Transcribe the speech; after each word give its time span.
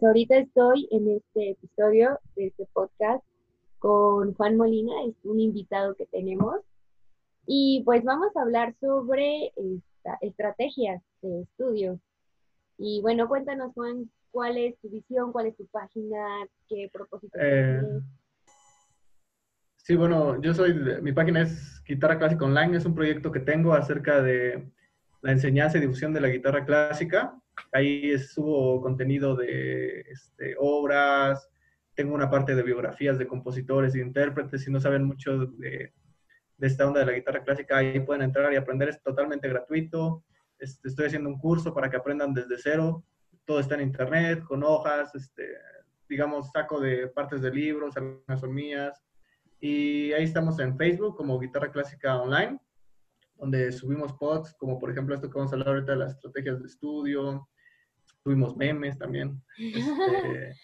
pues 0.00 0.08
ahorita 0.08 0.38
estoy 0.38 0.88
en 0.92 1.10
este 1.10 1.50
episodio 1.50 2.18
de 2.34 2.46
este 2.46 2.66
podcast 2.72 3.22
con 3.78 4.32
Juan 4.34 4.56
Molina, 4.56 4.92
es 5.06 5.14
un 5.24 5.40
invitado 5.40 5.94
que 5.94 6.06
tenemos. 6.06 6.56
Y 7.46 7.82
pues 7.84 8.02
vamos 8.02 8.34
a 8.34 8.42
hablar 8.42 8.74
sobre 8.80 9.52
estrategias 10.22 11.02
de 11.20 11.42
estudio. 11.42 12.00
Y 12.78 13.02
bueno, 13.02 13.28
cuéntanos, 13.28 13.74
Juan, 13.74 14.10
cuál 14.30 14.56
es 14.56 14.78
tu 14.78 14.88
visión, 14.88 15.32
cuál 15.32 15.48
es 15.48 15.56
tu 15.56 15.66
página, 15.66 16.46
qué 16.68 16.88
propósito 16.90 17.38
eh, 17.38 17.80
tienes. 17.82 18.02
Sí, 19.76 19.96
bueno, 19.96 20.40
yo 20.40 20.54
soy, 20.54 20.72
mi 21.02 21.12
página 21.12 21.42
es 21.42 21.82
Guitarra 21.86 22.18
Clásica 22.18 22.46
Online, 22.46 22.76
es 22.78 22.86
un 22.86 22.94
proyecto 22.94 23.30
que 23.30 23.40
tengo 23.40 23.74
acerca 23.74 24.22
de 24.22 24.72
la 25.20 25.32
enseñanza 25.32 25.76
y 25.76 25.82
difusión 25.82 26.14
de 26.14 26.22
la 26.22 26.28
guitarra 26.28 26.64
clásica. 26.64 27.34
Ahí 27.72 28.18
subo 28.18 28.80
contenido 28.80 29.36
de 29.36 30.00
este, 30.00 30.54
obras, 30.58 31.48
tengo 31.94 32.14
una 32.14 32.30
parte 32.30 32.54
de 32.54 32.62
biografías 32.62 33.18
de 33.18 33.26
compositores 33.26 33.94
e 33.94 34.00
intérpretes. 34.00 34.62
Si 34.62 34.70
no 34.70 34.80
saben 34.80 35.04
mucho 35.04 35.46
de, 35.46 35.92
esta 36.58 36.86
onda 36.86 37.00
de 37.00 37.06
la 37.06 37.12
guitarra 37.12 37.44
clásica, 37.44 37.78
ahí 37.78 38.00
pueden 38.00 38.22
entrar 38.22 38.52
y 38.52 38.56
aprender. 38.56 38.88
Es 38.88 39.02
totalmente 39.02 39.48
gratuito. 39.48 40.24
Este, 40.58 40.88
estoy 40.88 41.06
haciendo 41.06 41.28
un 41.28 41.38
curso 41.38 41.74
para 41.74 41.90
que 41.90 41.96
aprendan 41.96 42.34
desde 42.34 42.58
cero. 42.58 43.04
Todo 43.44 43.60
está 43.60 43.74
en 43.74 43.82
internet, 43.82 44.42
con 44.44 44.62
hojas, 44.62 45.14
este, 45.14 45.48
digamos, 46.08 46.50
saco 46.50 46.80
de 46.80 47.08
partes 47.08 47.42
de 47.42 47.50
libros, 47.50 47.96
algunas 47.96 48.40
son 48.40 48.54
mías. 48.54 49.02
Y 49.60 50.12
ahí 50.12 50.24
estamos 50.24 50.58
en 50.58 50.76
Facebook 50.76 51.16
como 51.16 51.38
Guitarra 51.38 51.70
Clásica 51.70 52.16
Online 52.16 52.58
donde 53.40 53.72
subimos 53.72 54.12
posts, 54.12 54.54
como 54.58 54.78
por 54.78 54.90
ejemplo 54.90 55.14
esto 55.14 55.30
que 55.30 55.38
vamos 55.38 55.52
a 55.52 55.56
hablar 55.56 55.68
ahorita 55.70 55.92
de 55.92 55.98
las 55.98 56.12
estrategias 56.12 56.60
de 56.60 56.66
estudio, 56.66 57.48
subimos 58.22 58.56
memes 58.56 58.98
también. 58.98 59.42
Este, 59.58 60.54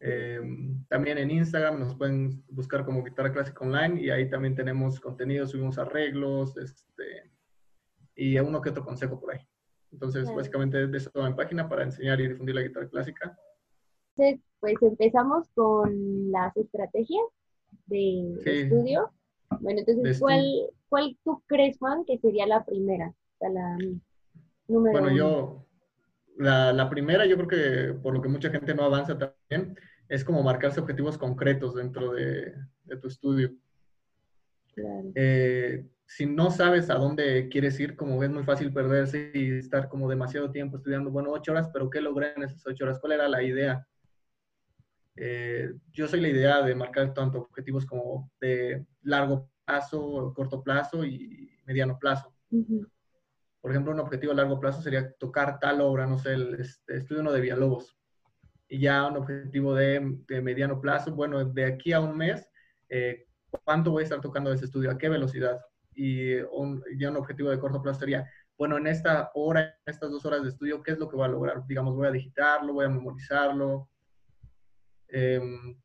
em, 0.00 0.84
también 0.88 1.18
en 1.18 1.30
Instagram 1.30 1.78
nos 1.78 1.94
pueden 1.94 2.44
buscar 2.48 2.84
como 2.84 3.04
Guitarra 3.04 3.32
Clásica 3.32 3.64
Online 3.64 4.00
y 4.00 4.10
ahí 4.10 4.28
también 4.28 4.56
tenemos 4.56 4.98
contenido, 4.98 5.46
subimos 5.46 5.78
arreglos 5.78 6.56
este, 6.56 7.30
y 8.16 8.36
uno 8.38 8.60
que 8.60 8.70
otro 8.70 8.84
consejo 8.84 9.20
por 9.20 9.32
ahí. 9.32 9.40
Entonces, 9.92 10.28
básicamente 10.34 10.88
de 10.88 10.98
eso 10.98 11.10
toda 11.10 11.30
mi 11.30 11.36
página 11.36 11.68
para 11.68 11.84
enseñar 11.84 12.20
y 12.20 12.28
difundir 12.28 12.56
la 12.56 12.62
guitarra 12.62 12.88
clásica. 12.88 13.38
Entonces, 14.16 14.44
pues 14.58 14.74
empezamos 14.82 15.48
con 15.54 16.32
las 16.32 16.56
estrategias 16.56 17.24
de 17.86 18.34
estudio. 18.44 19.12
Bueno, 19.60 19.80
entonces, 19.80 20.18
¿cuál, 20.18 20.44
¿cuál 20.88 21.16
tú 21.24 21.42
crees, 21.46 21.78
Juan, 21.78 22.04
que 22.04 22.18
sería 22.18 22.46
la 22.46 22.64
primera? 22.64 23.12
la 23.40 23.76
número 24.68 25.00
bueno, 25.00 25.14
yo, 25.14 25.66
la, 26.36 26.88
primera, 26.88 27.26
yo 27.26 27.36
creo 27.36 27.48
que 27.48 27.94
por 28.00 28.14
lo 28.14 28.22
que 28.22 28.28
mucha 28.28 28.50
gente 28.50 28.74
no 28.74 28.84
avanza 28.84 29.18
también, 29.18 29.78
es 30.08 30.24
como 30.24 30.42
marcarse 30.42 30.80
objetivos 30.80 31.18
concretos 31.18 31.74
dentro 31.74 32.12
de, 32.12 32.54
tu 33.00 33.08
estudio. 33.08 33.52
Eh, 35.14 35.86
si 36.06 36.26
no 36.26 36.50
sabes 36.50 36.90
a 36.90 36.94
dónde 36.94 37.48
quieres 37.48 37.78
ir, 37.80 37.96
como 37.96 38.22
es 38.22 38.30
muy 38.30 38.44
fácil 38.44 38.72
perderse 38.72 39.30
y 39.34 39.58
estar 39.58 39.88
como 39.88 40.08
demasiado 40.08 40.50
tiempo 40.50 40.76
estudiando, 40.76 41.10
bueno, 41.10 41.30
ocho 41.30 41.52
horas, 41.52 41.70
pero 41.72 41.90
¿qué 41.90 42.00
logré 42.00 42.32
en 42.36 42.42
esas 42.42 42.66
ocho 42.66 42.84
horas? 42.84 42.98
¿Cuál 42.98 43.12
era 43.12 43.28
la 43.28 43.42
idea? 43.42 43.86
Eh, 45.16 45.72
yo 45.92 46.08
soy 46.08 46.20
la 46.20 46.28
idea 46.28 46.62
de 46.62 46.74
marcar 46.74 47.14
tanto 47.14 47.38
objetivos 47.38 47.86
como 47.86 48.30
de 48.40 48.84
largo 49.02 49.48
plazo, 49.64 50.32
corto 50.34 50.62
plazo 50.62 51.04
y 51.04 51.58
mediano 51.64 51.98
plazo. 51.98 52.34
Por 53.60 53.70
ejemplo, 53.70 53.92
un 53.92 54.00
objetivo 54.00 54.32
a 54.32 54.36
largo 54.36 54.60
plazo 54.60 54.82
sería 54.82 55.12
tocar 55.14 55.58
tal 55.58 55.80
obra, 55.80 56.06
no 56.06 56.18
sé, 56.18 56.34
el 56.34 56.54
este, 56.60 56.98
estudio 56.98 57.22
uno 57.22 57.32
de 57.32 57.40
Villalobos. 57.40 57.96
Y 58.68 58.80
ya 58.80 59.06
un 59.06 59.16
objetivo 59.16 59.74
de, 59.74 60.00
mediano 60.42 60.80
plazo, 60.80 61.14
bueno, 61.14 61.44
de 61.44 61.64
aquí 61.64 61.92
a 61.92 62.00
un 62.00 62.16
mes, 62.16 62.46
eh, 62.88 63.26
¿cuánto 63.64 63.90
voy 63.92 64.02
a 64.02 64.04
estar 64.04 64.20
tocando 64.20 64.52
ese 64.52 64.66
estudio? 64.66 64.90
¿A 64.90 64.98
qué 64.98 65.08
velocidad? 65.08 65.60
Y 65.94 66.34
un, 66.34 66.82
ya 66.98 67.10
un 67.10 67.16
objetivo 67.16 67.50
de 67.50 67.58
corto 67.58 67.80
plazo 67.80 68.00
sería, 68.00 68.28
bueno, 68.58 68.76
en 68.76 68.86
esta 68.86 69.30
hora, 69.34 69.62
en 69.62 69.74
estas 69.86 70.10
dos 70.10 70.24
horas 70.26 70.42
de 70.42 70.50
estudio, 70.50 70.82
¿qué 70.82 70.92
es 70.92 70.98
lo 70.98 71.08
que 71.08 71.16
voy 71.16 71.26
a 71.26 71.28
lograr? 71.28 71.66
Digamos, 71.66 71.94
voy 71.94 72.06
a 72.06 72.12
digitarlo, 72.12 72.74
voy 72.74 72.86
a 72.86 72.90
memorizarlo, 72.90 73.88
Em, 75.08 75.76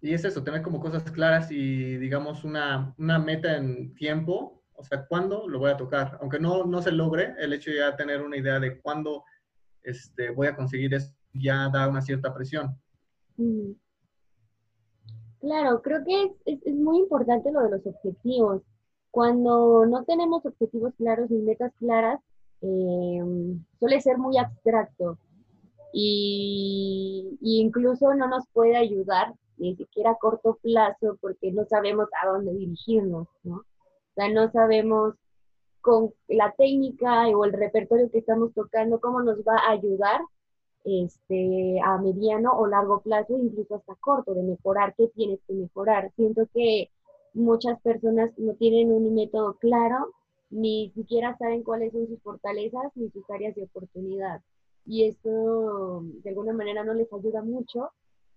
y 0.00 0.14
es 0.14 0.24
eso, 0.24 0.42
tener 0.44 0.62
como 0.62 0.80
cosas 0.80 1.10
claras 1.10 1.50
y, 1.50 1.96
digamos, 1.96 2.44
una, 2.44 2.94
una, 2.98 3.18
meta 3.18 3.56
en 3.56 3.94
tiempo, 3.94 4.62
o 4.74 4.84
sea, 4.84 5.06
cuándo 5.06 5.48
lo 5.48 5.58
voy 5.58 5.70
a 5.70 5.76
tocar. 5.76 6.18
Aunque 6.20 6.38
no, 6.38 6.64
no 6.64 6.82
se 6.82 6.92
logre, 6.92 7.34
el 7.38 7.52
hecho 7.52 7.70
de 7.70 7.78
ya 7.78 7.96
tener 7.96 8.22
una 8.22 8.36
idea 8.36 8.60
de 8.60 8.80
cuándo 8.80 9.24
este, 9.82 10.30
voy 10.30 10.46
a 10.46 10.56
conseguir 10.56 10.94
eso 10.94 11.12
ya 11.32 11.68
da 11.68 11.88
una 11.88 12.02
cierta 12.02 12.34
presión. 12.34 12.76
Claro, 15.40 15.82
creo 15.82 16.04
que 16.04 16.32
es, 16.46 16.58
es, 16.64 16.74
muy 16.74 16.98
importante 16.98 17.52
lo 17.52 17.62
de 17.62 17.70
los 17.70 17.86
objetivos. 17.86 18.62
Cuando 19.10 19.86
no 19.86 20.04
tenemos 20.04 20.44
objetivos 20.44 20.94
claros 20.96 21.30
ni 21.30 21.38
metas 21.38 21.72
claras, 21.78 22.20
em, 22.60 23.64
suele 23.78 24.00
ser 24.00 24.18
muy 24.18 24.36
abstracto 24.36 25.18
y, 26.00 27.38
incluso 27.40 28.14
no 28.14 28.28
nos 28.28 28.44
puede 28.52 28.76
ayudar 28.76 29.34
ni 29.56 29.74
siquiera 29.74 30.12
a 30.12 30.16
corto 30.16 30.56
plazo 30.62 31.18
porque 31.20 31.50
no 31.50 31.64
sabemos 31.64 32.08
a 32.22 32.28
dónde 32.28 32.54
dirigirnos, 32.54 33.26
¿no? 33.42 33.56
O 33.56 34.14
sea, 34.14 34.28
no 34.28 34.50
sabemos 34.52 35.14
con 35.80 36.12
la 36.28 36.52
técnica 36.52 37.26
o 37.28 37.44
el 37.44 37.52
repertorio 37.52 38.10
que 38.12 38.18
estamos 38.18 38.54
tocando 38.54 39.00
cómo 39.00 39.22
nos 39.22 39.38
va 39.40 39.58
a 39.58 39.72
ayudar 39.72 40.20
este, 40.84 41.80
a 41.84 41.98
mediano 41.98 42.52
o 42.52 42.68
largo 42.68 43.00
plazo, 43.00 43.36
incluso 43.36 43.74
hasta 43.74 43.96
corto, 43.96 44.34
de 44.34 44.44
mejorar, 44.44 44.94
qué 44.96 45.08
tienes 45.08 45.40
que 45.48 45.54
mejorar. 45.54 46.12
Siento 46.14 46.46
que 46.54 46.90
muchas 47.34 47.80
personas 47.80 48.30
no 48.38 48.54
tienen 48.54 48.92
un 48.92 49.14
método 49.14 49.54
claro, 49.54 50.12
ni 50.50 50.92
siquiera 50.94 51.36
saben 51.38 51.64
cuáles 51.64 51.92
son 51.92 52.06
sus 52.06 52.22
fortalezas 52.22 52.92
ni 52.94 53.10
sus 53.10 53.28
áreas 53.30 53.56
de 53.56 53.64
oportunidad 53.64 54.40
y 54.88 55.04
eso 55.04 56.02
de 56.24 56.30
alguna 56.30 56.54
manera 56.54 56.82
no 56.82 56.94
les 56.94 57.12
ayuda 57.12 57.42
mucho 57.42 57.90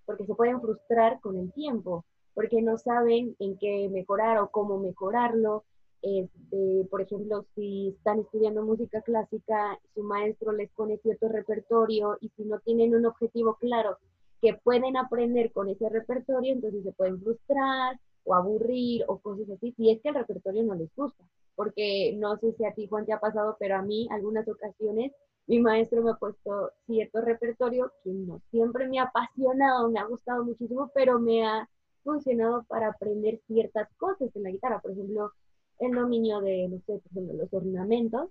porque 0.06 0.25
se 0.25 0.35
pueden 0.35 0.59
frustrar 0.59 1.22
con 1.22 1.38
el 1.38 1.51
tiempo, 1.53 2.03
porque 2.34 2.62
no 2.62 2.78
saben 2.78 3.35
en 3.39 3.57
qué 3.57 3.88
mejorar 3.89 4.39
o 4.39 4.50
cómo 4.50 4.78
mejorarlo. 4.78 5.63
Este, 6.01 6.85
por 6.89 7.01
ejemplo, 7.01 7.45
si 7.56 7.95
están 7.95 8.19
estudiando 8.19 8.63
música 8.63 9.01
clásica, 9.01 9.79
su 9.94 10.03
maestro 10.03 10.51
les 10.51 10.69
pone 10.72 10.97
cierto 10.97 11.29
repertorio 11.29 12.17
y 12.19 12.29
si 12.35 12.44
no 12.44 12.59
tienen 12.59 12.95
un 12.95 13.06
objetivo 13.06 13.56
claro 13.56 13.97
que 14.41 14.56
pueden 14.56 14.97
aprender 14.97 15.53
con 15.53 15.69
ese 15.69 15.88
repertorio, 15.88 16.51
entonces 16.51 16.83
se 16.83 16.91
pueden 16.91 17.22
frustrar 17.22 17.97
o 18.25 18.35
aburrir 18.35 19.06
o 19.07 19.19
cosas 19.19 19.50
así, 19.51 19.72
si 19.78 19.89
es 19.89 20.01
que 20.01 20.09
el 20.09 20.16
repertorio 20.16 20.63
no 20.63 20.75
les 20.75 20.94
gusta. 20.95 21.23
Porque 21.56 22.13
no 22.18 22.38
sé 22.38 22.51
si 22.57 22.66
a 22.66 22.73
ti, 22.73 22.88
Juan, 22.88 23.06
te 23.06 23.13
ha 23.13 23.19
pasado, 23.19 23.56
pero 23.57 23.78
a 23.78 23.81
mí 23.81 24.07
algunas 24.09 24.47
ocasiones 24.50 25.13
mi 25.47 25.59
maestro 25.59 26.02
me 26.02 26.12
ha 26.12 26.16
puesto 26.16 26.72
cierto 26.85 27.22
repertorio 27.22 27.91
que 28.03 28.12
no 28.12 28.41
siempre 28.52 28.88
me 28.88 29.00
ha 29.00 29.03
apasionado, 29.03 29.90
me 29.90 30.00
ha 30.00 30.06
gustado 30.06 30.44
muchísimo, 30.44 30.91
pero 30.94 31.19
me 31.19 31.46
ha 31.46 31.69
funcionado 32.03 32.63
para 32.63 32.90
aprender 32.90 33.40
ciertas 33.47 33.90
cosas 33.97 34.35
en 34.35 34.44
la 34.44 34.51
guitarra. 34.51 34.80
Por 34.80 34.91
ejemplo, 34.91 35.31
el 35.80 35.94
dominio 35.94 36.41
de, 36.41 36.69
los 37.16 37.53
ornamentos, 37.53 38.30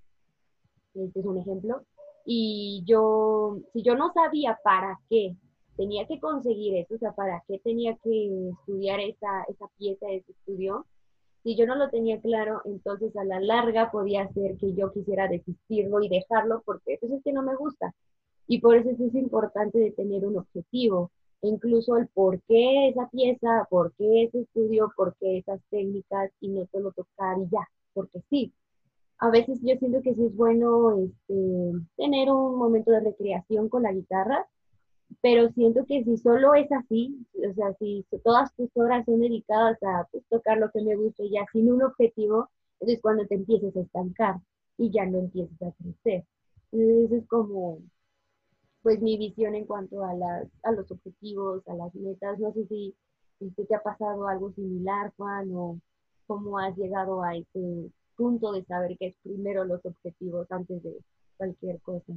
este 0.94 1.20
es 1.20 1.26
un 1.26 1.38
ejemplo. 1.38 1.84
Y 2.24 2.82
yo, 2.86 3.58
si 3.72 3.82
yo 3.82 3.94
no 3.96 4.12
sabía 4.12 4.58
para 4.62 4.98
qué 5.08 5.34
tenía 5.76 6.06
que 6.06 6.20
conseguir 6.20 6.76
eso, 6.76 6.94
o 6.94 6.98
sea, 6.98 7.12
para 7.12 7.42
qué 7.48 7.58
tenía 7.58 7.96
que 8.02 8.50
estudiar 8.50 9.00
esa, 9.00 9.44
esa 9.48 9.66
pieza, 9.78 10.06
ese 10.10 10.32
estudio, 10.32 10.86
si 11.42 11.56
yo 11.56 11.66
no 11.66 11.74
lo 11.74 11.88
tenía 11.88 12.20
claro, 12.20 12.62
entonces 12.64 13.16
a 13.16 13.24
la 13.24 13.40
larga 13.40 13.90
podía 13.90 14.28
ser 14.32 14.56
que 14.58 14.74
yo 14.74 14.92
quisiera 14.92 15.28
desistirlo 15.28 16.02
y 16.02 16.08
dejarlo 16.08 16.62
porque 16.64 16.94
eso 16.94 17.06
pues, 17.06 17.12
es 17.18 17.24
que 17.24 17.32
no 17.32 17.42
me 17.42 17.56
gusta. 17.56 17.94
Y 18.46 18.60
por 18.60 18.76
eso 18.76 18.90
es 18.90 19.14
importante 19.14 19.78
de 19.78 19.92
tener 19.92 20.26
un 20.26 20.38
objetivo, 20.38 21.10
e 21.42 21.48
incluso 21.48 21.96
el 21.96 22.08
por 22.08 22.40
qué 22.42 22.88
esa 22.88 23.08
pieza, 23.08 23.66
por 23.70 23.92
qué 23.94 24.24
ese 24.24 24.40
estudio, 24.40 24.92
por 24.96 25.14
qué 25.16 25.38
esas 25.38 25.60
técnicas 25.70 26.30
y 26.40 26.48
no 26.48 26.66
solo 26.70 26.92
tocar 26.92 27.38
y 27.38 27.48
ya, 27.50 27.66
porque 27.94 28.20
sí. 28.28 28.52
A 29.18 29.30
veces 29.30 29.60
yo 29.62 29.76
siento 29.76 30.02
que 30.02 30.14
sí 30.14 30.24
es 30.26 30.36
bueno 30.36 30.98
este, 30.98 31.72
tener 31.96 32.30
un 32.30 32.56
momento 32.56 32.90
de 32.90 33.00
recreación 33.00 33.68
con 33.68 33.82
la 33.84 33.92
guitarra, 33.92 34.46
pero 35.20 35.50
siento 35.52 35.84
que 35.86 36.04
si 36.04 36.16
solo 36.16 36.54
es 36.54 36.70
así, 36.72 37.26
o 37.48 37.54
sea, 37.54 37.74
si 37.78 38.04
todas 38.24 38.54
tus 38.54 38.70
horas 38.74 39.04
son 39.04 39.20
dedicadas 39.20 39.78
a 39.82 40.06
pues, 40.10 40.24
tocar 40.28 40.58
lo 40.58 40.70
que 40.70 40.82
me 40.82 40.96
gusta 40.96 41.24
ya 41.30 41.46
sin 41.52 41.70
un 41.72 41.82
objetivo, 41.82 42.48
es 42.80 43.00
cuando 43.00 43.26
te 43.26 43.34
empiezas 43.34 43.76
a 43.76 43.80
estancar 43.80 44.36
y 44.78 44.90
ya 44.90 45.04
no 45.06 45.18
empiezas 45.18 45.60
a 45.62 45.72
crecer. 45.72 46.24
Entonces 46.72 47.22
es 47.22 47.28
como, 47.28 47.80
pues 48.82 49.00
mi 49.00 49.18
visión 49.18 49.54
en 49.54 49.66
cuanto 49.66 50.04
a, 50.04 50.14
las, 50.14 50.48
a 50.62 50.72
los 50.72 50.90
objetivos, 50.90 51.66
a 51.68 51.74
las 51.74 51.94
metas. 51.94 52.38
No 52.38 52.52
sé 52.52 52.66
si, 52.66 52.94
si 53.38 53.50
te 53.50 53.74
ha 53.74 53.82
pasado 53.82 54.26
algo 54.28 54.52
similar, 54.52 55.12
Juan, 55.16 55.50
o 55.54 55.78
cómo 56.26 56.58
has 56.58 56.76
llegado 56.76 57.22
a 57.22 57.36
ese 57.36 57.90
punto 58.16 58.52
de 58.52 58.64
saber 58.64 58.96
que 58.98 59.08
es 59.08 59.16
primero 59.22 59.64
los 59.64 59.84
objetivos 59.84 60.50
antes 60.50 60.82
de 60.82 60.96
cualquier 61.36 61.80
cosa. 61.80 62.12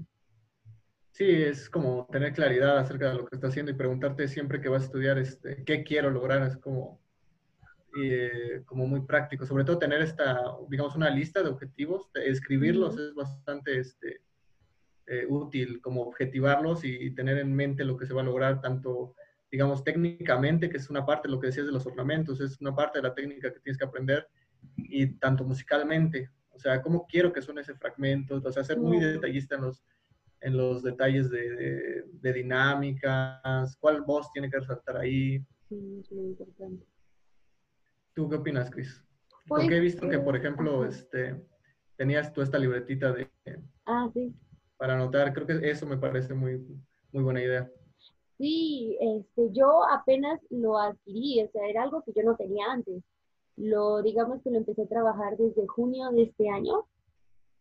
Sí, 1.14 1.26
es 1.30 1.70
como 1.70 2.08
tener 2.12 2.34
claridad 2.34 2.80
acerca 2.80 3.10
de 3.10 3.16
lo 3.18 3.26
que 3.28 3.36
estás 3.36 3.52
haciendo 3.52 3.72
y 3.72 3.76
preguntarte 3.76 4.28
siempre 4.28 4.60
que 4.60 4.68
vas 4.68 4.82
a 4.82 4.86
estudiar 4.88 5.20
este, 5.20 5.64
qué 5.64 5.84
quiero 5.84 6.10
lograr. 6.10 6.42
Es 6.42 6.58
como, 6.58 7.00
eh, 8.02 8.64
como 8.66 8.88
muy 8.88 9.02
práctico. 9.02 9.46
Sobre 9.46 9.64
todo 9.64 9.78
tener 9.78 10.02
esta, 10.02 10.42
digamos, 10.70 10.96
una 10.96 11.12
lista 11.12 11.44
de 11.44 11.50
objetivos, 11.50 12.10
escribirlos 12.16 12.98
es 12.98 13.14
bastante 13.14 13.78
este, 13.78 14.22
eh, 15.06 15.28
útil, 15.30 15.82
como 15.82 16.02
objetivarlos 16.02 16.84
y, 16.84 17.12
tener 17.12 17.38
en 17.38 17.54
mente 17.54 17.86
lo 17.86 17.96
que 17.96 18.08
se 18.08 18.14
va 18.16 18.22
a 18.22 18.26
lograr, 18.26 18.60
tanto, 18.60 19.14
digamos, 19.52 19.84
técnicamente, 19.84 20.68
que 20.68 20.78
es 20.78 20.90
una 20.90 21.06
parte, 21.06 21.30
lo 21.30 21.40
que 21.40 21.48
decías 21.48 21.68
de 21.68 21.74
los 21.74 21.86
ornamentos, 21.86 22.42
es 22.42 22.60
una 22.60 22.74
parte 22.76 22.98
de 22.98 23.04
la 23.04 23.14
técnica 23.14 23.54
que 23.54 23.60
tienes 23.60 23.78
que 23.78 23.86
aprender, 23.86 24.28
y 24.78 25.06
tanto 25.20 25.44
musicalmente. 25.44 26.32
O 26.50 26.58
sea, 26.58 26.82
cómo 26.82 27.06
quiero 27.06 27.32
que 27.32 27.44
suene 27.44 27.62
ese 27.62 27.76
fragmento, 27.76 28.42
o 28.44 28.52
sea, 28.52 28.64
ser 28.64 28.80
muy 28.80 29.00
detallista 29.00 29.54
en 29.54 29.62
los 29.62 29.84
en 30.44 30.58
los 30.58 30.84
detalles 30.84 31.30
de, 31.30 32.04
de, 32.12 32.34
dinámicas, 32.34 33.78
cuál 33.78 34.02
voz 34.02 34.32
tiene 34.32 34.50
que 34.50 34.60
resaltar 34.60 34.98
ahí. 34.98 35.40
Sí, 35.70 36.00
es 36.02 36.12
muy 36.12 36.28
importante. 36.28 36.86
¿Tú 38.14 38.30
qué 38.30 38.36
opinas, 38.36 38.70
Cris? 38.70 39.02
Porque 39.48 39.78
he 39.78 39.80
visto 39.80 40.08
que, 40.08 40.20
por 40.20 40.36
ejemplo, 40.36 40.86
este, 40.86 41.42
tenías 41.96 42.32
tú 42.34 42.42
esta 42.42 42.60
libretita 42.60 43.14
de... 43.14 43.30
Ah, 43.86 44.10
sí. 44.14 44.34
Para 44.78 44.96
anotar, 44.96 45.34
creo 45.34 45.48
que 45.48 45.70
eso 45.70 45.86
me 45.86 45.98
parece 45.98 46.34
muy, 46.34 46.58
muy 47.12 47.24
buena 47.24 47.42
idea. 47.42 47.72
Sí, 48.38 48.98
este, 49.00 49.50
yo 49.54 49.84
apenas 49.90 50.42
lo 50.50 50.78
adquirí, 50.78 51.42
o 51.44 51.52
sea, 51.52 51.68
era 51.70 51.84
algo 51.84 52.04
que 52.04 52.12
yo 52.14 52.24
no 52.24 52.36
tenía 52.36 52.66
antes. 52.70 53.02
Lo, 53.56 54.02
digamos 54.02 54.42
que 54.42 54.52
lo 54.52 54.58
empecé 54.58 54.84
a 54.84 54.88
trabajar 54.88 55.38
desde 55.38 55.68
junio 55.68 56.10
de 56.12 56.24
este 56.24 56.50
año 56.50 56.86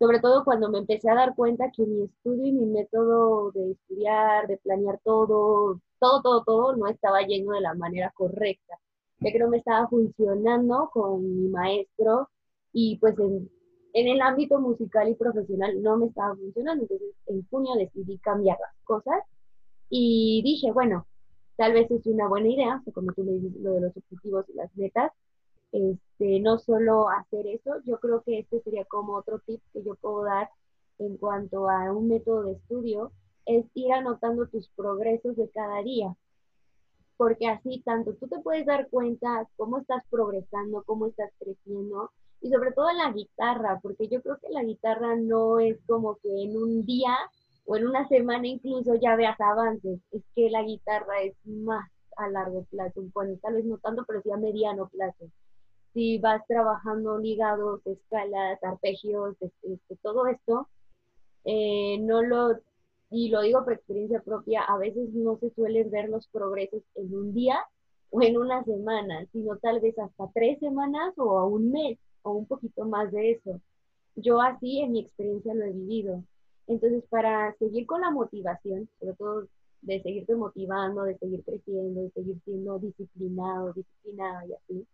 sobre 0.02 0.18
todo 0.18 0.42
cuando 0.44 0.68
me 0.68 0.78
empecé 0.78 1.08
a 1.08 1.14
dar 1.14 1.36
cuenta 1.36 1.70
que 1.70 1.86
mi 1.86 2.02
estudio 2.02 2.46
y 2.46 2.50
mi 2.50 2.66
método 2.66 3.52
de 3.52 3.70
estudiar, 3.70 4.48
de 4.48 4.56
planear 4.56 4.98
todo, 5.04 5.80
todo, 6.00 6.22
todo, 6.22 6.42
todo, 6.42 6.76
no 6.76 6.88
estaba 6.88 7.22
yendo 7.22 7.52
de 7.52 7.60
la 7.60 7.74
manera 7.74 8.10
correcta, 8.12 8.80
ya 9.20 9.30
que 9.30 9.38
no 9.38 9.48
me 9.48 9.58
estaba 9.58 9.86
funcionando 9.86 10.90
con 10.92 11.22
mi 11.22 11.48
maestro 11.48 12.30
y 12.72 12.98
pues 12.98 13.14
en, 13.20 13.48
el 13.92 14.20
ámbito 14.22 14.58
musical 14.58 15.08
y 15.08 15.14
profesional 15.14 15.80
no 15.80 15.96
me 15.96 16.06
estaba 16.06 16.34
funcionando, 16.34 16.82
entonces 16.82 17.14
en 17.26 17.46
junio 17.48 17.74
decidí 17.76 18.18
cambiar 18.18 18.58
las 18.58 18.74
cosas 18.82 19.22
y 19.88 20.42
dije, 20.44 20.72
bueno, 20.72 21.06
tal 21.54 21.74
vez 21.74 21.88
es 21.92 22.04
una 22.06 22.26
buena 22.26 22.48
idea, 22.48 22.82
como 22.92 23.12
tú 23.12 23.22
me 23.22 23.34
dices, 23.34 23.54
lo 23.60 23.74
de 23.74 23.82
los 23.82 23.96
objetivos 23.96 24.46
y 24.48 24.54
las 24.54 24.76
metas, 24.76 25.12
este, 25.72 26.40
no 26.40 26.58
solo 26.58 27.08
hacer 27.08 27.46
eso, 27.46 27.82
yo 27.84 27.98
creo 27.98 28.22
que 28.22 28.40
este 28.40 28.60
sería 28.60 28.84
como 28.84 29.14
otro 29.14 29.40
tip 29.40 29.60
que 29.72 29.82
yo 29.82 29.94
puedo 29.96 30.24
dar 30.24 30.50
en 30.98 31.16
cuanto 31.16 31.68
a 31.68 31.90
un 31.92 32.08
método 32.08 32.44
de 32.44 32.52
estudio, 32.52 33.10
es 33.46 33.64
ir 33.74 33.92
anotando 33.92 34.46
tus 34.46 34.68
progresos 34.76 35.34
de 35.36 35.48
cada 35.50 35.82
día, 35.82 36.14
porque 37.16 37.48
así 37.48 37.82
tanto 37.84 38.14
tú 38.14 38.28
te 38.28 38.38
puedes 38.40 38.66
dar 38.66 38.88
cuenta 38.88 39.48
cómo 39.56 39.78
estás 39.78 40.04
progresando, 40.10 40.82
cómo 40.84 41.06
estás 41.06 41.30
creciendo, 41.38 42.10
y 42.40 42.50
sobre 42.50 42.72
todo 42.72 42.92
la 42.92 43.10
guitarra, 43.10 43.80
porque 43.82 44.08
yo 44.08 44.20
creo 44.22 44.38
que 44.38 44.50
la 44.50 44.62
guitarra 44.62 45.16
no 45.16 45.58
es 45.58 45.78
como 45.86 46.16
que 46.16 46.28
en 46.44 46.56
un 46.56 46.84
día 46.84 47.16
o 47.64 47.76
en 47.76 47.86
una 47.86 48.06
semana 48.08 48.46
incluso 48.46 48.94
ya 48.96 49.16
veas 49.16 49.40
avances, 49.40 50.00
es 50.10 50.22
que 50.34 50.50
la 50.50 50.62
guitarra 50.62 51.22
es 51.22 51.34
más 51.44 51.88
a 52.16 52.28
largo 52.28 52.64
plazo, 52.64 53.02
bueno, 53.14 53.38
tal 53.40 53.54
vez 53.54 53.64
no 53.64 53.78
tanto, 53.78 54.04
pero 54.06 54.20
sí 54.22 54.30
a 54.30 54.36
mediano 54.36 54.88
plazo 54.88 55.30
si 55.92 56.18
vas 56.18 56.42
trabajando 56.46 57.18
ligados, 57.18 57.80
escalas, 57.86 58.62
arpegios, 58.62 59.36
este, 59.40 59.96
todo 60.02 60.26
esto, 60.26 60.68
eh, 61.44 61.98
no 62.00 62.22
lo, 62.22 62.58
y 63.10 63.28
lo 63.28 63.42
digo 63.42 63.64
por 63.64 63.74
experiencia 63.74 64.22
propia, 64.22 64.62
a 64.62 64.78
veces 64.78 65.10
no 65.12 65.38
se 65.38 65.50
suelen 65.50 65.90
ver 65.90 66.08
los 66.08 66.26
progresos 66.28 66.82
en 66.94 67.14
un 67.14 67.34
día 67.34 67.58
o 68.10 68.22
en 68.22 68.38
una 68.38 68.64
semana, 68.64 69.26
sino 69.32 69.56
tal 69.58 69.80
vez 69.80 69.98
hasta 69.98 70.30
tres 70.34 70.58
semanas 70.60 71.14
o 71.18 71.38
a 71.38 71.46
un 71.46 71.70
mes 71.72 71.98
o 72.22 72.32
un 72.32 72.46
poquito 72.46 72.84
más 72.86 73.10
de 73.12 73.32
eso. 73.32 73.60
Yo 74.16 74.40
así 74.40 74.80
en 74.80 74.92
mi 74.92 75.00
experiencia 75.00 75.54
lo 75.54 75.64
he 75.64 75.72
vivido. 75.72 76.22
Entonces, 76.66 77.04
para 77.08 77.54
seguir 77.58 77.86
con 77.86 78.02
la 78.02 78.10
motivación, 78.10 78.88
sobre 78.98 79.14
todo 79.14 79.48
de 79.82 80.02
seguirte 80.02 80.34
motivando, 80.36 81.02
de 81.02 81.18
seguir 81.18 81.42
creciendo, 81.44 82.02
de 82.02 82.10
seguir 82.10 82.40
siendo 82.44 82.78
disciplinado, 82.78 83.72
disciplinado 83.72 84.48
y 84.48 84.52
así, 84.54 84.86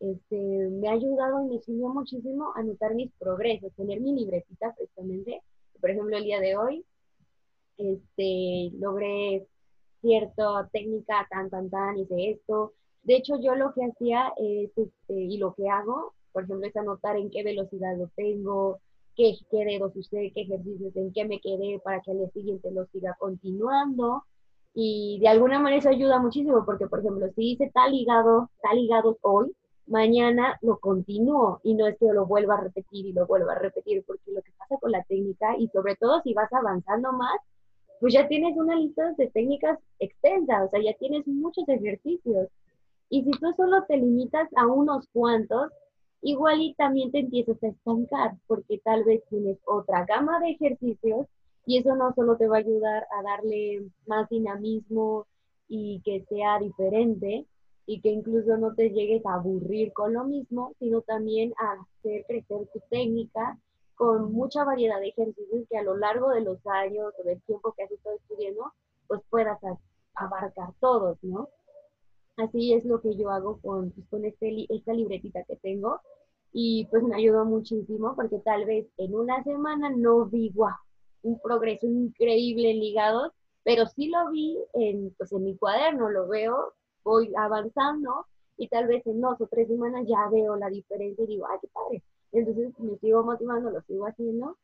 este, 0.00 0.36
me 0.36 0.88
ha 0.88 0.92
ayudado 0.92 1.44
y 1.44 1.54
me 1.54 1.60
sirvió 1.60 1.88
muchísimo 1.88 2.52
anotar 2.54 2.94
mis 2.94 3.10
progresos, 3.18 3.72
tener 3.74 4.00
mi 4.00 4.12
libretita 4.12 4.74
precisamente. 4.76 5.42
Por 5.80 5.90
ejemplo, 5.90 6.16
el 6.16 6.24
día 6.24 6.40
de 6.40 6.56
hoy 6.56 6.84
este, 7.78 8.70
logré 8.78 9.46
cierta 10.00 10.68
técnica, 10.72 11.26
tan, 11.30 11.50
tan, 11.50 11.70
tan, 11.70 11.98
hice 11.98 12.30
esto. 12.30 12.72
De 13.02 13.16
hecho, 13.16 13.38
yo 13.40 13.54
lo 13.54 13.72
que 13.72 13.84
hacía 13.84 14.32
es, 14.36 14.70
este, 14.76 15.14
y 15.14 15.38
lo 15.38 15.54
que 15.54 15.68
hago, 15.68 16.14
por 16.32 16.44
ejemplo, 16.44 16.66
es 16.66 16.76
anotar 16.76 17.16
en 17.16 17.30
qué 17.30 17.42
velocidad 17.42 17.96
lo 17.96 18.08
tengo, 18.16 18.80
qué, 19.16 19.34
qué 19.50 19.64
dedos 19.64 19.94
usé, 19.96 20.32
qué 20.34 20.42
ejercicios, 20.42 20.94
en 20.96 21.12
qué 21.12 21.24
me 21.24 21.40
quedé 21.40 21.80
para 21.82 22.00
que 22.00 22.10
al 22.10 22.18
día 22.18 22.30
siguiente 22.30 22.70
lo 22.70 22.86
siga 22.86 23.16
continuando. 23.18 24.24
Y 24.74 25.18
de 25.20 25.28
alguna 25.28 25.58
manera 25.58 25.80
eso 25.80 25.88
ayuda 25.88 26.18
muchísimo, 26.18 26.64
porque, 26.66 26.86
por 26.86 27.00
ejemplo, 27.00 27.26
si 27.34 27.52
hice 27.52 27.70
tal 27.72 27.92
ligado, 27.92 28.50
tal 28.62 28.76
ligado 28.76 29.16
hoy, 29.22 29.50
mañana 29.86 30.58
lo 30.62 30.78
continúo 30.78 31.60
y 31.62 31.74
no 31.74 31.86
es 31.86 31.96
que 31.98 32.06
lo 32.12 32.26
vuelva 32.26 32.54
a 32.54 32.60
repetir 32.62 33.06
y 33.06 33.12
lo 33.12 33.26
vuelva 33.26 33.52
a 33.52 33.58
repetir, 33.58 34.04
porque 34.06 34.32
lo 34.32 34.42
que 34.42 34.52
pasa 34.58 34.76
con 34.80 34.92
la 34.92 35.02
técnica 35.04 35.56
y 35.58 35.68
sobre 35.68 35.96
todo 35.96 36.20
si 36.22 36.34
vas 36.34 36.52
avanzando 36.52 37.12
más, 37.12 37.38
pues 38.00 38.12
ya 38.12 38.28
tienes 38.28 38.56
una 38.56 38.76
lista 38.76 39.12
de 39.16 39.28
técnicas 39.28 39.78
extensa, 39.98 40.64
o 40.64 40.70
sea, 40.70 40.80
ya 40.82 40.94
tienes 40.98 41.26
muchos 41.26 41.68
ejercicios. 41.68 42.48
Y 43.08 43.22
si 43.22 43.30
tú 43.30 43.52
solo 43.56 43.84
te 43.84 43.96
limitas 43.96 44.48
a 44.56 44.66
unos 44.66 45.06
cuantos, 45.12 45.70
igual 46.20 46.60
y 46.60 46.74
también 46.74 47.10
te 47.12 47.20
empiezas 47.20 47.62
a 47.62 47.68
estancar, 47.68 48.32
porque 48.46 48.78
tal 48.84 49.04
vez 49.04 49.22
tienes 49.30 49.58
otra 49.64 50.04
gama 50.04 50.40
de 50.40 50.50
ejercicios 50.50 51.26
y 51.64 51.78
eso 51.78 51.94
no 51.96 52.12
solo 52.14 52.36
te 52.36 52.48
va 52.48 52.56
a 52.56 52.60
ayudar 52.60 53.06
a 53.16 53.22
darle 53.22 53.86
más 54.06 54.28
dinamismo 54.28 55.26
y 55.68 56.00
que 56.04 56.24
sea 56.28 56.58
diferente, 56.58 57.46
y 57.86 58.00
que 58.00 58.10
incluso 58.10 58.56
no 58.56 58.74
te 58.74 58.90
llegues 58.90 59.24
a 59.24 59.34
aburrir 59.34 59.92
con 59.92 60.12
lo 60.12 60.24
mismo, 60.24 60.74
sino 60.78 61.02
también 61.02 61.54
a 61.58 61.72
hacer 61.80 62.24
crecer 62.26 62.68
tu 62.72 62.80
técnica 62.90 63.58
con 63.94 64.32
mucha 64.32 64.64
variedad 64.64 65.00
de 65.00 65.08
ejercicios 65.08 65.66
que 65.70 65.78
a 65.78 65.82
lo 65.82 65.96
largo 65.96 66.30
de 66.30 66.42
los 66.42 66.58
años 66.66 67.12
o 67.18 67.22
del 67.22 67.40
tiempo 67.42 67.72
que 67.72 67.84
has 67.84 67.90
estado 67.90 68.16
estudiando, 68.16 68.72
pues 69.06 69.22
puedas 69.30 69.58
abarcar 70.14 70.70
todos, 70.80 71.16
¿no? 71.22 71.48
Así 72.36 72.74
es 72.74 72.84
lo 72.84 73.00
que 73.00 73.16
yo 73.16 73.30
hago 73.30 73.58
con, 73.62 73.92
pues, 73.92 74.06
con 74.08 74.24
este, 74.24 74.66
esta 74.68 74.92
libretita 74.92 75.44
que 75.44 75.56
tengo 75.56 76.00
y 76.52 76.86
pues 76.90 77.02
me 77.02 77.16
ayudó 77.16 77.44
muchísimo 77.44 78.14
porque 78.14 78.38
tal 78.40 78.66
vez 78.66 78.86
en 78.98 79.14
una 79.14 79.42
semana 79.44 79.90
no 79.90 80.26
vi 80.26 80.52
un 81.22 81.40
progreso 81.40 81.86
increíble 81.86 82.70
en 82.70 82.80
ligados, 82.80 83.32
pero 83.62 83.86
sí 83.86 84.08
lo 84.08 84.30
vi 84.30 84.58
en, 84.74 85.14
pues, 85.16 85.32
en 85.32 85.44
mi 85.44 85.56
cuaderno, 85.56 86.10
lo 86.10 86.28
veo 86.28 86.74
voy 87.06 87.32
avanzando 87.36 88.26
y 88.58 88.68
tal 88.68 88.88
vez 88.88 89.06
en 89.06 89.20
dos 89.20 89.40
o 89.40 89.46
tres 89.46 89.68
semanas 89.68 90.04
ya 90.08 90.28
veo 90.30 90.56
la 90.56 90.68
diferencia 90.68 91.22
y 91.24 91.28
digo, 91.28 91.46
ay, 91.48 91.58
qué 91.62 91.68
padre. 91.68 92.02
Entonces 92.32 92.78
me 92.80 92.98
sigo 92.98 93.22
motivando, 93.22 93.70
lo 93.70 93.80
sigo 93.82 94.06
haciendo 94.06 94.56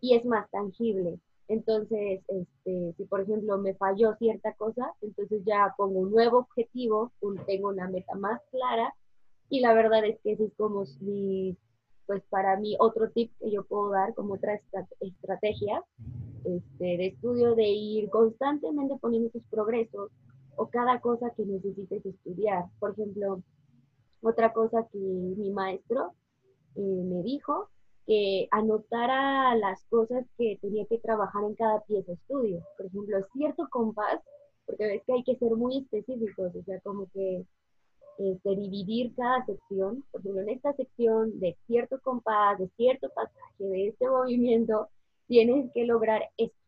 y 0.00 0.16
es 0.16 0.24
más 0.24 0.50
tangible. 0.50 1.20
Entonces, 1.48 2.22
este, 2.28 2.94
si 2.96 3.04
por 3.04 3.20
ejemplo 3.20 3.58
me 3.58 3.74
falló 3.74 4.14
cierta 4.16 4.54
cosa, 4.54 4.94
entonces 5.02 5.42
ya 5.44 5.74
pongo 5.76 6.00
un 6.00 6.12
nuevo 6.12 6.38
objetivo, 6.38 7.12
tengo 7.46 7.68
una 7.68 7.88
meta 7.88 8.14
más 8.14 8.40
clara 8.50 8.94
y 9.50 9.60
la 9.60 9.74
verdad 9.74 10.04
es 10.04 10.18
que 10.22 10.32
ese 10.32 10.44
es 10.44 10.52
como 10.56 10.84
mi, 11.00 11.56
pues 12.06 12.22
para 12.30 12.56
mí 12.56 12.76
otro 12.78 13.10
tip 13.10 13.32
que 13.40 13.50
yo 13.50 13.64
puedo 13.64 13.90
dar 13.90 14.14
como 14.14 14.34
otra 14.34 14.60
estrategia 15.00 15.84
este, 16.44 16.84
de 16.84 17.06
estudio 17.08 17.54
de 17.54 17.68
ir 17.68 18.08
constantemente 18.10 18.96
poniendo 19.00 19.28
tus 19.30 19.42
progresos, 19.50 20.10
o 20.60 20.68
cada 20.68 21.00
cosa 21.00 21.30
que 21.34 21.46
necesites 21.46 22.04
estudiar. 22.04 22.66
Por 22.78 22.90
ejemplo, 22.90 23.42
otra 24.20 24.52
cosa 24.52 24.86
que 24.92 24.98
mi 24.98 25.50
maestro 25.50 26.12
eh, 26.76 26.80
me 26.82 27.22
dijo, 27.22 27.70
que 28.06 28.46
anotara 28.50 29.54
las 29.54 29.82
cosas 29.84 30.26
que 30.36 30.58
tenía 30.60 30.84
que 30.84 30.98
trabajar 30.98 31.44
en 31.44 31.54
cada 31.54 31.80
pieza 31.84 32.08
de 32.08 32.14
estudio. 32.14 32.62
Por 32.76 32.86
ejemplo, 32.86 33.26
cierto 33.32 33.68
compás, 33.70 34.20
porque 34.66 34.86
ves 34.86 35.02
que 35.06 35.14
hay 35.14 35.24
que 35.24 35.36
ser 35.36 35.52
muy 35.52 35.78
específicos, 35.78 36.54
o 36.54 36.62
sea, 36.64 36.78
como 36.80 37.06
que 37.14 37.46
este, 38.18 38.56
dividir 38.56 39.14
cada 39.14 39.46
sección, 39.46 40.04
por 40.10 40.20
ejemplo, 40.20 40.42
en 40.42 40.50
esta 40.50 40.74
sección 40.74 41.40
de 41.40 41.56
cierto 41.66 41.98
compás, 42.02 42.58
de 42.58 42.68
cierto 42.76 43.08
pasaje, 43.14 43.64
de 43.64 43.88
este 43.88 44.06
movimiento, 44.06 44.88
tienes 45.26 45.72
que 45.72 45.86
lograr 45.86 46.28
esto. 46.36 46.58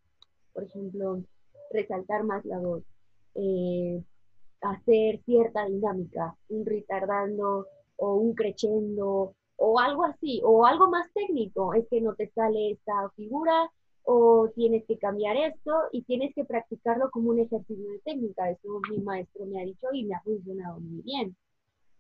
Por 0.55 0.65
ejemplo, 0.65 1.23
resaltar 1.71 2.25
más 2.25 2.43
la 2.47 2.59
voz, 2.59 2.85
eh, 3.35 4.03
hacer 4.61 5.21
cierta 5.25 5.67
dinámica, 5.67 6.37
un 6.49 6.67
retardando 6.67 7.67
o 7.97 8.15
un 8.15 8.35
crescendo 8.35 9.35
o 9.57 9.79
algo 9.79 10.05
así, 10.05 10.41
o 10.45 10.67
algo 10.67 10.89
más 10.91 11.13
técnico, 11.13 11.75
es 11.75 11.87
que 11.89 12.01
no 12.01 12.15
te 12.15 12.29
sale 12.31 12.73
esta 12.73 13.11
figura 13.17 13.71
o 14.05 14.51
tienes 14.55 14.85
que 14.87 14.99
cambiar 14.99 15.37
esto 15.37 15.73
y 15.93 16.03
tienes 16.03 16.35
que 16.35 16.45
practicarlo 16.45 17.11
como 17.11 17.31
un 17.31 17.39
ejercicio 17.39 17.89
de 17.91 18.01
técnica. 18.01 18.51
Eso 18.51 18.81
mi 18.91 18.99
maestro 18.99 19.47
me 19.47 19.61
ha 19.61 19.65
dicho 19.65 19.87
y 19.93 20.05
me 20.05 20.15
ha 20.15 20.21
funcionado 20.23 20.81
muy 20.81 21.03
bien. 21.03 21.37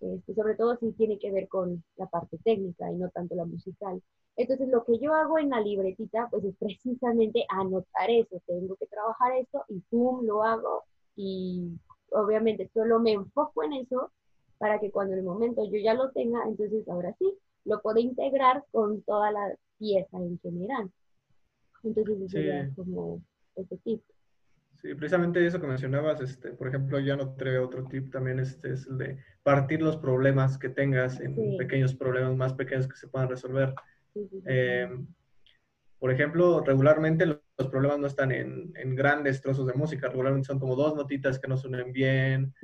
Este, 0.00 0.34
sobre 0.34 0.56
todo 0.56 0.76
si 0.78 0.90
tiene 0.92 1.18
que 1.18 1.30
ver 1.30 1.48
con 1.48 1.84
la 1.96 2.06
parte 2.06 2.36
técnica 2.38 2.90
y 2.90 2.96
no 2.96 3.08
tanto 3.10 3.36
la 3.36 3.44
musical. 3.44 4.02
Entonces, 4.34 4.68
lo 4.68 4.84
que 4.84 4.98
yo 4.98 5.14
hago 5.14 5.38
en 5.38 5.50
la 5.50 5.60
libretita, 5.60 6.26
pues 6.30 6.44
es 6.44 6.56
precisamente 6.56 7.44
anotar 7.48 8.10
eso. 8.10 8.42
Tengo 8.46 8.74
que 8.76 8.86
trabajar 8.86 9.36
esto 9.36 9.64
y 9.68 9.78
pum, 9.90 10.24
lo 10.24 10.42
hago 10.42 10.82
y 11.16 11.78
obviamente 12.10 12.70
solo 12.72 13.00
me 13.00 13.12
enfoco 13.12 13.64
en 13.64 13.74
eso 13.74 14.12
para 14.58 14.78
que 14.78 14.90
cuando 14.90 15.14
en 15.14 15.20
el 15.20 15.24
momento 15.24 15.64
yo 15.64 15.78
ya 15.78 15.94
lo 15.94 16.10
tenga, 16.10 16.40
entonces 16.46 16.88
ahora 16.88 17.14
sí, 17.18 17.32
lo 17.64 17.80
puedo 17.80 17.98
integrar 17.98 18.64
con 18.70 19.02
toda 19.02 19.32
la 19.32 19.56
pieza 19.78 20.18
en 20.18 20.38
general. 20.40 20.90
Entonces, 21.82 22.16
eso 22.16 22.28
sería 22.28 22.70
como 22.76 23.20
ese 23.56 23.76
tip. 23.78 24.02
Sí, 24.76 24.94
precisamente 24.94 25.44
eso 25.46 25.60
que 25.60 25.66
mencionabas, 25.66 26.20
este, 26.20 26.52
por 26.52 26.68
ejemplo, 26.68 26.98
yo 26.98 27.14
anoté 27.14 27.58
otro 27.58 27.84
tip 27.84 28.10
también, 28.12 28.40
este, 28.40 28.72
es 28.72 28.86
el 28.86 28.98
de 28.98 29.18
partir 29.42 29.80
los 29.80 29.96
problemas 29.96 30.58
que 30.58 30.68
tengas 30.68 31.20
en 31.20 31.56
pequeños 31.56 31.94
problemas 31.94 32.36
más 32.36 32.54
pequeños 32.54 32.88
que 32.88 32.96
se 32.96 33.08
puedan 33.08 33.28
resolver. 33.28 33.74
Eh, 34.46 34.88
por 35.98 36.10
ejemplo, 36.10 36.60
regularmente 36.60 37.41
los 37.62 37.70
problemas 37.70 37.98
no 37.98 38.06
están 38.06 38.32
en, 38.32 38.72
en, 38.76 38.94
grandes 38.94 39.40
trozos 39.40 39.66
de 39.66 39.74
música, 39.74 40.08
regularmente 40.08 40.46
son 40.46 40.58
como 40.58 40.76
dos 40.76 40.94
notitas 40.94 41.38
que 41.38 41.48
no 41.48 41.56
suenen 41.56 41.92
bien 41.92 42.54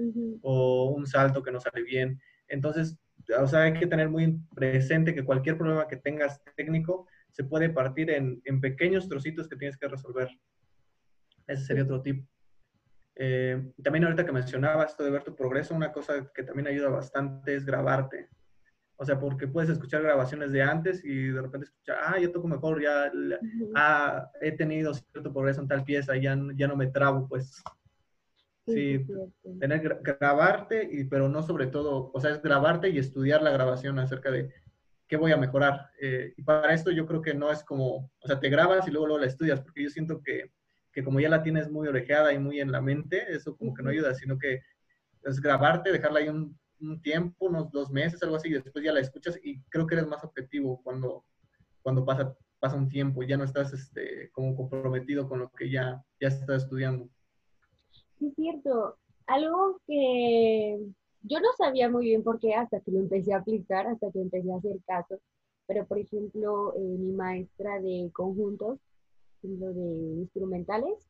o 0.42 0.90
un 0.90 1.06
salto 1.06 1.42
que 1.42 1.52
no 1.52 1.60
sale 1.60 1.82
bien. 1.82 2.20
Entonces, 2.48 2.98
o 3.38 3.46
sea, 3.46 3.62
hay 3.62 3.74
que 3.74 3.86
tener 3.86 4.08
muy 4.08 4.38
presente 4.54 5.14
que 5.14 5.24
cualquier 5.24 5.56
problema 5.56 5.88
que 5.88 5.96
tengas 5.96 6.42
técnico 6.56 7.06
se 7.30 7.44
puede 7.44 7.70
partir 7.70 8.10
en, 8.10 8.40
en 8.44 8.60
pequeños 8.60 9.08
trocitos 9.08 9.48
que 9.48 9.56
tienes 9.56 9.76
que 9.76 9.88
resolver. 9.88 10.28
Ese 11.46 11.64
sería 11.64 11.84
otro 11.84 12.02
tip. 12.02 12.26
Eh, 13.20 13.72
también 13.82 14.04
ahorita 14.04 14.24
que 14.24 14.32
mencionaba 14.32 14.84
esto 14.84 15.02
de 15.02 15.10
ver 15.10 15.24
tu 15.24 15.34
progreso, 15.34 15.74
una 15.74 15.92
cosa 15.92 16.30
que 16.32 16.44
también 16.44 16.68
ayuda 16.68 16.88
bastante 16.88 17.54
es 17.54 17.64
grabarte. 17.64 18.28
O 19.00 19.04
sea, 19.04 19.18
porque 19.18 19.46
puedes 19.46 19.70
escuchar 19.70 20.02
grabaciones 20.02 20.52
de 20.52 20.62
antes 20.62 21.04
y 21.04 21.28
de 21.28 21.40
repente 21.40 21.66
escuchar, 21.66 21.98
ah, 22.02 22.18
yo 22.18 22.32
toco 22.32 22.48
mejor, 22.48 22.82
ya 22.82 23.10
ah, 23.74 24.30
he 24.40 24.52
tenido 24.52 24.92
cierto 24.92 25.32
progreso 25.32 25.60
en 25.60 25.68
tal 25.68 25.84
pieza, 25.84 26.16
ya, 26.16 26.36
ya 26.56 26.66
no 26.66 26.76
me 26.76 26.88
trabo, 26.88 27.28
pues. 27.28 27.62
Sí, 28.66 29.06
tener 29.60 30.02
grabarte, 30.02 30.86
y, 30.92 31.04
pero 31.04 31.30
no 31.30 31.42
sobre 31.42 31.68
todo, 31.68 32.10
o 32.12 32.20
sea, 32.20 32.32
es 32.32 32.42
grabarte 32.42 32.90
y 32.90 32.98
estudiar 32.98 33.40
la 33.40 33.50
grabación 33.50 33.98
acerca 33.98 34.30
de 34.30 34.52
qué 35.06 35.16
voy 35.16 35.32
a 35.32 35.38
mejorar. 35.38 35.88
Eh, 35.98 36.34
y 36.36 36.42
para 36.42 36.74
esto 36.74 36.90
yo 36.90 37.06
creo 37.06 37.22
que 37.22 37.32
no 37.32 37.50
es 37.50 37.64
como, 37.64 38.10
o 38.20 38.26
sea, 38.26 38.38
te 38.38 38.50
grabas 38.50 38.86
y 38.86 38.90
luego, 38.90 39.06
luego 39.06 39.20
la 39.20 39.26
estudias, 39.26 39.60
porque 39.62 39.84
yo 39.84 39.88
siento 39.88 40.20
que 40.22 40.50
que 40.98 41.04
como 41.04 41.20
ya 41.20 41.28
la 41.28 41.44
tienes 41.44 41.70
muy 41.70 41.86
orejeada 41.86 42.32
y 42.32 42.38
muy 42.38 42.60
en 42.60 42.72
la 42.72 42.80
mente, 42.80 43.32
eso 43.32 43.56
como 43.56 43.72
que 43.72 43.84
no 43.84 43.90
ayuda, 43.90 44.14
sino 44.14 44.36
que 44.36 44.62
es 45.22 45.40
grabarte, 45.40 45.92
dejarla 45.92 46.18
ahí 46.18 46.28
un, 46.28 46.58
tiempo, 47.02 47.46
unos 47.46 47.70
dos 47.70 47.90
meses, 47.90 48.22
algo 48.22 48.36
así, 48.36 48.48
y 48.48 48.54
después 48.54 48.84
ya 48.84 48.92
la 48.92 49.00
escuchas 49.00 49.38
y 49.42 49.60
creo 49.64 49.86
que 49.86 49.94
eres 49.96 50.06
más 50.06 50.22
objetivo 50.24 50.80
cuando, 50.82 51.24
cuando 51.82 52.04
pasa, 52.04 52.36
pasa 52.60 52.76
un 52.76 52.88
tiempo 52.88 53.22
y 53.22 53.28
ya 53.28 53.36
no 53.36 53.44
estás 53.44 53.72
este, 53.72 54.30
como 54.32 54.56
comprometido 54.56 55.28
con 55.28 55.40
lo 55.40 55.50
que 55.50 55.70
ya, 55.70 56.02
ya 56.20 56.28
estás 56.28 56.64
estudiando. 56.64 57.08
Sí, 58.18 58.26
es 58.26 58.34
cierto. 58.34 58.96
Algo 59.26 59.80
que 59.86 60.78
yo 61.22 61.40
no 61.40 61.48
sabía 61.56 61.90
muy 61.90 62.06
bien 62.06 62.22
por 62.22 62.38
qué 62.40 62.54
hasta 62.54 62.80
que 62.80 62.90
lo 62.90 63.00
empecé 63.00 63.34
a 63.34 63.38
aplicar, 63.38 63.86
hasta 63.86 64.10
que 64.10 64.20
empecé 64.20 64.52
a 64.52 64.56
hacer 64.56 64.78
caso, 64.86 65.20
pero 65.66 65.86
por 65.86 65.98
ejemplo, 65.98 66.74
eh, 66.76 66.80
mi 66.80 67.12
maestra 67.12 67.80
de 67.80 68.10
conjuntos 68.12 68.78
lo 69.42 69.72
de 69.72 70.20
instrumentales, 70.20 71.08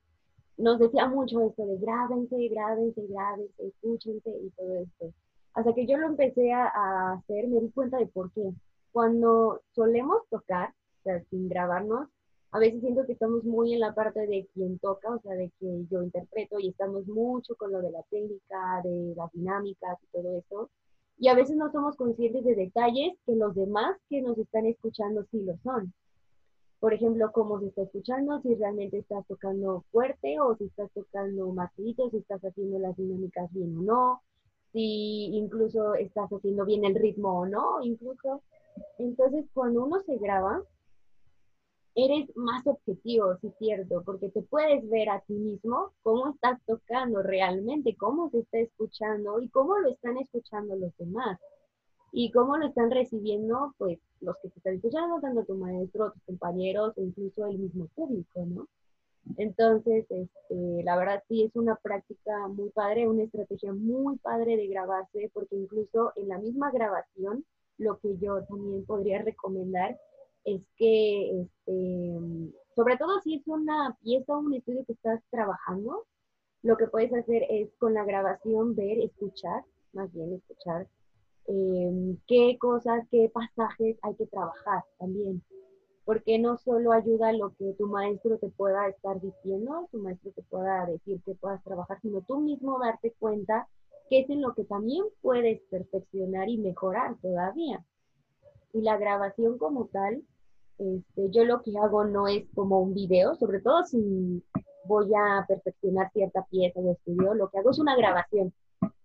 nos 0.57 0.79
decía 0.79 1.07
mucho 1.09 1.41
esto 1.43 1.65
de 1.67 1.79
grábense, 1.79 2.49
grábense, 2.49 3.07
grábense, 3.07 3.67
escúchense 3.67 4.31
y 4.31 4.51
todo 4.51 4.77
esto. 4.77 5.13
Hasta 5.59 5.75
que 5.75 5.88
yo 5.88 5.97
lo 5.99 6.07
empecé 6.07 6.53
a, 6.53 7.15
hacer, 7.15 7.49
me 7.49 7.59
di 7.59 7.69
cuenta 7.71 7.99
de 7.99 8.07
por 8.07 8.31
qué. 8.31 8.53
Cuando 8.93 9.61
solemos 9.75 10.23
tocar, 10.31 10.69
o 10.69 11.03
sea, 11.03 11.21
sin 11.31 11.49
grabarnos, 11.49 12.09
a 12.53 12.61
veces 12.61 12.81
siento 12.81 13.05
que 13.05 13.15
estamos 13.15 13.43
muy 13.43 13.75
en 13.75 13.81
la 13.81 13.93
parte 13.93 14.21
de 14.29 14.47
quien 14.55 14.79
toca, 14.79 15.11
o 15.11 15.21
sea, 15.21 15.35
de 15.35 15.50
que 15.59 15.85
yo 15.91 16.05
interpreto 16.05 16.61
y 16.61 16.69
estamos 16.69 17.09
mucho 17.09 17.57
con 17.57 17.73
lo 17.73 17.83
de 17.83 17.91
la 17.91 18.05
técnica, 18.05 18.83
de 18.85 19.15
las 19.17 19.33
dinámicas 19.33 19.99
y 20.00 20.07
todo 20.17 20.38
eso. 20.38 20.71
Y 21.19 21.27
a 21.27 21.35
veces 21.35 21.57
no 21.57 21.73
somos 21.73 21.97
conscientes 21.97 22.45
de 22.45 22.55
detalles 22.55 23.19
que 23.27 23.35
los 23.35 23.53
demás 23.57 23.99
que 24.09 24.23
nos 24.23 24.38
están 24.38 24.65
escuchando 24.65 25.27
sí 25.33 25.43
lo 25.43 25.57
son 25.65 25.93
por 26.79 26.95
ejemplo, 26.95 27.33
cómo 27.33 27.59
se 27.59 27.67
está 27.67 27.83
escuchando, 27.83 28.41
si 28.43 28.55
realmente 28.55 28.99
estás 28.99 29.27
tocando 29.27 29.85
fuerte 29.91 30.38
o 30.38 30.57
si 30.57 30.67
estás 30.67 30.88
tocando 30.93 31.49
más 31.49 31.73
si 31.75 31.97
estás 32.12 32.41
haciendo 32.41 32.79
las 32.79 32.97
dinámicas 32.97 33.53
bien 33.53 33.77
o 33.79 33.83
no, 33.83 34.23
si 34.73 35.37
incluso 35.37 35.95
estás 35.95 36.31
haciendo 36.31 36.65
bien 36.65 36.85
el 36.85 36.95
ritmo 36.95 37.41
o 37.41 37.47
no, 37.47 37.83
incluso. 37.83 38.43
Entonces, 38.99 39.47
cuando 39.53 39.85
uno 39.85 40.01
se 40.01 40.17
graba, 40.19 40.63
eres 41.95 42.31
más 42.37 42.65
objetivo, 42.67 43.37
sí 43.41 43.53
cierto, 43.59 44.03
porque 44.05 44.29
te 44.29 44.43
puedes 44.43 44.89
ver 44.89 45.09
a 45.11 45.21
ti 45.21 45.35
mismo 45.35 45.93
cómo 46.03 46.31
estás 46.31 46.61
tocando 46.65 47.23
realmente, 47.23 47.97
cómo 47.97 48.31
se 48.31 48.41
está 48.41 48.59
escuchando 48.59 49.41
y 49.41 49.49
cómo 49.49 49.79
lo 49.79 49.89
están 49.89 50.17
escuchando 50.19 50.77
los 50.77 50.97
demás 50.97 51.41
y 52.13 52.31
cómo 52.31 52.57
lo 52.57 52.69
están 52.69 52.91
recibiendo, 52.91 53.75
pues, 53.79 53.99
los 54.21 54.37
que 54.43 54.49
te 54.51 54.59
están 54.59 54.75
escuchando, 54.75 55.21
tanto 55.21 55.45
tu 55.45 55.55
maestro, 55.57 56.13
tus 56.13 56.23
compañeros, 56.23 56.95
incluso 56.97 57.47
el 57.47 57.59
mismo 57.59 57.89
público, 57.95 58.47
¿no? 58.47 58.69
Entonces, 59.37 60.07
este, 60.09 60.83
la 60.85 60.97
verdad 60.97 61.23
sí 61.29 61.45
es 61.45 61.55
una 61.55 61.77
práctica 61.77 62.49
muy 62.49 62.71
padre, 62.71 63.09
una 63.09 63.25
estrategia 63.25 63.73
muy 63.73 64.17
padre 64.19 64.57
de 64.57 64.69
grabarse, 64.69 65.31
porque 65.33 65.57
incluso 65.57 66.13
en 66.17 66.29
la 66.29 66.39
misma 66.39 66.71
grabación, 66.71 67.45
lo 67.79 67.99
que 67.99 68.17
yo 68.19 68.43
también 68.45 68.85
podría 68.87 69.23
recomendar 69.23 69.99
es 70.45 70.63
que, 70.77 71.43
este, 71.43 72.19
sobre 72.75 72.97
todo 72.97 73.21
si 73.21 73.37
es 73.37 73.47
una 73.47 73.97
pieza 74.03 74.35
o 74.35 74.41
un 74.41 74.55
estudio 74.55 74.85
que 74.87 74.95
estás 74.95 75.21
trabajando, 75.31 76.07
lo 76.63 76.77
que 76.77 76.89
puedes 76.89 77.13
hacer 77.13 77.45
es 77.51 77.71
con 77.79 77.95
la 77.95 78.05
grabación 78.05 78.75
ver, 78.75 78.99
escuchar, 78.99 79.63
más 79.93 80.13
bien 80.13 80.33
escuchar 80.33 80.89
Em, 81.49 82.19
qué 82.27 82.59
cosas, 82.61 83.07
qué 83.11 83.31
pasajes 83.33 83.97
hay 84.03 84.15
que 84.17 84.27
trabajar 84.27 84.85
también. 84.99 85.43
Porque 86.09 86.38
no 86.38 86.57
solo 86.57 86.93
ayuda 86.93 87.35
lo 87.35 87.50
que 87.59 87.75
tu 87.75 87.87
maestro 87.87 88.38
te 88.38 88.49
pueda 88.49 88.88
estar 88.88 89.21
diciendo, 89.21 89.91
tu 89.93 89.99
maestro 89.99 90.33
te 90.33 90.43
pueda 90.43 90.87
decir 90.87 91.21
que 91.23 91.35
puedas 91.35 91.62
trabajar, 91.62 92.00
sino 92.00 92.23
tú 92.23 92.41
mismo 92.41 92.79
darte 92.79 93.12
cuenta 93.19 93.69
que 94.09 94.21
es 94.21 94.31
en 94.31 94.41
lo 94.41 94.55
que 94.55 94.65
también 94.65 95.05
puedes 95.21 95.61
perfeccionar 95.69 96.49
y 96.49 96.57
mejorar 96.57 97.17
todavía. 97.21 97.85
Y 98.73 98.81
la 98.81 98.97
grabación 98.97 99.59
como 99.59 99.88
tal, 99.88 100.23
este, 100.79 101.29
yo 101.29 101.45
lo 101.45 101.61
que 101.61 101.77
hago 101.77 102.07
no 102.07 102.27
es 102.27 102.49
como 102.55 102.81
un 102.81 102.95
video, 102.95 103.35
sobre 103.35 103.61
todo 103.61 103.85
si 103.85 104.43
voy 104.87 105.11
a 105.15 105.45
perfeccionar 105.47 106.11
cierta 106.12 106.43
pieza 106.50 106.81
o 106.81 106.91
estudio, 106.91 107.35
lo 107.35 107.50
que 107.50 107.59
hago 107.59 107.69
es 107.69 107.79
una 107.79 107.95
grabación 107.95 108.55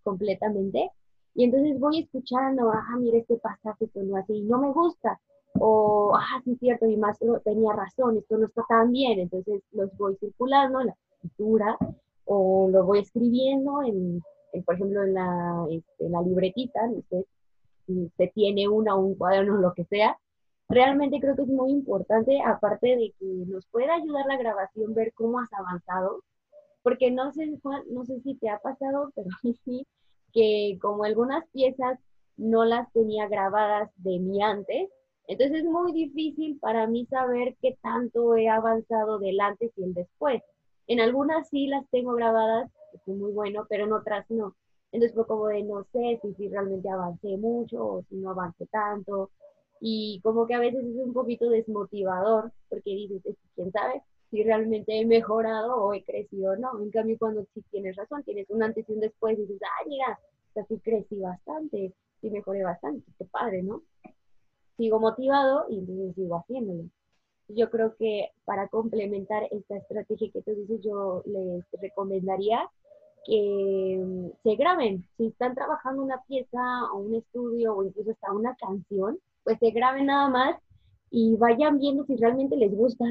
completamente 0.03 0.89
y 1.35 1.43
entonces 1.43 1.77
voy 1.81 1.99
escuchando, 1.99 2.71
ah, 2.71 2.95
mira 2.97 3.17
este 3.17 3.35
pasaje 3.39 3.89
no 3.95 4.15
así, 4.15 4.41
no 4.43 4.61
me 4.61 4.71
gusta. 4.71 5.19
O, 5.59 6.13
ah, 6.15 6.41
sí, 6.43 6.55
cierto, 6.59 6.85
mi 6.85 6.97
maestro 6.97 7.39
tenía 7.41 7.73
razón, 7.73 8.17
esto 8.17 8.37
no 8.37 8.47
está 8.47 8.63
tan 8.67 8.91
bien. 8.91 9.19
Entonces 9.19 9.61
los 9.71 9.95
voy 9.97 10.15
circulando 10.17 10.81
en 10.81 10.87
la 10.87 10.95
escritura 11.15 11.77
o 12.25 12.69
lo 12.71 12.85
voy 12.85 12.99
escribiendo, 12.99 13.83
en, 13.83 14.21
por 14.65 14.75
ejemplo, 14.75 15.03
en 15.03 15.13
la, 15.13 15.65
este, 15.69 16.09
la 16.09 16.21
libretita, 16.21 16.87
no 16.87 17.01
sé 17.09 17.25
si 17.85 18.09
se 18.17 18.27
tiene 18.27 18.67
una 18.67 18.95
o 18.95 19.01
un 19.01 19.15
cuaderno, 19.15 19.57
lo 19.57 19.73
que 19.73 19.85
sea. 19.85 20.17
Realmente 20.69 21.19
creo 21.19 21.35
que 21.35 21.43
es 21.43 21.49
muy 21.49 21.71
importante, 21.71 22.41
aparte 22.45 22.87
de 22.87 23.13
que 23.19 23.25
nos 23.47 23.65
puede 23.67 23.89
ayudar 23.89 24.25
la 24.25 24.37
grabación, 24.37 24.93
ver 24.93 25.13
cómo 25.13 25.39
has 25.39 25.51
avanzado, 25.53 26.23
porque 26.81 27.11
no 27.11 27.31
sé, 27.31 27.59
no 27.89 28.05
sé 28.05 28.19
si 28.21 28.35
te 28.35 28.49
ha 28.49 28.59
pasado, 28.59 29.11
pero 29.15 29.29
sí, 29.65 29.85
que 30.31 30.77
como 30.81 31.03
algunas 31.03 31.45
piezas 31.49 31.99
no 32.37 32.65
las 32.65 32.91
tenía 32.93 33.27
grabadas 33.27 33.91
de 33.97 34.19
mí 34.19 34.41
antes, 34.41 34.89
entonces 35.27 35.59
es 35.59 35.65
muy 35.65 35.91
difícil 35.93 36.59
para 36.59 36.87
mí 36.87 37.05
saber 37.05 37.55
qué 37.61 37.77
tanto 37.81 38.35
he 38.35 38.49
avanzado 38.49 39.19
del 39.19 39.39
antes 39.39 39.71
y 39.77 39.83
el 39.83 39.93
después. 39.93 40.41
En 40.87 40.99
algunas 40.99 41.49
sí 41.49 41.67
las 41.67 41.89
tengo 41.89 42.13
grabadas, 42.13 42.69
que 43.05 43.11
muy 43.11 43.31
bueno, 43.31 43.65
pero 43.69 43.85
en 43.85 43.93
otras 43.93 44.29
no. 44.29 44.55
Entonces 44.91 45.15
fue 45.15 45.25
como 45.25 45.47
de 45.47 45.63
no 45.63 45.85
sé 45.91 46.19
si, 46.21 46.33
si 46.35 46.49
realmente 46.49 46.89
avancé 46.89 47.37
mucho 47.37 47.85
o 47.85 48.03
si 48.09 48.15
no 48.15 48.31
avancé 48.31 48.67
tanto. 48.67 49.31
Y 49.79 50.21
como 50.23 50.45
que 50.47 50.53
a 50.53 50.59
veces 50.59 50.85
es 50.85 50.95
un 50.95 51.13
poquito 51.13 51.49
desmotivador, 51.49 52.51
porque 52.69 52.91
dices, 52.91 53.35
quién 53.55 53.71
sabe 53.71 54.01
si 54.33 54.43
realmente 54.43 54.99
he 54.99 55.05
mejorado 55.05 55.75
o 55.75 55.93
he 55.93 56.03
crecido 56.03 56.53
o 56.53 56.55
no. 56.55 56.81
En 56.81 56.89
cambio, 56.89 57.17
cuando 57.19 57.45
sí 57.53 57.63
tienes 57.69 57.95
razón, 57.95 58.23
tienes 58.23 58.49
un 58.49 58.63
antes 58.63 58.83
y 58.89 58.93
un 58.93 58.99
después 58.99 59.37
y 59.37 59.41
dices, 59.43 59.61
ay, 59.79 59.89
mira, 59.89 60.19
así 60.55 60.79
crecí 60.79 61.19
bastante, 61.19 61.93
sí 62.19 62.29
mejoré 62.31 62.63
bastante, 62.63 63.05
qué 63.19 63.25
padre, 63.25 63.61
¿no? 63.61 63.83
Sigo 64.77 64.99
motivado 64.99 65.65
y 65.69 65.79
entonces 65.79 66.15
sigo 66.15 66.37
haciéndolo. 66.37 66.89
Yo 67.49 67.69
creo 67.69 67.95
que 67.97 68.29
para 68.45 68.67
complementar 68.69 69.43
esta 69.51 69.77
estrategia 69.77 70.31
que 70.31 70.41
tú 70.41 70.51
dices, 70.55 70.81
yo 70.81 71.21
les 71.25 71.63
recomendaría 71.81 72.69
que 73.25 74.01
mm, 74.03 74.29
se 74.43 74.55
graben. 74.55 75.07
Si 75.17 75.27
están 75.27 75.55
trabajando 75.55 76.01
una 76.03 76.21
pieza 76.27 76.59
o 76.93 76.99
un 76.99 77.15
estudio 77.15 77.75
o 77.75 77.83
incluso 77.83 78.11
hasta 78.11 78.31
una 78.31 78.55
canción, 78.55 79.19
pues 79.43 79.59
se 79.59 79.71
graben 79.71 80.07
nada 80.07 80.29
más 80.29 80.57
y 81.11 81.35
vayan 81.35 81.77
viendo 81.77 82.05
si 82.05 82.15
realmente 82.15 82.55
les 82.55 82.73
gusta 82.75 83.05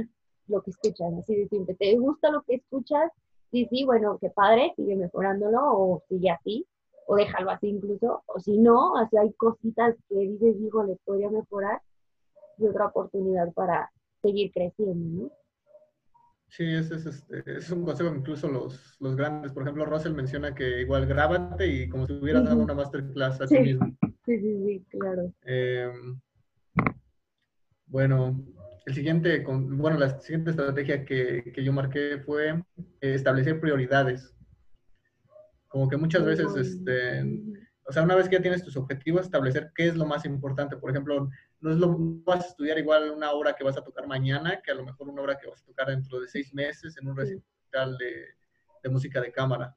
lo 0.48 0.62
que 0.62 0.70
escuchan. 0.70 1.18
Así 1.18 1.36
de 1.36 1.48
simple, 1.48 1.74
¿te 1.74 1.96
gusta 1.96 2.30
lo 2.30 2.42
que 2.42 2.56
escuchas? 2.56 3.10
Sí, 3.50 3.66
sí, 3.70 3.84
bueno, 3.84 4.18
qué 4.20 4.30
padre, 4.30 4.72
sigue 4.76 4.96
mejorándolo 4.96 5.58
o 5.62 6.02
sigue 6.08 6.30
así 6.30 6.66
o 7.06 7.16
déjalo 7.16 7.50
así 7.50 7.68
incluso, 7.68 8.22
o 8.26 8.40
si 8.40 8.58
no, 8.58 8.96
así 8.96 9.16
hay 9.16 9.32
cositas 9.34 9.96
que 10.08 10.16
dices, 10.16 10.58
digo, 10.58 10.84
le 10.84 10.96
podría 11.04 11.30
mejorar, 11.30 11.80
y 12.58 12.66
otra 12.66 12.86
oportunidad 12.86 13.52
para 13.52 13.90
seguir 14.22 14.52
creciendo, 14.52 15.24
¿no? 15.24 15.32
Sí, 16.48 16.64
ese 16.64 16.96
es, 16.96 17.06
este, 17.06 17.42
es 17.46 17.70
un 17.70 17.82
consejo 17.82 18.14
incluso 18.14 18.46
los, 18.46 18.96
los 19.00 19.16
grandes. 19.16 19.52
Por 19.52 19.62
ejemplo, 19.62 19.86
Russell 19.86 20.12
menciona 20.12 20.54
que 20.54 20.82
igual 20.82 21.06
grábate 21.06 21.66
y 21.66 21.88
como 21.88 22.06
si 22.06 22.12
hubieras 22.12 22.44
dado 22.44 22.58
una 22.58 22.74
masterclass 22.74 23.40
a 23.40 23.46
ti 23.46 23.58
mismo. 23.58 23.86
Sí, 24.26 24.38
sí, 24.38 24.62
sí, 24.66 24.84
claro. 24.90 25.32
Em, 25.44 26.20
bueno, 27.86 28.38
el 28.84 28.94
siguiente, 28.94 29.42
bueno, 29.46 29.98
la 29.98 30.20
siguiente 30.20 30.50
estrategia 30.50 31.06
que, 31.06 31.52
que 31.54 31.64
yo 31.64 31.72
marqué 31.72 32.18
fue 32.18 32.62
establecer 33.00 33.58
prioridades. 33.58 34.34
Como 35.72 35.88
que 35.88 35.96
muchas 35.96 36.24
veces, 36.24 36.54
este, 36.54 37.24
o 37.86 37.92
sea, 37.92 38.02
una 38.02 38.14
vez 38.14 38.28
que 38.28 38.36
ya 38.36 38.42
tienes 38.42 38.62
tus 38.62 38.76
objetivos, 38.76 39.22
establecer 39.22 39.72
qué 39.74 39.88
es 39.88 39.96
lo 39.96 40.04
más 40.04 40.26
importante. 40.26 40.76
Por 40.76 40.90
ejemplo, 40.90 41.30
no 41.60 41.70
es 41.70 41.78
lo 41.78 41.96
vas 42.24 42.44
a 42.44 42.48
estudiar 42.48 42.78
igual 42.78 43.10
una 43.10 43.32
obra 43.32 43.54
que 43.54 43.64
vas 43.64 43.78
a 43.78 43.82
tocar 43.82 44.06
mañana 44.06 44.60
que 44.62 44.70
a 44.70 44.74
lo 44.74 44.84
mejor 44.84 45.08
una 45.08 45.22
obra 45.22 45.38
que 45.38 45.48
vas 45.48 45.62
a 45.62 45.64
tocar 45.64 45.88
dentro 45.88 46.20
de 46.20 46.28
seis 46.28 46.52
meses 46.52 46.96
en 46.98 47.08
un 47.08 47.16
recital 47.16 47.96
de, 47.96 48.26
de 48.82 48.90
música 48.90 49.20
de 49.20 49.32
cámara. 49.32 49.74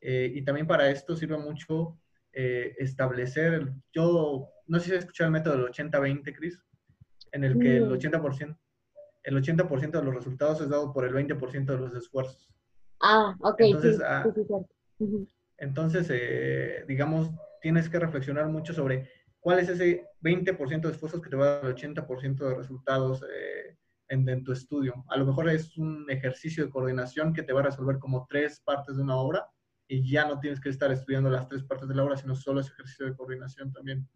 Eh, 0.00 0.30
y 0.34 0.44
también 0.44 0.68
para 0.68 0.88
esto 0.88 1.16
sirve 1.16 1.36
mucho 1.36 1.98
eh, 2.32 2.74
establecer, 2.78 3.72
yo 3.92 4.48
no 4.66 4.78
sé 4.78 4.86
si 4.86 4.92
has 4.92 5.00
escuchado 5.00 5.26
el 5.26 5.32
método 5.32 5.56
del 5.56 5.66
80-20, 5.66 6.34
Cris, 6.34 6.62
en 7.32 7.44
el 7.44 7.58
que 7.58 7.76
el 7.76 7.90
80%, 7.90 8.56
el 9.24 9.36
80% 9.36 9.90
de 9.90 10.02
los 10.02 10.14
resultados 10.14 10.60
es 10.60 10.68
dado 10.68 10.92
por 10.92 11.04
el 11.04 11.12
20% 11.12 11.66
de 11.66 11.76
los 11.76 11.94
esfuerzos. 11.94 12.48
Ah, 13.00 13.36
ok. 13.40 13.60
Entonces, 13.60 14.00
ah, 14.00 14.24
entonces, 15.56 16.08
eh, 16.10 16.84
digamos, 16.88 17.30
tienes 17.60 17.88
que 17.88 17.98
reflexionar 17.98 18.48
mucho 18.48 18.72
sobre 18.72 19.08
cuál 19.40 19.58
es 19.60 19.68
ese 19.68 20.06
20% 20.20 20.82
de 20.82 20.92
esfuerzos 20.92 21.20
que 21.22 21.30
te 21.30 21.36
va 21.36 21.46
a 21.46 21.60
dar 21.60 21.66
el 21.66 21.74
80% 21.74 22.36
de 22.36 22.54
resultados 22.54 23.22
eh, 23.22 23.76
en, 24.08 24.44
tu 24.44 24.52
estudio. 24.52 25.04
A 25.08 25.16
lo 25.16 25.26
mejor 25.26 25.48
es 25.48 25.76
un 25.78 26.06
ejercicio 26.10 26.64
de 26.64 26.70
coordinación 26.70 27.32
que 27.32 27.42
te 27.42 27.52
va 27.52 27.60
a 27.60 27.64
resolver 27.64 27.98
como 27.98 28.26
tres 28.28 28.60
partes 28.60 28.96
de 28.96 29.02
una 29.02 29.16
obra 29.16 29.46
y 29.88 30.08
ya 30.08 30.26
no 30.26 30.38
tienes 30.38 30.60
que 30.60 30.68
estar 30.68 30.90
estudiando 30.92 31.30
las 31.30 31.48
tres 31.48 31.62
partes 31.64 31.88
de 31.88 31.94
la 31.94 32.04
obra, 32.04 32.16
sino 32.16 32.34
solo 32.34 32.60
ese 32.60 32.72
ejercicio 32.72 33.06
de 33.06 33.16
coordinación 33.16 33.72
también. 33.72 34.08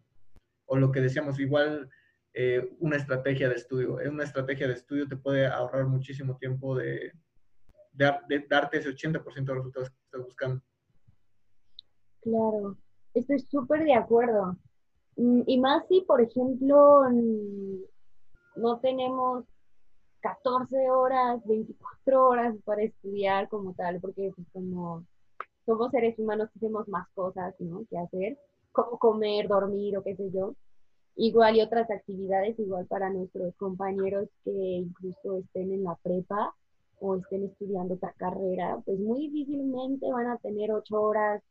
O 0.65 0.77
lo 0.77 0.91
que 0.91 1.01
decíamos, 1.01 1.39
igual 1.39 1.89
eh, 2.33 2.75
una 2.79 2.97
estrategia 2.97 3.49
de 3.49 3.55
estudio. 3.55 3.97
Una 4.11 4.23
estrategia 4.23 4.67
de 4.67 4.73
estudio 4.73 5.07
te 5.07 5.17
puede 5.17 5.47
ahorrar 5.47 5.85
muchísimo 5.87 6.37
tiempo 6.37 6.75
de, 6.75 7.13
de 7.97 8.45
darte 8.47 8.77
ese 8.77 8.89
80% 8.89 9.45
de 9.45 9.53
resultados 9.53 9.89
que 9.89 9.95
estás 10.05 10.23
buscando. 10.23 10.61
Claro, 12.21 12.77
estoy 13.13 13.39
súper 13.39 13.83
de 13.83 13.93
acuerdo. 13.93 14.57
Mm, 15.15 15.41
y 15.47 15.59
más 15.59 15.87
si, 15.87 16.01
por 16.01 16.21
ejemplo, 16.21 17.03
no 18.55 18.79
tenemos 18.79 19.45
14 20.19 20.89
horas, 20.89 21.41
24 21.45 22.27
horas 22.27 22.55
para 22.65 22.83
estudiar 22.83 23.49
como 23.49 23.73
tal, 23.73 23.99
porque 23.99 24.31
pues, 24.35 24.47
como 24.51 25.05
somos 25.65 25.91
seres 25.91 26.17
humanos 26.19 26.49
tenemos 26.59 26.87
más 26.87 27.07
cosas 27.13 27.53
¿no? 27.59 27.83
que 27.89 27.97
hacer, 27.97 28.37
como 28.71 28.97
comer, 28.99 29.47
dormir 29.47 29.97
o 29.97 30.03
qué 30.03 30.15
sé 30.15 30.31
yo. 30.31 30.55
Igual 31.15 31.55
y 31.55 31.61
otras 31.61 31.89
actividades, 31.89 32.59
igual 32.59 32.85
para 32.85 33.09
nuestros 33.09 33.55
compañeros 33.55 34.29
que 34.43 34.51
incluso 34.51 35.39
estén 35.39 35.73
en 35.73 35.83
la 35.83 35.95
prepa 35.95 36.53
o 36.99 37.15
estén 37.15 37.45
estudiando 37.45 37.95
otra 37.95 38.13
carrera, 38.17 38.81
pues 38.85 38.99
muy 38.99 39.29
difícilmente 39.29 40.11
van 40.11 40.27
a 40.27 40.37
tener 40.37 40.71
ocho 40.71 41.01
horas 41.01 41.43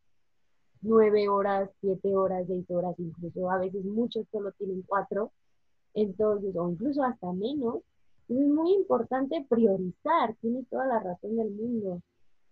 nueve 0.83 1.29
horas, 1.29 1.71
siete 1.81 2.15
horas, 2.17 2.47
seis 2.47 2.65
horas, 2.71 2.95
incluso 2.99 3.51
a 3.51 3.59
veces 3.59 3.85
muchos 3.85 4.27
solo 4.31 4.53
tienen 4.53 4.83
cuatro, 4.87 5.33
entonces, 5.95 6.55
o 6.57 6.71
incluso 6.71 7.03
hasta 7.03 7.33
menos. 7.33 7.77
Es 8.29 8.37
muy 8.39 8.73
importante 8.75 9.45
priorizar, 9.49 10.35
tienes 10.41 10.69
toda 10.69 10.87
la 10.87 11.01
razón 11.01 11.37
del 11.37 11.51
mundo. 11.51 12.01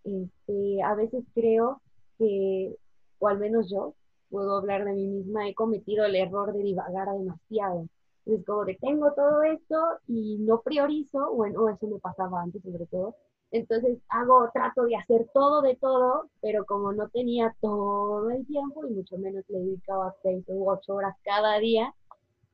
Este, 0.05 0.83
a 0.83 0.95
veces 0.95 1.25
creo 1.35 1.81
que, 2.19 2.77
o 3.19 3.29
al 3.29 3.39
menos 3.39 3.71
yo, 3.71 3.95
puedo 4.31 4.57
hablar 4.57 4.85
de 4.85 4.93
mí 4.93 5.07
misma, 5.07 5.49
he 5.49 5.55
cometido 5.55 6.05
el 6.05 6.15
error 6.17 6.53
de 6.53 6.63
divagar 6.63 7.09
demasiado. 7.19 7.89
Es 8.27 8.45
como 8.47 8.65
que 8.65 8.79
todo 9.17 9.43
esto 9.43 9.77
y 10.09 10.39
no 10.39 10.61
priorizo, 10.63 11.35
bueno, 11.35 11.69
eso 11.69 11.87
me 11.87 11.99
pasaba 11.99 12.43
antes 12.43 12.63
sobre 12.63 12.87
todo, 12.87 13.15
entonces 13.51 13.99
hago, 14.09 14.51
trato 14.53 14.85
de 14.85 14.97
hacer 14.97 15.29
todo 15.33 15.63
de 15.63 15.77
todo, 15.77 16.31
pero 16.41 16.65
como 16.65 16.93
no 16.93 17.09
tenía 17.11 17.55
todo 17.61 18.31
el 18.31 18.47
tiempo 18.47 18.87
y 18.87 18.95
mucho 18.95 19.19
menos 19.19 19.45
le 19.49 19.59
dedicaba 19.59 20.15
seis 20.23 20.45
u 20.49 20.69
ocho 20.69 20.95
horas 20.95 21.15
cada 21.23 21.59
día, 21.59 21.95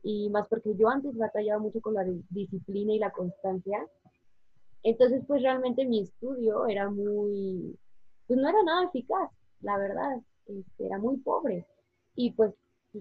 y 0.03 0.29
más 0.31 0.49
porque 0.49 0.75
yo 0.77 0.89
antes 0.89 1.17
batallaba 1.17 1.61
mucho 1.61 1.81
con 1.81 1.95
la 1.95 2.05
disciplina 2.31 2.93
y 2.93 2.99
la 2.99 3.13
constancia, 3.13 3.87
entonces 4.83 5.23
pues 5.27 5.43
realmente 5.43 5.87
mi 5.87 6.01
estudio 6.03 6.67
era 6.67 6.91
muy, 6.91 7.79
pues 8.27 8.39
no 8.41 8.49
era 8.49 8.63
nada 8.65 8.85
eficaz, 8.85 9.31
la 9.61 9.79
verdad, 9.79 10.21
este, 10.47 10.87
era 10.87 10.99
muy 10.99 11.19
pobre. 11.19 11.67
Y 12.17 12.33
pues 12.33 12.53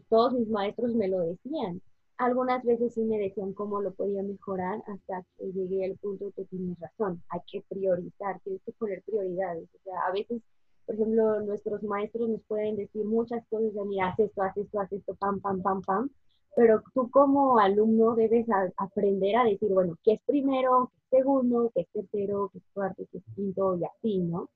todos 0.09 0.33
mis 0.33 0.47
maestros 0.49 0.93
me 0.93 1.07
lo 1.07 1.19
decían 1.21 1.81
algunas 2.19 2.61
veces 2.65 2.93
sí 2.93 3.01
me 3.01 3.17
decían 3.17 3.53
cómo 3.53 3.81
lo 3.81 3.93
podía 3.93 4.21
mejorar 4.21 4.83
hasta 4.87 5.23
que 5.37 5.53
llegué 5.53 5.85
al 5.85 5.97
punto 5.97 6.31
que 6.35 6.43
tienes 6.45 6.77
razón, 6.77 7.23
hay 7.29 7.39
que 7.49 7.63
priorizar, 7.69 8.41
tienes 8.41 8.61
que 8.65 8.73
poner 8.73 9.01
prioridades. 9.03 9.69
O 9.73 9.83
sea, 9.85 10.01
a 10.05 10.11
veces, 10.11 10.41
por 10.85 10.95
ejemplo, 10.95 11.39
nuestros 11.41 11.81
maestros 11.83 12.27
nos 12.27 12.41
pueden 12.43 12.75
decir 12.75 13.05
muchas 13.05 13.41
cosas 13.47 13.73
de, 13.73 13.85
mira, 13.85 14.09
haz 14.09 14.19
esto, 14.19 14.41
haz 14.41 14.55
esto, 14.57 14.81
haz 14.81 14.91
esto, 14.91 15.15
pam, 15.15 15.39
pam, 15.39 15.61
pam, 15.61 15.81
pam, 15.81 16.09
pero 16.57 16.83
tú 16.93 17.09
como 17.09 17.57
alumno 17.57 18.15
debes 18.15 18.45
aprender 18.75 19.37
a 19.37 19.45
decir, 19.45 19.69
bueno, 19.69 19.97
¿qué 20.03 20.13
es 20.13 20.21
primero, 20.25 20.91
qué 21.09 21.17
es 21.17 21.23
segundo, 21.23 21.71
qué 21.73 21.81
es 21.81 21.87
tercero, 21.93 22.49
qué 22.51 22.57
es 22.57 22.65
cuarto, 22.73 23.03
qué 23.13 23.19
es 23.19 23.23
quinto 23.33 23.77
y 23.77 23.85
así, 23.85 24.17
¿no? 24.19 24.49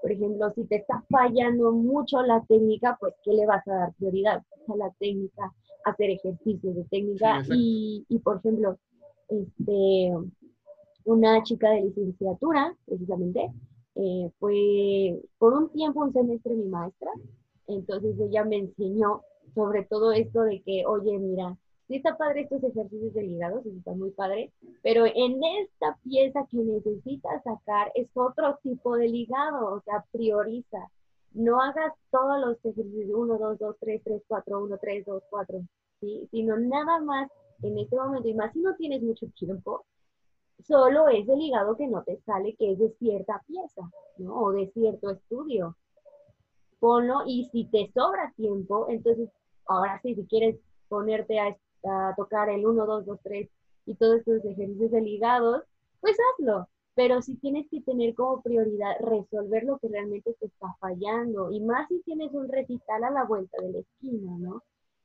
Por 0.00 0.10
ejemplo, 0.10 0.50
si 0.54 0.64
te 0.64 0.76
está 0.76 1.04
fallando 1.10 1.72
mucho 1.72 2.22
la 2.22 2.42
técnica, 2.48 2.96
pues 2.98 3.12
¿qué 3.22 3.34
le 3.34 3.44
vas 3.44 3.68
a 3.68 3.74
dar 3.74 3.92
prioridad? 3.98 4.42
A 4.68 4.76
la 4.76 4.90
técnica 4.98 5.52
hacer 5.84 6.10
ejercicios 6.10 6.74
de 6.74 6.84
técnica 6.84 7.42
y, 7.50 8.04
y, 8.08 8.18
por 8.18 8.38
ejemplo, 8.38 8.78
este, 9.28 10.12
una 11.04 11.42
chica 11.42 11.70
de 11.70 11.82
licenciatura, 11.82 12.76
precisamente, 12.86 13.50
eh, 13.96 14.30
fue 14.38 15.20
por 15.38 15.54
un 15.54 15.70
tiempo, 15.70 16.00
un 16.00 16.12
semestre 16.12 16.54
mi 16.54 16.66
maestra, 16.66 17.10
entonces 17.66 18.18
ella 18.20 18.44
me 18.44 18.56
enseñó 18.56 19.22
sobre 19.54 19.84
todo 19.84 20.12
esto 20.12 20.42
de 20.42 20.62
que, 20.62 20.84
oye, 20.86 21.18
mira, 21.18 21.56
sí 21.88 21.96
está 21.96 22.16
padre 22.16 22.42
estos 22.42 22.62
ejercicios 22.62 23.12
de 23.14 23.22
ligados, 23.22 23.66
está 23.66 23.92
muy 23.92 24.10
padre, 24.10 24.52
pero 24.82 25.06
en 25.06 25.42
esta 25.60 25.98
pieza 26.04 26.46
que 26.50 26.58
necesitas 26.58 27.42
sacar 27.42 27.90
es 27.94 28.08
otro 28.14 28.58
tipo 28.62 28.96
de 28.96 29.08
ligado, 29.08 29.74
o 29.74 29.80
sea, 29.82 30.04
prioriza 30.12 30.78
no 31.32 31.60
hagas 31.60 31.94
todos 32.10 32.40
los 32.40 32.56
ejercicios 32.64 33.10
1, 33.12 33.38
2, 33.38 33.58
2, 33.58 33.76
3, 33.80 34.02
3, 34.04 34.22
4, 34.26 34.64
1, 34.64 34.78
3, 34.78 35.06
2, 35.06 35.22
4, 35.30 35.60
¿sí? 36.00 36.28
sino 36.30 36.56
nada 36.58 37.00
más 37.00 37.30
en 37.62 37.78
este 37.78 37.96
momento, 37.96 38.28
y 38.28 38.34
más 38.34 38.52
si 38.52 38.60
no 38.60 38.74
tienes 38.76 39.02
mucho 39.02 39.26
tiempo, 39.38 39.84
solo 40.66 41.08
es 41.08 41.28
el 41.28 41.40
hígado 41.40 41.76
que 41.76 41.86
no 41.86 42.02
te 42.02 42.18
sale, 42.22 42.54
que 42.56 42.72
es 42.72 42.78
de 42.78 42.90
cierta 42.98 43.42
pieza, 43.46 43.82
¿no? 44.18 44.34
O 44.34 44.52
de 44.52 44.70
cierto 44.72 45.10
estudio. 45.10 45.76
Ponlo, 46.78 47.22
y 47.26 47.48
si 47.52 47.66
te 47.66 47.90
sobra 47.92 48.32
tiempo, 48.36 48.86
entonces, 48.88 49.28
ahora 49.66 50.00
sí, 50.02 50.14
si 50.14 50.26
quieres 50.26 50.58
ponerte 50.88 51.38
a, 51.38 51.56
a 51.84 52.14
tocar 52.16 52.48
el 52.48 52.66
1, 52.66 52.86
2, 52.86 53.06
2, 53.06 53.18
3 53.22 53.48
y 53.86 53.94
todos 53.96 54.18
estos 54.18 54.44
ejercicios 54.44 54.90
de 54.90 55.00
ligados, 55.02 55.62
pues 56.00 56.16
hazlo 56.32 56.66
pero 56.94 57.22
sí 57.22 57.36
tienes 57.36 57.66
que 57.70 57.80
tener 57.82 58.14
como 58.14 58.42
prioridad 58.42 58.96
resolver 59.00 59.64
lo 59.64 59.78
que 59.78 59.88
realmente 59.88 60.34
te 60.38 60.46
está 60.46 60.74
fallando, 60.80 61.50
y 61.50 61.60
más 61.60 61.88
si 61.88 62.00
tienes 62.02 62.32
un 62.32 62.48
recital 62.48 63.04
a 63.04 63.10
la 63.10 63.24
vuelta 63.24 63.62
de 63.62 63.72
la 63.72 63.78
esquina, 63.78 64.36
¿no? 64.38 64.62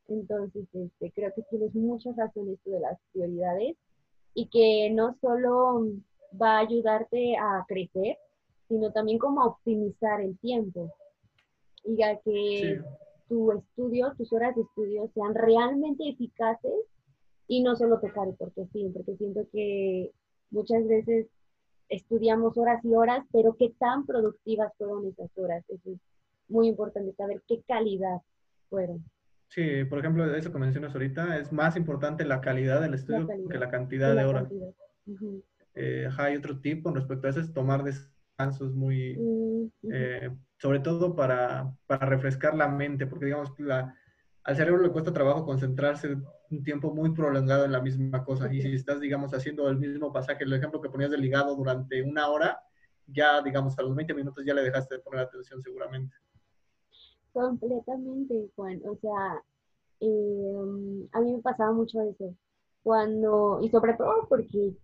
Entonces, 0.07 0.67
este, 0.73 1.11
creo 1.11 1.31
que 1.35 1.41
tienes 1.43 1.73
muchas 1.73 2.15
razones 2.15 2.59
de 2.65 2.79
las 2.79 2.99
prioridades 3.11 3.75
y 4.33 4.47
que 4.47 4.91
no 4.91 5.15
solo 5.21 5.87
va 6.39 6.57
a 6.57 6.59
ayudarte 6.59 7.37
a 7.37 7.65
crecer, 7.67 8.17
sino 8.67 8.91
también 8.91 9.17
como 9.17 9.41
a 9.41 9.47
optimizar 9.47 10.21
el 10.21 10.37
tiempo. 10.39 10.93
Y 11.83 12.01
a 12.03 12.17
que 12.19 12.81
tu 13.29 13.51
estudio, 13.51 14.13
tus 14.17 14.31
horas 14.33 14.55
de 14.55 14.63
estudio 14.63 15.09
sean 15.13 15.33
realmente 15.33 16.09
eficaces 16.09 16.73
Y 17.47 17.61
no 17.61 17.75
solo 17.75 17.99
tocar 17.99 18.27
porque 18.39 18.65
sí, 18.73 18.89
porque 18.91 19.15
siento 19.17 19.47
que 19.51 20.11
muchas 20.49 20.87
veces 20.87 21.27
estudiamos 21.89 22.57
horas 22.57 22.83
y 22.83 22.93
horas, 22.93 23.25
pero 23.31 23.55
qué 23.57 23.73
tan 23.79 24.05
productivas 24.05 24.71
fueron 24.77 25.07
esas 25.07 25.29
horas. 25.37 25.63
Eso 25.69 25.91
es 25.91 25.99
muy 26.47 26.67
importante 26.67 27.13
saber 27.13 27.41
qué 27.47 27.61
calidad 27.67 28.21
fueron. 28.69 29.03
Sí, 29.49 29.85
por 29.85 29.99
ejemplo, 29.99 30.33
eso 30.35 30.51
que 30.51 30.57
mencionas 30.57 30.93
ahorita, 30.93 31.37
es 31.37 31.51
más 31.51 31.77
importante 31.77 32.25
la 32.25 32.41
calidad 32.41 32.81
del 32.81 32.95
estudio 32.95 33.27
que 33.49 33.57
la 33.57 33.69
cantidad 33.69 34.15
de 34.15 34.25
horas. 34.25 34.51
Eh, 35.75 36.09
hay 36.17 36.35
otro 36.35 36.59
tip 36.59 36.83
con 36.83 36.95
respecto 36.95 37.27
a 37.27 37.29
eso, 37.29 37.41
es 37.41 37.53
tomar 37.53 37.83
descansos 37.83 38.73
muy, 38.73 39.17
mm, 39.17 39.91
eh, 39.91 40.31
sobre 40.57 40.79
todo 40.79 41.15
para, 41.15 41.73
para, 41.85 42.05
refrescar 42.05 42.55
la 42.55 42.67
mente, 42.67 43.05
porque 43.07 43.25
digamos, 43.25 43.57
la, 43.59 43.93
al 44.45 44.55
cerebro 44.55 44.83
le 44.83 44.91
cuesta 44.91 45.11
trabajo 45.11 45.43
concentrarse 45.43 46.15
un 46.51 46.63
tiempo 46.63 46.93
muy 46.93 47.11
prolongado 47.13 47.65
en 47.65 47.71
la 47.71 47.81
misma 47.81 48.23
cosa. 48.23 48.53
Y 48.53 48.61
si 48.61 48.75
estás, 48.75 48.99
digamos, 48.99 49.33
haciendo 49.33 49.67
el 49.67 49.77
mismo 49.77 50.13
pasaje, 50.13 50.43
el 50.43 50.53
ejemplo 50.53 50.79
que 50.79 50.89
ponías 50.89 51.09
del 51.09 51.21
ligado 51.21 51.55
durante 51.55 52.03
una 52.03 52.29
hora, 52.29 52.59
ya, 53.07 53.41
digamos, 53.41 53.77
a 53.79 53.81
los 53.81 53.95
20 53.95 54.13
minutos 54.13 54.45
ya 54.45 54.53
le 54.53 54.61
dejaste 54.61 54.95
de 54.95 55.01
poner 55.01 55.21
atención 55.21 55.63
seguramente. 55.63 56.15
Completamente, 57.33 58.51
Juan. 58.55 58.81
O 58.87 58.95
sea, 58.97 59.41
em, 59.99 61.07
a 61.11 61.21
mí 61.21 61.33
me 61.33 61.41
pasaba 61.41 61.71
mucho 61.73 61.99
eso. 62.01 62.35
Cuando, 62.83 63.59
y 63.63 63.69
sobre 63.69 63.95
todo 63.95 64.27
porque 64.29 64.75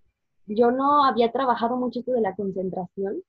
yo 0.47 0.71
no 0.71 1.05
había 1.05 1.31
trabajado 1.31 1.77
mucho 1.77 1.99
esto 1.99 2.13
de 2.13 2.21
la 2.21 2.35
concentración. 2.35 3.21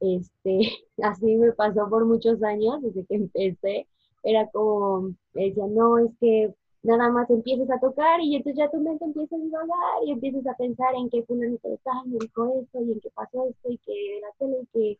Este, 0.00 0.60
así 1.02 1.36
me 1.36 1.52
pasó 1.52 1.88
por 1.88 2.04
muchos 2.04 2.42
años 2.42 2.82
desde 2.82 3.06
que 3.06 3.14
empecé. 3.14 3.88
Era 4.22 4.48
como, 4.50 5.12
decía, 5.34 5.66
no, 5.66 5.98
es 5.98 6.10
que 6.20 6.54
nada 6.82 7.10
más 7.10 7.28
empiezas 7.30 7.70
a 7.70 7.80
tocar 7.80 8.20
y 8.20 8.36
entonces 8.36 8.58
ya 8.58 8.70
tu 8.70 8.80
mente 8.80 9.04
empieza 9.04 9.36
a 9.36 9.38
divagar 9.38 10.04
y 10.04 10.12
empiezas 10.12 10.46
a 10.46 10.56
pensar 10.56 10.94
en 10.94 11.10
qué 11.10 11.22
fulanito 11.24 11.68
de 11.68 11.78
tal 11.78 12.06
me 12.06 12.18
dijo 12.18 12.60
esto 12.60 12.82
y 12.82 12.92
en 12.92 13.00
qué 13.00 13.10
pasó 13.10 13.48
esto 13.48 13.70
y 13.70 13.78
que 13.78 14.20
la 14.22 14.28
tele 14.38 14.58
y 14.62 14.66
que, 14.72 14.98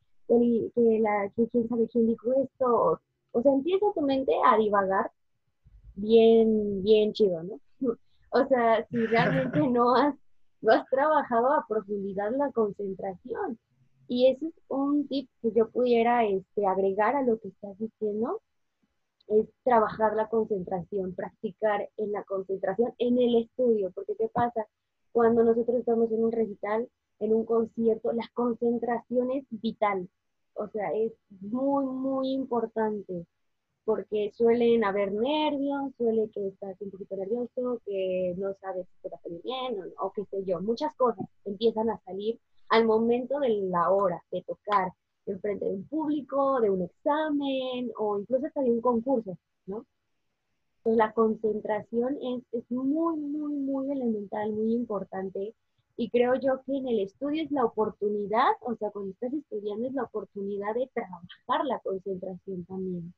que, 0.75 1.01
la, 1.01 1.31
que 1.35 1.49
quién 1.49 1.69
sabe 1.69 1.89
quién 1.89 2.07
dijo 2.07 2.33
esto. 2.43 3.01
O, 3.33 3.43
sea, 3.43 3.53
empieza 3.53 3.87
tu 3.95 4.03
mente 4.03 4.33
a 4.45 4.57
divagar 4.57 5.11
bien, 5.95 6.83
bien 6.83 7.13
chido, 7.13 7.43
¿no? 7.43 7.61
O 8.31 8.47
sea, 8.47 8.87
si 8.91 9.07
realmente 9.07 9.59
no 9.69 9.95
has, 9.97 10.15
no 10.61 10.73
has 10.73 10.87
trabajado 10.91 11.51
a 11.53 11.65
profundidad 11.67 12.31
la 12.37 12.53
concentración. 12.53 13.59
Y 14.07 14.29
ese 14.29 14.47
es 14.47 14.55
un 14.69 15.07
tip 15.09 15.31
que 15.41 15.53
yo 15.53 15.71
pudiera 15.71 16.25
este, 16.27 16.67
agregar 16.67 17.17
a 17.17 17.23
lo 17.23 17.39
que 17.39 17.49
estás 17.49 17.79
diciendo, 17.79 18.41
es 19.29 19.47
trabajar 19.65 20.15
la 20.15 20.29
concentración, 20.29 21.15
practicar 21.15 21.89
en 21.97 22.13
la 22.13 22.25
concentración 22.25 22.95
en 22.99 23.19
el 23.19 23.37
estudio, 23.37 23.91
porque 23.95 24.15
¿qué 24.17 24.29
pasa? 24.29 24.67
Cuando 25.13 25.45
nosotros 25.45 25.79
estamos 25.79 26.11
en 26.13 26.25
un 26.25 26.33
recital, 26.33 26.89
en 27.21 27.35
un 27.35 27.45
concierto, 27.45 28.13
la 28.13 28.29
concentración 28.35 29.31
es 29.33 29.45
vital, 29.51 30.09
o 30.55 30.69
sea, 30.69 30.93
es 30.93 31.13
muy, 31.41 31.87
muy 31.87 32.33
importante, 32.33 33.27
porque 33.85 34.31
suelen 34.35 34.85
haber 34.85 35.13
nervios, 35.13 35.93
suele 35.97 36.29
que 36.31 36.49
estás 36.49 36.81
un 36.81 36.91
poquito 36.91 37.17
nervioso, 37.17 37.81
que 37.87 38.35
no 38.37 38.55
sabes 38.61 38.87
si 38.87 39.03
te 39.03 39.09
va 39.09 39.17
a 39.17 39.23
salir 39.23 39.43
bien 39.43 39.81
o, 39.81 40.07
o 40.07 40.13
qué 40.13 40.25
sé 40.27 40.45
yo, 40.45 40.61
muchas 40.61 40.95
cosas 40.97 41.27
empiezan 41.45 41.91
a 41.91 42.01
salir 42.05 42.39
al 42.69 42.85
momento 42.85 43.41
de 43.41 43.49
la 43.49 43.91
hora 43.91 44.23
de 44.31 44.43
tocar, 44.43 44.93
enfrente 45.33 45.65
de 45.65 45.73
un 45.73 45.85
público, 45.89 46.61
de 46.61 46.71
un 46.71 46.83
examen 46.83 47.91
o 47.99 48.19
incluso 48.19 48.47
hasta 48.47 48.63
de 48.63 48.71
un 48.71 48.81
concurso, 48.81 49.39
¿no? 49.67 49.87
Entonces 50.79 50.99
la 50.99 51.13
concentración 51.13 52.17
es, 52.23 52.43
es 52.53 52.71
muy, 52.71 53.19
muy, 53.19 53.55
muy 53.55 53.91
elemental, 53.93 54.53
muy 54.53 54.75
importante. 54.75 55.55
Y 55.97 56.11
creo 56.11 56.37
yo 56.37 56.63
que 56.65 56.77
en 56.77 56.89
el 56.89 57.01
estudio 57.01 57.43
es 57.43 57.51
la 57.51 57.65
oportunidad, 57.65 58.53
o 58.61 58.77
sea, 58.77 58.91
cuando 58.91 59.11
estás 59.11 59.33
estudiando 59.33 59.89
es 59.89 59.95
la 59.95 60.05
oportunidad 60.05 60.75
de 60.75 60.89
trabajar 60.95 61.67
la 61.67 61.81
concentración 61.81 62.65
también. 62.67 63.13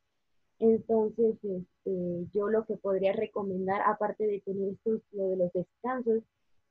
Entonces, 0.59 1.37
este, 1.43 2.27
yo 2.33 2.49
lo 2.49 2.65
que 2.65 2.77
podría 2.77 3.13
recomendar, 3.13 3.83
aparte 3.87 4.27
de 4.27 4.41
tener 4.41 4.71
esto, 4.71 5.01
lo 5.13 5.29
de 5.29 5.37
los 5.37 5.53
descansos, 5.53 6.23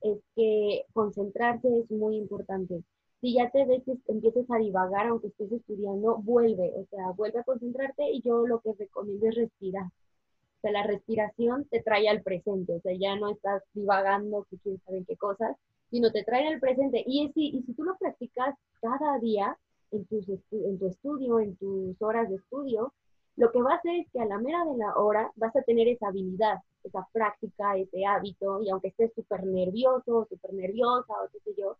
es 0.01 0.17
que 0.35 0.85
concentrarse 0.93 1.79
es 1.79 1.91
muy 1.91 2.15
importante 2.17 2.83
si 3.21 3.33
ya 3.33 3.49
te 3.49 3.65
ves 3.65 3.83
que 3.85 3.97
empiezas 4.07 4.49
a 4.49 4.57
divagar, 4.57 5.07
aunque 5.07 5.27
estés 5.27 5.51
estudiando, 5.51 6.17
vuelve, 6.17 6.71
o 6.75 6.85
sea, 6.89 7.11
vuelve 7.11 7.39
a 7.39 7.43
concentrarte 7.43 8.09
y 8.11 8.21
yo 8.21 8.47
lo 8.47 8.59
que 8.61 8.73
recomiendo 8.73 9.27
es 9.27 9.35
respirar. 9.35 9.85
O 9.85 10.61
sea, 10.61 10.71
la 10.71 10.83
respiración 10.83 11.65
te 11.69 11.81
trae 11.81 12.07
al 12.09 12.21
presente, 12.21 12.73
o 12.73 12.81
sea, 12.81 12.93
ya 12.97 13.15
no 13.15 13.29
estás 13.29 13.63
divagando 13.73 14.45
que 14.49 14.57
quién 14.59 14.79
sabe 14.85 15.05
qué 15.07 15.17
cosas, 15.17 15.55
sino 15.89 16.11
te 16.11 16.23
trae 16.23 16.47
al 16.47 16.59
presente. 16.59 17.03
Y 17.05 17.31
si, 17.33 17.47
y 17.57 17.63
si 17.63 17.73
tú 17.73 17.83
lo 17.83 17.97
practicas 17.97 18.55
cada 18.81 19.19
día 19.19 19.57
en, 19.91 20.05
tus 20.05 20.27
en 20.51 20.79
tu 20.79 20.87
estudio, 20.87 21.39
en 21.39 21.55
tus 21.57 22.01
horas 22.01 22.29
de 22.29 22.35
estudio, 22.35 22.93
lo 23.35 23.51
que 23.51 23.61
va 23.61 23.73
a 23.73 23.75
hacer 23.77 23.95
es 23.95 24.07
que 24.11 24.19
a 24.19 24.25
la 24.25 24.37
mera 24.37 24.65
de 24.65 24.77
la 24.77 24.95
hora 24.95 25.31
vas 25.35 25.55
a 25.55 25.61
tener 25.61 25.87
esa 25.87 26.09
habilidad, 26.09 26.59
esa 26.83 27.07
práctica, 27.13 27.77
ese 27.77 28.05
hábito, 28.05 28.61
y 28.61 28.69
aunque 28.69 28.89
estés 28.89 29.13
súper 29.15 29.45
nervioso, 29.45 30.27
súper 30.29 30.53
nerviosa 30.53 31.13
o 31.23 31.29
qué 31.31 31.39
sé 31.39 31.51
yo, 31.57 31.77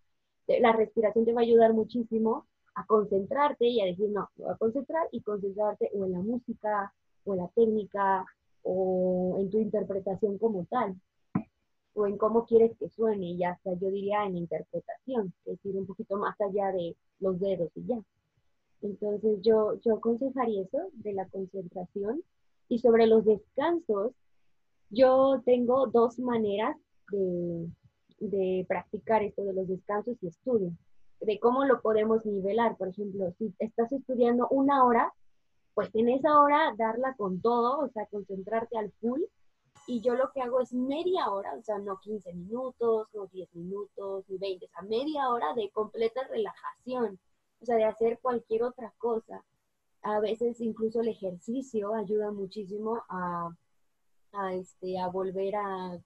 la 0.60 0.74
respiración 0.74 1.26
te 1.26 1.34
va 1.34 1.42
a 1.42 1.44
ayudar 1.44 1.74
muchísimo 1.74 2.46
a 2.76 2.86
concentrarte 2.86 3.68
y 3.68 3.82
a 3.82 3.86
decir, 3.86 4.10
no, 4.10 4.30
voy 4.38 4.50
a 4.50 4.56
concentrar 4.58 5.08
y 5.12 5.22
concentrarte 5.22 5.90
o 5.94 6.06
en 6.06 6.12
la 6.14 6.20
música, 6.20 6.94
o 7.26 7.34
en 7.34 7.40
la 7.40 7.48
técnica, 7.50 8.26
o 8.64 9.38
en 9.40 9.50
tu 9.50 9.60
interpretación 9.60 10.38
como 10.38 10.66
tal, 10.66 10.96
o 11.94 12.08
en 12.08 12.18
cómo 12.18 12.46
quieres 12.46 12.76
que 12.78 12.90
suene, 12.90 13.32
y 13.32 13.44
hasta 13.44 13.74
yo 13.74 13.90
diría 13.90 14.26
en 14.26 14.38
interpretación, 14.38 15.34
es 15.46 15.58
decir, 15.58 15.76
un 15.76 15.86
poquito 15.86 16.18
más 16.18 16.40
allá 16.42 16.72
de 16.72 16.96
los 17.20 17.40
dedos 17.40 17.70
y 17.76 17.86
ya. 17.86 18.02
Entonces 18.82 19.42
yo, 19.42 19.80
yo 19.82 19.96
aconsejaría 19.96 20.64
eso 20.64 20.90
de 20.94 21.14
la 21.14 21.28
concentración. 21.28 22.24
Y 22.70 22.80
sobre 22.80 23.08
los 23.08 23.26
descansos, 23.26 24.14
yo 24.90 25.42
tengo 25.44 25.88
dos 25.88 26.20
maneras 26.20 26.78
de, 27.12 27.68
de 28.20 28.66
practicar 28.68 29.24
esto 29.24 29.44
de 29.44 29.54
los 29.54 29.68
descansos 29.68 30.18
y 30.22 30.28
estudio, 30.28 30.72
de 31.22 31.40
cómo 31.40 31.66
lo 31.66 31.82
podemos 31.82 32.26
nivelar. 32.26 32.78
Por 32.78 32.90
ejemplo, 32.90 33.32
si 33.38 33.54
estás 33.60 33.92
estudiando 33.92 34.48
una 34.50 34.86
hora, 34.86 35.14
pues 35.74 35.90
en 35.94 36.10
esa 36.10 36.40
hora 36.40 36.74
darla 36.78 37.16
con 37.16 37.42
todo, 37.42 37.80
o 37.80 37.90
sea, 37.90 38.06
concentrarte 38.08 38.78
al 38.78 38.92
full. 39.00 39.22
Y 39.88 40.02
yo 40.02 40.16
lo 40.16 40.32
que 40.32 40.42
hago 40.42 40.60
es 40.60 40.74
media 40.74 41.30
hora, 41.32 41.54
o 41.56 41.64
sea, 41.64 41.80
no 41.80 41.98
15 42.00 42.34
minutos, 42.34 43.08
no 43.14 43.28
10 43.28 43.56
minutos, 43.56 44.26
ni 44.28 44.38
20, 44.38 44.66
o 44.66 44.70
sea, 44.70 44.82
media 44.84 45.30
hora 45.30 45.54
de 45.56 45.70
completa 45.72 46.22
relajación, 46.28 47.20
o 47.62 47.66
sea, 47.66 47.76
de 47.76 47.86
hacer 47.86 48.20
cualquier 48.22 48.64
otra 48.64 48.94
cosa. 48.98 49.44
A 50.02 50.20
veces 50.20 50.62
incluso 50.62 51.02
el 51.02 51.10
ejercicio 51.10 51.94
ayuda 51.94 52.32
muchísimo 52.32 53.04
a, 53.10 53.50
a, 54.34 54.54
este, 54.54 55.00
a 55.00 55.08
volver 55.08 55.56
a 55.56 56.00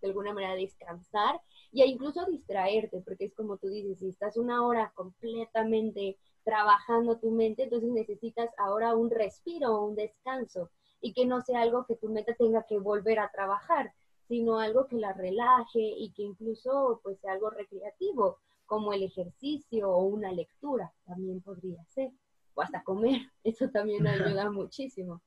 de 0.00 0.08
alguna 0.08 0.32
manera 0.32 0.54
descansar 0.54 1.40
y 1.72 1.82
a 1.82 1.86
incluso 1.86 2.24
distraerte, 2.26 3.00
porque 3.00 3.26
es 3.26 3.34
como 3.34 3.56
tú 3.58 3.68
dices, 3.68 3.98
si 3.98 4.08
estás 4.08 4.36
una 4.36 4.66
hora 4.66 4.92
completamente 4.94 6.18
trabajando 6.44 7.18
tu 7.18 7.30
mente, 7.30 7.64
entonces 7.64 7.90
necesitas 7.90 8.50
ahora 8.58 8.94
un 8.94 9.10
respiro, 9.10 9.84
un 9.84 9.94
descanso, 9.94 10.70
y 11.00 11.12
que 11.12 11.26
no 11.26 11.40
sea 11.40 11.62
algo 11.62 11.86
que 11.86 11.96
tu 11.96 12.08
mente 12.08 12.34
tenga 12.34 12.64
que 12.64 12.78
volver 12.78 13.18
a 13.20 13.30
trabajar, 13.30 13.92
sino 14.28 14.58
algo 14.58 14.86
que 14.86 14.96
la 14.96 15.12
relaje 15.12 15.80
y 15.80 16.12
que 16.12 16.22
incluso 16.22 17.00
pues 17.02 17.18
sea 17.20 17.32
algo 17.32 17.50
recreativo, 17.50 18.38
como 18.66 18.92
el 18.92 19.02
ejercicio 19.02 19.90
o 19.90 20.04
una 20.04 20.30
lectura, 20.30 20.92
también 21.04 21.40
podría 21.40 21.84
ser, 21.86 22.12
o 22.54 22.62
hasta 22.62 22.84
comer, 22.84 23.20
eso 23.44 23.68
también 23.70 24.06
ayuda 24.06 24.50
muchísimo, 24.50 25.22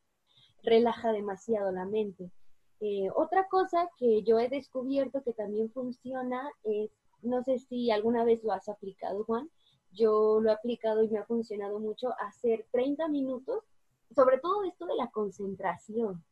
relaja 0.64 1.12
demasiado 1.12 1.72
la 1.72 1.86
mente. 1.86 2.32
Eh, 2.86 3.10
otra 3.16 3.48
cosa 3.48 3.90
que 3.98 4.24
yo 4.24 4.40
he 4.40 4.50
descubierto 4.50 5.24
que 5.24 5.32
también 5.32 5.72
funciona 5.72 6.52
es, 6.66 6.92
no 7.22 7.42
sé 7.42 7.58
si 7.58 7.90
alguna 7.92 8.26
vez 8.26 8.44
lo 8.44 8.52
has 8.52 8.68
aplicado, 8.68 9.24
Juan, 9.24 9.50
yo 9.94 10.42
lo 10.42 10.50
he 10.50 10.54
aplicado 10.54 11.02
y 11.02 11.08
me 11.08 11.20
ha 11.20 11.24
funcionado 11.24 11.80
mucho, 11.80 12.10
hacer 12.20 12.66
30 12.72 13.08
minutos, 13.08 13.64
sobre 14.14 14.38
todo 14.38 14.66
esto 14.66 14.86
de 14.86 14.96
la 14.96 15.10
concentración, 15.12 16.26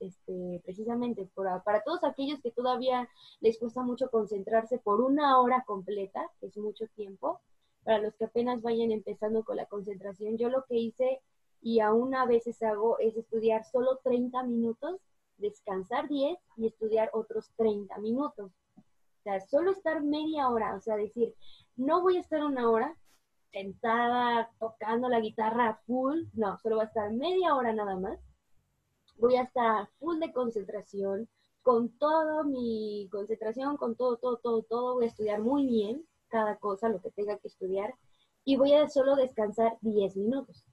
este, 0.00 0.62
precisamente 0.64 1.28
para 1.34 1.82
todos 1.82 2.04
aquellos 2.04 2.40
que 2.40 2.52
todavía 2.52 3.06
les 3.42 3.58
cuesta 3.58 3.82
mucho 3.82 4.08
concentrarse 4.08 4.78
por 4.78 5.02
una 5.02 5.38
hora 5.42 5.62
completa, 5.66 6.26
que 6.40 6.46
es 6.46 6.56
mucho 6.56 6.86
tiempo, 6.96 7.42
para 7.84 7.98
los 7.98 8.14
que 8.14 8.24
apenas 8.24 8.62
vayan 8.62 8.92
empezando 8.92 9.44
con 9.44 9.56
la 9.56 9.66
concentración, 9.66 10.38
yo 10.38 10.48
lo 10.48 10.64
que 10.64 10.76
hice 10.76 11.20
y 11.60 11.80
aún 11.80 12.14
a 12.14 12.24
veces 12.24 12.62
hago 12.62 12.98
es 12.98 13.14
estudiar 13.14 13.66
solo 13.66 14.00
30 14.02 14.42
minutos 14.44 15.02
descansar 15.38 16.08
10 16.08 16.38
y 16.56 16.66
estudiar 16.66 17.10
otros 17.12 17.50
30 17.56 17.98
minutos. 17.98 18.52
O 18.76 19.22
sea, 19.22 19.40
solo 19.40 19.72
estar 19.72 20.02
media 20.02 20.48
hora, 20.48 20.74
o 20.76 20.80
sea, 20.80 20.96
decir, 20.96 21.34
no 21.76 22.02
voy 22.02 22.16
a 22.16 22.20
estar 22.20 22.44
una 22.44 22.70
hora 22.70 22.96
sentada 23.52 24.50
tocando 24.58 25.08
la 25.08 25.20
guitarra 25.20 25.80
full, 25.86 26.24
no, 26.34 26.58
solo 26.58 26.76
voy 26.76 26.84
a 26.84 26.88
estar 26.88 27.12
media 27.12 27.54
hora 27.54 27.72
nada 27.72 27.96
más. 27.96 28.18
Voy 29.18 29.36
a 29.36 29.42
estar 29.42 29.88
full 29.98 30.18
de 30.18 30.32
concentración, 30.32 31.28
con 31.62 31.88
toda 31.98 32.44
mi 32.44 33.08
concentración, 33.10 33.76
con 33.76 33.96
todo, 33.96 34.18
todo, 34.18 34.36
todo, 34.36 34.62
todo, 34.62 34.94
voy 34.94 35.06
a 35.06 35.08
estudiar 35.08 35.40
muy 35.40 35.66
bien 35.66 36.06
cada 36.28 36.58
cosa, 36.58 36.88
lo 36.88 37.00
que 37.00 37.10
tenga 37.10 37.38
que 37.38 37.48
estudiar, 37.48 37.94
y 38.44 38.56
voy 38.56 38.74
a 38.74 38.88
solo 38.88 39.16
descansar 39.16 39.76
10 39.80 40.16
minutos. 40.16 40.64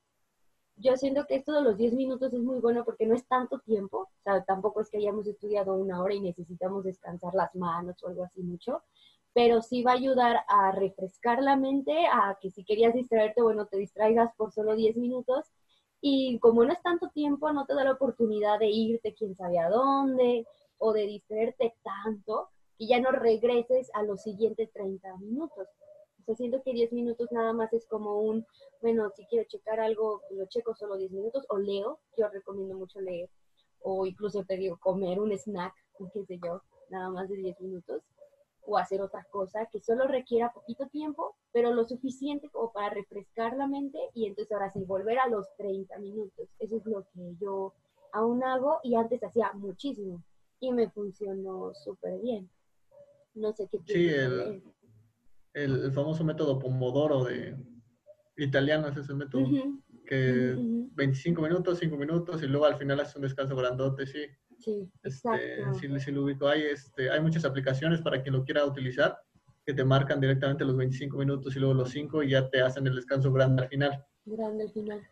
Yo 0.75 0.97
siento 0.97 1.25
que 1.25 1.35
esto 1.35 1.53
de 1.53 1.61
los 1.61 1.77
10 1.77 1.93
minutos 1.93 2.33
es 2.33 2.39
muy 2.39 2.59
bueno 2.59 2.83
porque 2.83 3.05
no 3.05 3.15
es 3.15 3.25
tanto 3.27 3.59
tiempo, 3.59 3.99
o 3.99 4.23
sea, 4.23 4.43
tampoco 4.43 4.81
es 4.81 4.89
que 4.89 4.97
hayamos 4.97 5.27
estudiado 5.27 5.75
una 5.75 6.01
hora 6.01 6.13
y 6.13 6.19
necesitamos 6.19 6.83
descansar 6.83 7.33
las 7.35 7.53
manos 7.55 8.03
o 8.03 8.07
algo 8.07 8.23
así 8.23 8.41
mucho, 8.41 8.81
pero 9.33 9.61
sí 9.61 9.83
va 9.83 9.91
a 9.91 9.95
ayudar 9.95 10.43
a 10.47 10.71
refrescar 10.71 11.41
la 11.41 11.55
mente, 11.55 12.05
a 12.11 12.37
que 12.41 12.51
si 12.51 12.63
querías 12.63 12.93
distraerte, 12.93 13.41
bueno, 13.41 13.65
te 13.67 13.77
distraigas 13.77 14.33
por 14.35 14.51
solo 14.51 14.75
10 14.75 14.95
minutos. 14.97 15.51
Y 16.01 16.37
como 16.39 16.65
no 16.65 16.73
es 16.73 16.81
tanto 16.81 17.09
tiempo, 17.09 17.51
no 17.51 17.65
te 17.65 17.73
da 17.73 17.83
la 17.85 17.93
oportunidad 17.93 18.59
de 18.59 18.67
irte 18.67 19.15
quién 19.15 19.35
sabe 19.35 19.59
a 19.59 19.69
dónde 19.69 20.45
o 20.77 20.91
de 20.93 21.07
distraerte 21.07 21.75
tanto 21.81 22.49
que 22.77 22.87
ya 22.87 22.99
no 22.99 23.11
regreses 23.11 23.89
a 23.93 24.03
los 24.03 24.21
siguientes 24.21 24.71
30 24.73 25.17
minutos. 25.17 25.67
O 26.23 26.25
sea, 26.25 26.35
siento 26.35 26.63
que 26.63 26.71
10 26.71 26.93
minutos 26.93 27.29
nada 27.33 27.51
más 27.51 27.73
es 27.73 27.85
como 27.85 28.21
un, 28.21 28.45
bueno, 28.81 29.11
si 29.13 29.25
quiero 29.25 29.45
checar 29.49 29.81
algo, 29.81 30.21
lo 30.31 30.45
checo 30.45 30.73
solo 30.73 30.95
10 30.95 31.11
minutos 31.11 31.45
o 31.49 31.57
leo, 31.57 31.99
yo 32.17 32.29
recomiendo 32.29 32.77
mucho 32.77 33.01
leer, 33.01 33.29
o 33.81 34.05
incluso 34.05 34.45
te 34.45 34.55
digo, 34.55 34.77
comer 34.77 35.19
un 35.19 35.33
snack, 35.33 35.73
qué 36.13 36.23
sé 36.25 36.39
yo, 36.41 36.61
nada 36.89 37.09
más 37.09 37.27
de 37.27 37.35
10 37.35 37.59
minutos, 37.59 38.03
o 38.65 38.77
hacer 38.77 39.01
otra 39.01 39.27
cosa 39.31 39.65
que 39.65 39.81
solo 39.81 40.07
requiera 40.07 40.53
poquito 40.53 40.87
tiempo, 40.87 41.35
pero 41.51 41.73
lo 41.73 41.83
suficiente 41.83 42.49
como 42.49 42.71
para 42.71 42.93
refrescar 42.93 43.57
la 43.57 43.67
mente 43.67 43.99
y 44.13 44.25
entonces 44.25 44.53
ahora 44.53 44.71
sí, 44.71 44.81
volver 44.85 45.19
a 45.19 45.27
los 45.27 45.53
30 45.57 45.99
minutos. 45.99 46.47
Eso 46.59 46.77
es 46.77 46.85
lo 46.85 47.03
que 47.13 47.35
yo 47.41 47.73
aún 48.13 48.41
hago 48.45 48.79
y 48.81 48.95
antes 48.95 49.21
hacía 49.25 49.51
muchísimo 49.55 50.23
y 50.61 50.71
me 50.71 50.89
funcionó 50.89 51.73
súper 51.73 52.21
bien. 52.21 52.49
No 53.33 53.51
sé 53.51 53.67
qué. 53.67 53.79
Sí, 53.85 54.07
el, 54.07 54.63
el, 55.53 55.91
famoso 55.91 56.23
método 56.23 56.59
Pomodoro 56.59 57.25
de 57.25 57.55
italiano 58.37 58.87
es 58.87 58.97
ese 58.97 59.13
método. 59.13 59.47
Que 60.05 60.55
25 60.57 61.41
minutos, 61.41 61.79
5 61.79 61.95
minutos 61.95 62.43
y 62.43 62.47
luego 62.47 62.65
al 62.65 62.75
final 62.75 62.99
haces 62.99 63.15
un 63.15 63.21
descanso 63.21 63.55
grandote, 63.55 64.05
sí. 64.05 64.25
Sí, 64.59 64.89
este, 65.01 65.63
sí, 65.79 65.87
sí, 65.99 66.11
lo 66.11 66.23
ubico. 66.23 66.47
Hay, 66.47 66.61
este, 66.61 67.09
hay 67.09 67.21
muchas 67.21 67.45
aplicaciones 67.45 68.01
para 68.01 68.21
quien 68.21 68.33
lo 68.33 68.43
quiera 68.43 68.65
utilizar 68.65 69.17
que 69.65 69.73
te 69.73 69.83
marcan 69.83 70.19
directamente 70.19 70.65
los 70.65 70.75
25 70.75 71.17
minutos 71.17 71.55
y 71.55 71.59
luego 71.59 71.73
los 71.73 71.89
5 71.89 72.23
y 72.23 72.31
ya 72.31 72.49
te 72.49 72.61
hacen 72.61 72.85
el 72.85 72.95
descanso 72.95 73.31
grande 73.31 73.63
al 73.63 73.69
final. 73.69 74.05
Grande 74.25 74.63
al 74.63 74.71
final. 74.71 75.07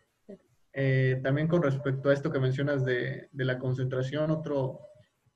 Eh, 0.74 1.20
también 1.22 1.48
con 1.48 1.62
respecto 1.62 2.08
a 2.08 2.14
esto 2.14 2.30
que 2.30 2.38
mencionas 2.38 2.84
de, 2.84 3.28
de, 3.30 3.44
la 3.44 3.58
concentración, 3.58 4.30
otro, 4.30 4.80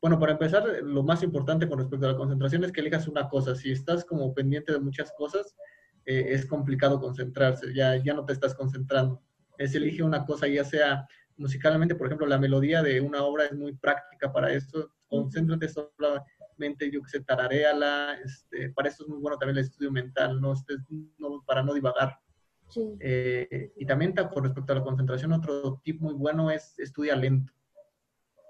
bueno, 0.00 0.18
para 0.18 0.32
empezar, 0.32 0.64
lo 0.82 1.02
más 1.02 1.22
importante 1.22 1.68
con 1.68 1.78
respecto 1.78 2.06
a 2.06 2.12
la 2.12 2.16
concentración 2.16 2.64
es 2.64 2.72
que 2.72 2.80
elijas 2.80 3.08
una 3.08 3.28
cosa. 3.28 3.54
Si 3.54 3.72
estás 3.72 4.04
como 4.04 4.34
pendiente 4.34 4.72
de 4.72 4.78
muchas 4.78 5.12
cosas, 5.16 5.56
eh, 6.04 6.26
es 6.28 6.46
complicado 6.46 7.00
concentrarse, 7.00 7.74
ya, 7.74 7.96
ya 7.96 8.14
no 8.14 8.24
te 8.24 8.32
estás 8.32 8.54
concentrando. 8.54 9.22
Es 9.58 9.74
elige 9.74 10.02
una 10.02 10.24
cosa, 10.24 10.46
ya 10.46 10.64
sea 10.64 11.08
musicalmente, 11.36 11.94
por 11.94 12.06
ejemplo, 12.06 12.26
la 12.26 12.38
melodía 12.38 12.82
de 12.82 13.00
una 13.00 13.22
obra 13.24 13.46
es 13.46 13.52
muy 13.52 13.72
práctica 13.74 14.32
para 14.32 14.52
eso. 14.52 14.92
Concéntrate 15.08 15.68
solamente, 15.68 16.90
yo 16.90 17.02
que 17.02 17.10
sé, 17.10 17.20
tarareala. 17.20 18.18
Este, 18.24 18.70
para 18.70 18.88
eso 18.88 19.02
es 19.02 19.08
muy 19.08 19.18
bueno 19.18 19.38
también 19.38 19.58
el 19.58 19.64
estudio 19.64 19.90
mental, 19.90 20.40
no, 20.40 20.54
no 21.18 21.42
para 21.46 21.62
no 21.62 21.74
divagar. 21.74 22.18
Eh, 23.00 23.72
y 23.76 23.86
también 23.86 24.12
con 24.12 24.44
respecto 24.44 24.72
a 24.72 24.76
la 24.76 24.82
concentración, 24.82 25.32
otro 25.32 25.80
tip 25.84 26.00
muy 26.00 26.14
bueno 26.14 26.50
es 26.50 26.78
estudia 26.78 27.16
lento. 27.16 27.52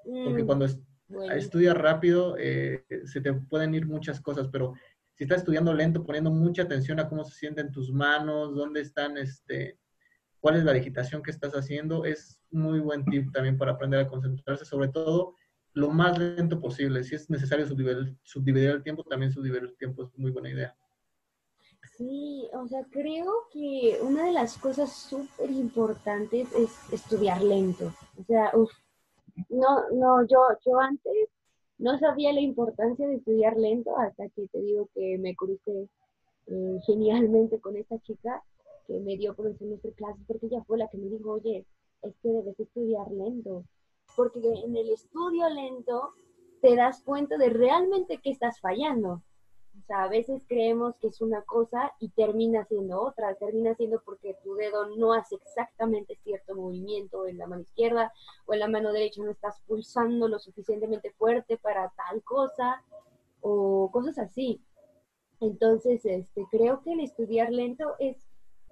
Porque 0.05 0.43
mm, 0.43 0.47
cuando 0.47 0.67
estudias 1.35 1.77
rápido, 1.77 2.37
eh, 2.39 2.85
se 3.05 3.21
te 3.21 3.33
pueden 3.33 3.75
ir 3.75 3.87
muchas 3.87 4.21
cosas, 4.21 4.49
pero 4.49 4.75
si 5.15 5.25
estás 5.25 5.39
estudiando 5.39 5.73
lento, 5.73 6.05
poniendo 6.05 6.31
mucha 6.31 6.63
atención 6.63 7.01
a 7.01 7.09
cómo 7.09 7.25
se 7.25 7.35
sienten 7.35 7.73
tus 7.73 7.91
manos, 7.93 8.55
dónde 8.55 8.81
están, 8.81 9.17
este, 9.17 9.79
cuál 10.41 10.57
es 10.57 10.65
la 10.65 10.73
digitación 10.73 11.23
que 11.23 11.31
estás 11.31 11.55
haciendo, 11.55 12.05
es 12.05 12.39
muy 12.51 12.81
buen 12.81 13.05
tip 13.05 13.33
también 13.33 13.57
para 13.57 13.73
aprender 13.73 14.01
a 14.01 14.09
concentrarse, 14.09 14.65
sobre 14.65 14.89
todo 14.89 15.35
lo 15.73 15.91
más 15.91 16.19
lento 16.19 16.61
posible. 16.61 17.05
Si 17.05 17.15
es 17.15 17.29
necesario 17.31 17.67
subdividir, 17.67 18.17
subdividir 18.23 18.71
el 18.71 18.83
tiempo, 18.83 19.05
también 19.05 19.33
subdividir 19.33 19.65
el 19.65 19.77
tiempo 19.77 20.05
es 20.05 20.19
muy 20.19 20.31
buena 20.31 20.51
idea. 20.51 20.77
Sí, 21.97 22.49
o 22.53 22.67
sea, 22.67 22.85
creo 22.91 23.49
que 23.53 23.99
una 24.03 24.25
de 24.25 24.33
las 24.33 24.59
cosas 24.59 24.93
súper 24.93 25.51
importantes 25.51 26.49
es 26.53 26.93
estudiar 26.93 27.43
lento. 27.43 27.95
O 28.19 28.25
sea, 28.25 28.51
no, 29.49 29.91
no, 29.91 30.27
yo, 30.27 30.39
yo 30.65 30.79
antes 30.79 31.29
no 31.79 31.99
sabía 31.99 32.33
la 32.33 32.41
importancia 32.41 33.07
de 33.07 33.17
estudiar 33.17 33.57
lento 33.57 33.97
hasta 33.99 34.29
que 34.31 34.47
te 34.49 34.61
digo 34.61 34.89
que 34.95 35.19
me 35.19 35.35
crucé 35.35 35.89
eh, 36.47 36.79
genialmente 36.87 37.61
con 37.61 37.77
esta 37.77 37.99
chica 38.01 38.43
que 38.87 38.99
me 39.01 39.17
dio 39.17 39.35
por 39.35 39.49
el 39.49 39.59
semestre 39.59 39.93
clases 39.93 40.23
porque 40.27 40.47
ella 40.47 40.63
fue 40.65 40.79
la 40.79 40.89
que 40.89 40.99
me 40.99 41.09
dijo, 41.09 41.33
oye, 41.33 41.67
es 42.03 42.15
que 42.23 42.29
debes 42.29 42.59
estudiar 42.59 43.11
lento, 43.11 43.65
porque 44.15 44.39
en 44.39 44.77
el 44.77 44.91
estudio 44.91 45.49
lento 45.49 46.15
te 46.63 46.77
das 46.77 47.03
cuenta 47.03 47.37
de 47.37 47.51
realmente 47.51 48.21
qué 48.23 48.31
estás 48.31 48.61
fallando. 48.61 49.23
O 49.79 49.87
sea, 49.87 50.05
a 50.05 50.09
veces 50.09 50.43
creemos 50.49 50.97
que 50.97 51.09
es 51.09 51.21
una 51.21 51.43
cosa 51.43 51.93
y 52.01 52.09
termina 52.09 52.65
siendo 52.65 53.01
otra, 53.01 53.35
termina 53.35 53.75
siendo 53.75 54.01
porque 54.05 54.37
tu 54.43 54.55
dedo 54.55 54.87
no 54.97 55.13
hace 55.13 55.37
exactamente 55.37 56.19
cierto 56.25 56.55
movimiento 56.55 57.27
en 57.27 57.39
la 57.39 57.47
mano 57.47 57.63
izquierda 57.63 58.13
o 58.47 58.55
en 58.55 58.61
la 58.61 58.69
mano 58.69 58.93
derecha 58.93 59.23
no 59.23 59.31
estás 59.31 59.61
pulsando 59.67 60.29
lo 60.29 60.39
suficientemente 60.39 61.13
fuerte 61.13 61.57
para 61.59 61.91
tal 61.91 62.23
cosa 62.23 62.83
o 63.41 63.91
cosas 63.93 64.19
así. 64.19 64.61
Entonces, 65.41 66.05
este, 66.05 66.47
creo 66.51 66.83
que 66.83 66.93
el 66.93 67.01
estudiar 67.01 67.53
lento 67.53 67.95
es 67.99 68.27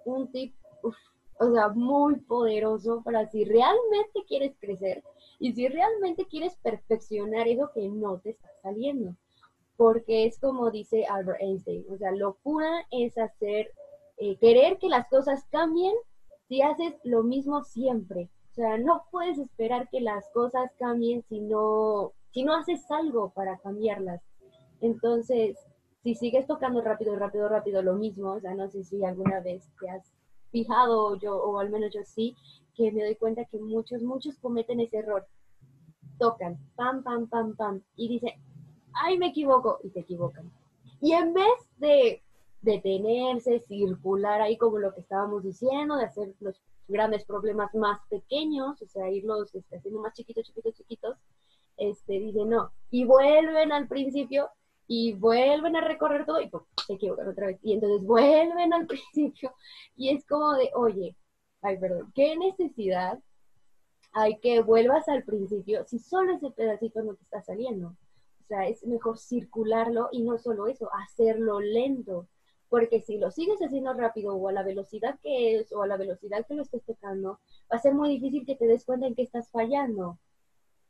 un 0.05 0.33
tip, 0.33 0.55
o 0.83 1.53
sea, 1.53 1.69
muy 1.69 2.17
poderoso 2.21 3.03
para 3.03 3.29
si 3.29 3.45
realmente 3.45 4.25
quieres 4.27 4.57
crecer 4.59 5.05
y 5.39 5.53
si 5.53 5.69
realmente 5.69 6.27
quieres 6.27 6.57
perfeccionar 6.57 7.47
eso 7.49 7.71
que 7.75 7.89
no 7.89 8.19
te 8.19 8.31
está 8.31 8.49
saliendo. 8.63 9.15
Porque 9.77 10.27
es 10.27 10.39
como 10.39 10.71
dice 10.71 11.05
Albert 11.07 11.41
Einstein, 11.41 11.85
o 11.91 11.97
sea, 11.97 12.13
locura 12.13 12.87
es 12.91 13.19
hacer, 13.19 13.71
eh, 14.19 14.37
querer 14.37 14.79
que 14.79 14.89
las 14.89 15.09
cosas 15.09 15.45
cambien 15.51 15.95
si 16.49 16.63
haces 16.63 16.95
lo 17.03 17.23
mismo 17.23 17.63
siempre. 17.65 18.31
O 18.53 18.55
sea, 18.55 18.79
no 18.79 19.05
puedes 19.11 19.39
esperar 19.39 19.89
que 19.91 20.01
las 20.01 20.31
cosas 20.33 20.71
cambien 20.79 21.25
si 21.29 21.41
no, 21.41 22.13
si 22.31 22.45
no 22.45 22.55
haces 22.55 22.89
algo 22.91 23.31
para 23.31 23.59
cambiarlas. 23.59 24.23
Entonces, 24.81 25.59
si 26.05 26.15
sigues 26.15 26.47
tocando 26.47 26.81
rápido, 26.83 27.17
rápido, 27.17 27.49
rápido 27.49 27.83
lo 27.83 27.95
mismo, 27.95 28.33
o 28.33 28.41
sea, 28.41 28.55
no 28.55 28.69
sé 28.69 28.85
si 28.85 29.05
alguna 29.05 29.41
vez 29.41 29.69
te 29.81 29.91
has 29.91 30.13
fijado 30.53 31.19
yo, 31.19 31.37
o 31.37 31.59
al 31.59 31.71
menos 31.71 31.93
yo 31.93 32.03
sí, 32.05 32.37
que 32.77 32.93
me 32.93 33.03
doy 33.03 33.17
cuenta 33.17 33.45
que 33.47 33.59
muchos, 33.59 34.03
muchos 34.03 34.39
cometen 34.39 34.81
ese 34.81 34.99
error. 34.99 35.27
Tocan, 36.19 36.59
pam, 36.77 37.03
pam, 37.03 37.29
pam, 37.29 37.57
pam, 37.57 37.83
y 37.97 38.09
dicen, 38.09 38.33
ay, 38.95 39.19
me 39.19 39.29
equivoco, 39.29 39.81
y 39.83 39.91
te 39.91 40.01
equivocan. 40.01 40.51
Y 41.01 41.13
en 41.13 41.35
vez 41.35 41.69
de 41.79 42.23
detenerse, 42.63 43.61
circular 43.61 44.41
ahí 44.41 44.57
como 44.57 44.79
lo 44.79 44.95
que 44.95 45.01
estábamos 45.01 45.43
diciendo, 45.43 45.97
de 45.97 46.05
hacer 46.05 46.35
los 46.41 46.61
grandes 46.89 47.25
problemas 47.25 47.75
más 47.75 48.01
pequeños, 48.09 48.81
o 48.81 48.87
sea, 48.87 49.11
irlos 49.11 49.55
este, 49.55 49.77
haciendo 49.77 50.01
más 50.01 50.15
chiquitos, 50.15 50.47
chiquitos, 50.47 50.75
chiquitos, 50.75 51.17
este, 51.77 52.15
dicen 52.15 52.51
no, 52.51 52.71
y 52.91 53.05
vuelven 53.05 53.73
al 53.73 53.89
principio 53.89 54.51
y 54.87 55.15
vuelven 55.15 55.77
a 55.77 55.81
recorrer 55.81 56.27
todo 56.27 56.41
y 56.41 56.51
se 56.87 56.95
equivocan 56.95 57.29
otra 57.29 57.47
vez. 57.47 57.59
Y 57.63 57.73
entonces 57.75 58.03
vuelven 58.07 58.73
al 58.73 58.87
principio 58.87 59.53
y 59.97 60.11
es 60.11 60.25
como 60.27 60.53
de, 60.55 60.71
oye, 60.75 61.17
ay, 61.63 61.79
perdón, 61.79 62.13
¿qué 62.15 62.37
necesidad 62.37 63.19
hay 64.13 64.39
que 64.39 64.63
vuelvas 64.63 65.09
al 65.09 65.25
principio 65.25 65.85
si 65.87 65.99
solo 65.99 66.35
ese 66.35 66.51
pedacito 66.51 67.03
no 67.03 67.15
te 67.15 67.25
está 67.25 67.43
saliendo? 67.43 67.97
O 68.45 68.47
sea, 68.47 68.69
es 68.69 68.85
mejor 68.87 69.19
circularlo 69.19 70.09
y 70.13 70.23
no 70.23 70.39
solo 70.39 70.67
eso, 70.67 70.89
hacerlo 70.93 71.61
lento. 71.61 72.29
Porque 72.69 73.01
si 73.01 73.19
lo 73.19 73.31
sigues 73.31 73.61
haciendo 73.61 73.95
rápido 73.95 74.35
o 74.35 74.49
a 74.49 74.53
la 74.53 74.63
velocidad 74.63 75.19
que 75.23 75.57
es 75.57 75.73
o 75.73 75.83
a 75.83 75.87
la 75.87 75.97
velocidad 75.97 76.47
que 76.47 76.55
lo 76.55 76.63
estés 76.63 76.85
tocando, 76.85 77.41
va 77.73 77.77
a 77.77 77.81
ser 77.81 77.95
muy 77.95 78.09
difícil 78.11 78.45
que 78.47 78.57
te 78.57 78.67
des 78.67 78.85
cuenta 78.85 79.07
en 79.07 79.15
que 79.15 79.23
estás 79.23 79.51
fallando. 79.51 80.19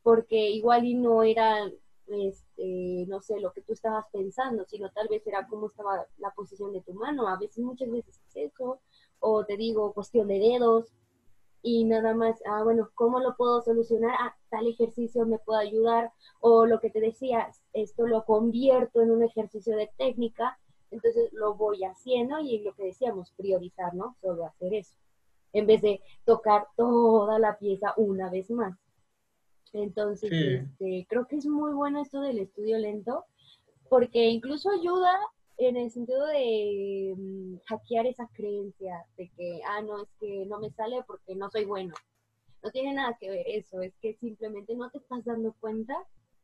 Porque 0.02 0.50
igual 0.50 0.84
y 0.84 0.94
no 0.94 1.22
era 1.22 1.70
este, 2.08 3.06
no 3.08 3.20
sé, 3.20 3.40
lo 3.40 3.52
que 3.52 3.62
tú 3.62 3.72
estabas 3.72 4.06
pensando, 4.12 4.64
sino 4.66 4.90
tal 4.90 5.08
vez 5.08 5.26
era 5.26 5.46
cómo 5.46 5.68
estaba 5.68 6.06
la 6.18 6.30
posición 6.32 6.72
de 6.72 6.82
tu 6.82 6.94
mano. 6.94 7.28
A 7.28 7.38
veces, 7.38 7.58
muchas 7.58 7.90
veces 7.90 8.20
es 8.28 8.52
eso, 8.52 8.80
o 9.20 9.44
te 9.44 9.56
digo, 9.56 9.92
cuestión 9.92 10.28
de 10.28 10.38
dedos, 10.38 10.92
y 11.66 11.82
nada 11.84 12.14
más, 12.14 12.42
ah, 12.44 12.62
bueno, 12.62 12.90
¿cómo 12.94 13.20
lo 13.20 13.36
puedo 13.36 13.62
solucionar? 13.62 14.14
Ah, 14.20 14.36
tal 14.50 14.66
ejercicio 14.66 15.24
me 15.24 15.38
puede 15.38 15.66
ayudar, 15.66 16.12
o 16.40 16.66
lo 16.66 16.78
que 16.78 16.90
te 16.90 17.00
decía, 17.00 17.50
esto 17.72 18.06
lo 18.06 18.26
convierto 18.26 19.00
en 19.00 19.10
un 19.10 19.22
ejercicio 19.22 19.74
de 19.74 19.90
técnica, 19.96 20.58
entonces 20.90 21.32
lo 21.32 21.54
voy 21.54 21.82
haciendo 21.84 22.38
y 22.38 22.58
lo 22.58 22.74
que 22.74 22.84
decíamos, 22.84 23.32
priorizar, 23.38 23.94
¿no? 23.94 24.14
Solo 24.20 24.44
hacer 24.44 24.74
eso, 24.74 24.94
en 25.54 25.66
vez 25.66 25.80
de 25.80 26.02
tocar 26.26 26.68
toda 26.76 27.38
la 27.38 27.56
pieza 27.56 27.94
una 27.96 28.28
vez 28.28 28.50
más. 28.50 28.78
Entonces, 29.72 30.30
este, 30.32 31.06
creo 31.08 31.26
que 31.26 31.36
es 31.36 31.46
muy 31.46 31.72
bueno 31.72 32.02
esto 32.02 32.20
del 32.20 32.40
estudio 32.40 32.76
lento, 32.76 33.24
porque 33.88 34.26
incluso 34.26 34.70
ayuda 34.70 35.18
en 35.58 35.76
el 35.76 35.90
sentido 35.90 36.26
de 36.26 37.14
mm, 37.16 37.56
hackear 37.66 38.06
esa 38.06 38.28
creencia 38.32 39.06
de 39.16 39.30
que, 39.36 39.60
ah, 39.66 39.82
no, 39.82 40.02
es 40.02 40.08
que 40.20 40.46
no 40.46 40.58
me 40.60 40.70
sale 40.70 41.02
porque 41.06 41.34
no 41.34 41.50
soy 41.50 41.64
bueno. 41.64 41.94
No 42.62 42.70
tiene 42.70 42.94
nada 42.94 43.16
que 43.20 43.30
ver 43.30 43.46
eso, 43.46 43.82
es 43.82 43.94
que 44.00 44.14
simplemente 44.14 44.74
no 44.74 44.90
te 44.90 44.98
estás 44.98 45.24
dando 45.24 45.54
cuenta 45.60 45.94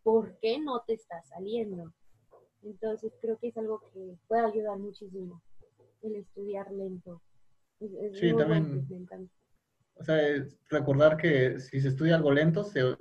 por 0.02 0.38
qué 0.40 0.58
no 0.58 0.82
te 0.86 0.94
está 0.94 1.22
saliendo. 1.22 1.92
Entonces 2.62 3.12
creo 3.20 3.38
que 3.38 3.48
es 3.48 3.56
algo 3.56 3.80
que 3.92 4.16
puede 4.28 4.42
ayudar 4.42 4.78
muchísimo 4.78 5.42
el 6.02 6.16
estudiar 6.16 6.70
lento. 6.72 7.22
sí, 7.78 8.34
también. 8.36 9.30
O 9.94 10.04
sea, 10.04 10.16
recordar 10.68 11.16
que 11.16 11.58
si 11.58 11.80
se 11.80 11.88
estudia 11.88 12.16
algo 12.16 12.32
lento, 12.32 12.64
se, 12.64 12.96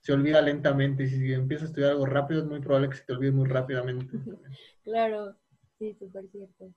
se 0.00 0.12
olvida 0.12 0.40
lentamente. 0.40 1.04
Y 1.04 1.08
si 1.08 1.32
empiezas 1.32 1.64
a 1.64 1.68
estudiar 1.68 1.90
algo 1.92 2.06
rápido, 2.06 2.40
es 2.40 2.46
muy 2.46 2.60
probable 2.60 2.90
que 2.90 2.96
se 2.96 3.04
te 3.04 3.12
olvide 3.12 3.32
muy 3.32 3.48
rápidamente. 3.48 4.06
claro, 4.84 5.34
sí, 5.78 5.94
súper 5.94 6.28
cierto. 6.28 6.72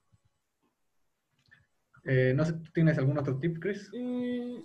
Eh, 2.04 2.32
no 2.34 2.44
sé, 2.44 2.54
¿tú 2.54 2.70
tienes 2.72 2.98
algún 2.98 3.18
otro 3.18 3.38
tip, 3.38 3.58
Chris? 3.60 3.90
Mm, 3.92 4.58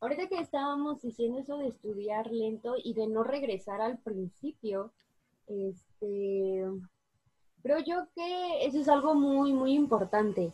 ahorita 0.00 0.28
que 0.28 0.40
estábamos 0.40 1.02
diciendo 1.02 1.40
eso 1.40 1.58
de 1.58 1.68
estudiar 1.68 2.30
lento 2.30 2.74
y 2.82 2.94
de 2.94 3.08
no 3.08 3.24
regresar 3.24 3.80
al 3.80 3.98
principio, 3.98 4.92
este, 5.48 6.64
creo 7.62 7.78
yo 7.80 8.06
que 8.14 8.64
eso 8.64 8.78
es 8.78 8.88
algo 8.88 9.14
muy, 9.14 9.52
muy 9.52 9.74
importante. 9.74 10.52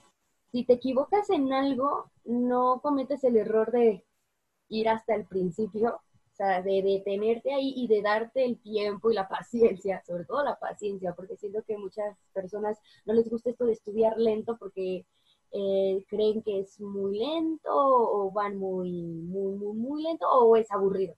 Si 0.50 0.64
te 0.64 0.74
equivocas 0.74 1.28
en 1.30 1.52
algo, 1.52 2.11
no 2.24 2.80
cometes 2.80 3.22
el 3.24 3.37
error 3.37 3.70
de 3.70 4.04
ir 4.68 4.88
hasta 4.88 5.14
el 5.14 5.26
principio, 5.26 6.00
o 6.34 6.36
sea, 6.36 6.62
de 6.62 6.82
detenerte 6.82 7.54
ahí 7.54 7.74
y 7.76 7.86
de 7.86 8.02
darte 8.02 8.44
el 8.44 8.58
tiempo 8.58 9.08
y 9.08 9.14
la 9.14 9.28
paciencia, 9.28 10.02
sobre 10.04 10.24
todo 10.24 10.42
la 10.42 10.58
paciencia, 10.58 11.14
porque 11.14 11.36
siento 11.36 11.62
que 11.62 11.78
muchas 11.78 12.16
personas 12.32 12.76
no 13.04 13.14
les 13.14 13.30
gusta 13.30 13.50
esto 13.50 13.66
de 13.66 13.74
estudiar 13.74 14.18
lento 14.18 14.56
porque 14.58 15.06
eh, 15.52 16.04
creen 16.08 16.42
que 16.42 16.58
es 16.60 16.80
muy 16.80 17.18
lento 17.18 17.70
o 17.72 18.32
van 18.32 18.56
muy, 18.58 18.90
muy, 18.90 19.54
muy, 19.54 19.76
muy 19.76 20.02
lento 20.02 20.28
o 20.28 20.56
es 20.56 20.70
aburrido. 20.72 21.14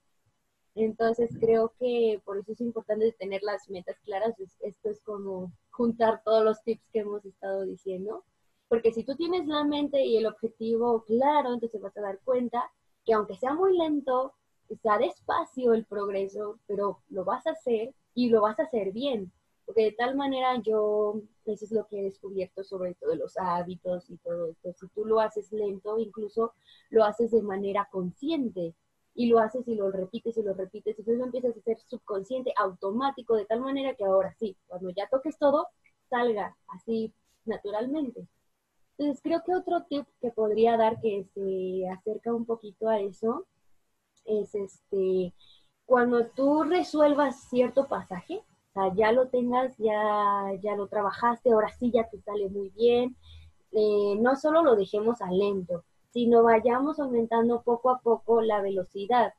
Entonces 0.74 1.30
creo 1.40 1.72
que 1.78 2.20
por 2.22 2.36
eso 2.36 2.52
es 2.52 2.60
importante 2.60 3.10
tener 3.12 3.42
las 3.42 3.70
metas 3.70 3.98
claras. 4.00 4.34
Esto 4.60 4.90
es 4.90 5.00
como 5.00 5.50
juntar 5.70 6.20
todos 6.24 6.44
los 6.44 6.62
tips 6.62 6.90
que 6.92 6.98
hemos 7.00 7.24
estado 7.24 7.64
diciendo. 7.64 8.24
Porque 8.68 8.92
si 8.92 9.02
tú 9.02 9.16
tienes 9.16 9.46
la 9.46 9.64
mente 9.64 10.04
y 10.04 10.18
el 10.18 10.26
objetivo 10.26 11.04
claro, 11.04 11.54
entonces 11.54 11.80
vas 11.80 11.96
a 11.96 12.02
dar 12.02 12.20
cuenta 12.22 12.70
que 13.06 13.14
aunque 13.14 13.36
sea 13.36 13.54
muy 13.54 13.78
lento, 13.78 14.34
sea 14.74 14.98
despacio 14.98 15.72
el 15.72 15.84
progreso, 15.84 16.58
pero 16.66 17.00
lo 17.08 17.24
vas 17.24 17.46
a 17.46 17.52
hacer 17.52 17.94
y 18.14 18.30
lo 18.30 18.42
vas 18.42 18.58
a 18.58 18.64
hacer 18.64 18.92
bien. 18.92 19.32
Porque 19.64 19.82
de 19.84 19.92
tal 19.92 20.16
manera 20.16 20.60
yo, 20.62 21.20
eso 21.44 21.64
es 21.64 21.72
lo 21.72 21.86
que 21.86 22.00
he 22.00 22.04
descubierto 22.04 22.62
sobre 22.62 22.94
todo 22.94 23.14
los 23.16 23.36
hábitos 23.36 24.08
y 24.10 24.16
todo 24.18 24.46
esto. 24.46 24.72
Si 24.74 24.88
tú 24.88 25.04
lo 25.04 25.20
haces 25.20 25.52
lento, 25.52 25.98
incluso 25.98 26.54
lo 26.90 27.04
haces 27.04 27.32
de 27.32 27.42
manera 27.42 27.88
consciente 27.90 28.74
y 29.14 29.26
lo 29.28 29.38
haces 29.40 29.66
y 29.66 29.74
lo 29.74 29.90
repites 29.90 30.36
y 30.36 30.42
lo 30.42 30.54
repites, 30.54 30.98
entonces 30.98 31.18
lo 31.18 31.24
empiezas 31.24 31.56
a 31.56 31.60
ser 31.62 31.78
subconsciente, 31.80 32.52
automático, 32.56 33.34
de 33.34 33.46
tal 33.46 33.60
manera 33.60 33.94
que 33.94 34.04
ahora 34.04 34.34
sí, 34.38 34.56
cuando 34.66 34.90
ya 34.90 35.08
toques 35.08 35.38
todo, 35.38 35.68
salga 36.08 36.56
así 36.68 37.12
naturalmente. 37.44 38.26
Entonces 38.98 39.22
creo 39.22 39.42
que 39.44 39.54
otro 39.54 39.84
tip 39.88 40.06
que 40.20 40.30
podría 40.30 40.76
dar 40.76 41.00
que 41.00 41.26
se 41.34 41.88
acerca 41.88 42.32
un 42.32 42.46
poquito 42.46 42.88
a 42.88 43.00
eso 43.00 43.46
es 44.26 44.54
este, 44.54 45.32
cuando 45.84 46.26
tú 46.26 46.64
resuelvas 46.64 47.48
cierto 47.48 47.86
pasaje, 47.88 48.36
o 48.38 48.72
sea, 48.72 48.94
ya 48.94 49.12
lo 49.12 49.28
tengas, 49.28 49.76
ya, 49.78 50.52
ya 50.62 50.76
lo 50.76 50.88
trabajaste, 50.88 51.52
ahora 51.52 51.70
sí 51.78 51.90
ya 51.92 52.08
te 52.08 52.20
sale 52.20 52.48
muy 52.48 52.70
bien, 52.70 53.16
eh, 53.72 54.16
no 54.20 54.36
solo 54.36 54.62
lo 54.62 54.76
dejemos 54.76 55.20
a 55.22 55.30
lento, 55.30 55.84
sino 56.12 56.42
vayamos 56.42 56.98
aumentando 56.98 57.62
poco 57.62 57.90
a 57.90 58.00
poco 58.00 58.40
la 58.40 58.60
velocidad. 58.60 59.32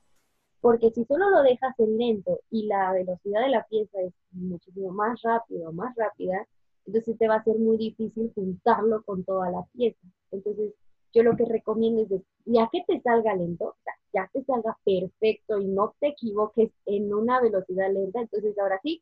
Porque 0.61 0.91
si 0.91 1.05
solo 1.05 1.29
lo 1.29 1.43
dejas 1.43 1.79
en 1.79 1.97
lento 1.97 2.39
y 2.49 2.67
la 2.67 2.91
velocidad 2.91 3.41
de 3.41 3.49
la 3.49 3.63
pieza 3.67 3.99
es 4.01 4.13
muchísimo 4.31 4.91
más 4.91 5.21
rápida 5.21 5.69
o 5.69 5.73
más 5.73 5.95
rápida, 5.95 6.47
entonces 6.85 7.17
te 7.17 7.27
va 7.27 7.35
a 7.35 7.43
ser 7.43 7.57
muy 7.57 7.77
difícil 7.77 8.31
juntarlo 8.33 9.03
con 9.03 9.23
toda 9.23 9.51
la 9.51 9.63
pieza. 9.73 9.99
Entonces, 10.31 10.73
yo 11.13 11.23
lo 11.23 11.35
que 11.35 11.45
recomiendo 11.45 12.03
es, 12.15 12.21
ya 12.45 12.69
que 12.71 12.83
te 12.87 13.01
salga 13.01 13.35
lento, 13.35 13.65
o 13.65 13.75
sea, 13.83 13.93
ya 14.13 14.29
te 14.33 14.43
salga 14.43 14.77
perfecto 14.83 15.59
y 15.59 15.65
no 15.65 15.95
te 15.99 16.09
equivoques 16.09 16.71
en 16.85 17.13
una 17.13 17.41
velocidad 17.41 17.91
lenta, 17.91 18.21
entonces 18.21 18.57
ahora 18.59 18.79
sí, 18.83 19.01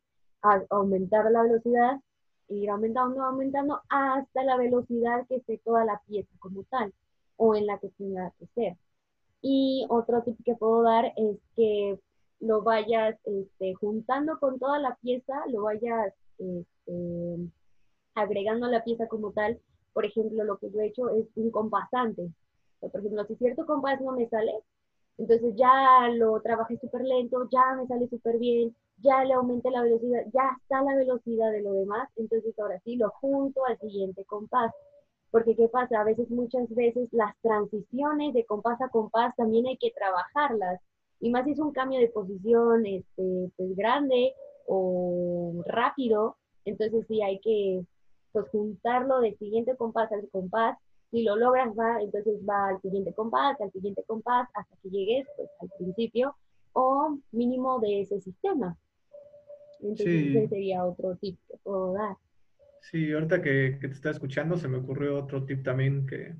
aumentar 0.70 1.30
la 1.30 1.42
velocidad, 1.42 2.00
ir 2.48 2.70
aumentando, 2.70 3.22
aumentando 3.22 3.80
hasta 3.88 4.44
la 4.44 4.56
velocidad 4.56 5.26
que 5.28 5.36
esté 5.36 5.58
toda 5.64 5.84
la 5.84 6.00
pieza 6.06 6.30
como 6.38 6.64
tal 6.64 6.92
o 7.36 7.54
en 7.54 7.66
la 7.66 7.78
que 7.78 7.88
tenga 7.90 8.32
que 8.38 8.46
ser. 8.54 8.76
Y 9.42 9.86
otro 9.88 10.22
tip 10.22 10.38
que 10.44 10.54
puedo 10.54 10.82
dar 10.82 11.12
es 11.16 11.38
que 11.54 11.98
lo 12.40 12.62
vayas 12.62 13.16
este, 13.24 13.74
juntando 13.74 14.38
con 14.38 14.58
toda 14.58 14.78
la 14.78 14.96
pieza, 14.96 15.34
lo 15.48 15.62
vayas 15.62 16.12
este, 16.38 17.50
agregando 18.14 18.66
a 18.66 18.70
la 18.70 18.84
pieza 18.84 19.06
como 19.08 19.32
tal. 19.32 19.60
Por 19.92 20.04
ejemplo, 20.04 20.44
lo 20.44 20.58
que 20.58 20.70
yo 20.70 20.80
he 20.80 20.86
hecho 20.86 21.08
es 21.10 21.26
un 21.36 21.50
compasante. 21.50 22.30
por 22.80 23.00
ejemplo, 23.00 23.24
si 23.26 23.36
cierto 23.36 23.66
compás 23.66 24.00
no 24.00 24.12
me 24.12 24.28
sale, 24.28 24.52
entonces 25.18 25.54
ya 25.56 26.08
lo 26.14 26.40
trabajé 26.40 26.78
súper 26.78 27.02
lento, 27.02 27.48
ya 27.50 27.74
me 27.76 27.86
sale 27.86 28.08
súper 28.08 28.38
bien, 28.38 28.74
ya 28.98 29.24
le 29.24 29.34
aumenté 29.34 29.70
la 29.70 29.82
velocidad, 29.82 30.22
ya 30.32 30.56
está 30.60 30.82
la 30.82 30.94
velocidad 30.96 31.52
de 31.52 31.62
lo 31.62 31.72
demás, 31.72 32.08
entonces 32.16 32.58
ahora 32.58 32.80
sí 32.84 32.96
lo 32.96 33.10
junto 33.10 33.64
al 33.66 33.78
siguiente 33.78 34.24
compás. 34.24 34.72
Porque 35.30 35.56
¿qué 35.56 35.68
pasa? 35.68 36.00
A 36.00 36.04
veces, 36.04 36.30
muchas 36.30 36.68
veces, 36.74 37.08
las 37.12 37.36
transiciones 37.42 38.32
de 38.32 38.44
compás 38.46 38.80
a 38.80 38.88
compás 38.88 39.34
también 39.36 39.66
hay 39.66 39.76
que 39.76 39.90
trabajarlas. 39.90 40.80
Y 41.20 41.30
más 41.30 41.44
si 41.44 41.52
es 41.52 41.58
un 41.58 41.72
cambio 41.72 41.98
de 42.00 42.08
posición 42.08 42.86
este, 42.86 43.50
pues, 43.56 43.76
grande 43.76 44.34
o 44.66 45.62
rápido, 45.66 46.36
entonces 46.64 47.04
sí 47.08 47.22
hay 47.22 47.40
que 47.40 47.84
pues, 48.32 48.48
juntarlo 48.50 49.20
del 49.20 49.36
siguiente 49.38 49.76
compás 49.76 50.10
al 50.12 50.28
compás. 50.30 50.78
Si 51.10 51.22
lo 51.22 51.36
logras, 51.36 51.72
va, 51.78 52.00
entonces 52.00 52.40
va 52.48 52.68
al 52.68 52.80
siguiente 52.80 53.12
compás, 53.14 53.60
al 53.60 53.70
siguiente 53.72 54.02
compás, 54.06 54.48
hasta 54.54 54.76
que 54.82 54.90
llegues 54.90 55.26
pues, 55.36 55.48
al 55.60 55.70
principio 55.78 56.36
o 56.72 57.18
mínimo 57.32 57.80
de 57.80 58.02
ese 58.02 58.20
sistema. 58.20 58.76
Entonces 59.80 60.06
ese 60.06 60.48
sería 60.48 60.84
otro 60.84 61.16
tip 61.16 61.38
que 61.48 61.56
puedo 61.58 61.94
dar. 61.94 62.16
Sí, 62.80 63.12
ahorita 63.12 63.42
que, 63.42 63.78
te 63.80 63.86
estaba 63.88 64.12
escuchando, 64.12 64.56
se 64.56 64.68
me 64.68 64.78
ocurrió 64.78 65.16
otro 65.16 65.44
tip 65.44 65.64
también 65.64 66.06
que, 66.06 66.34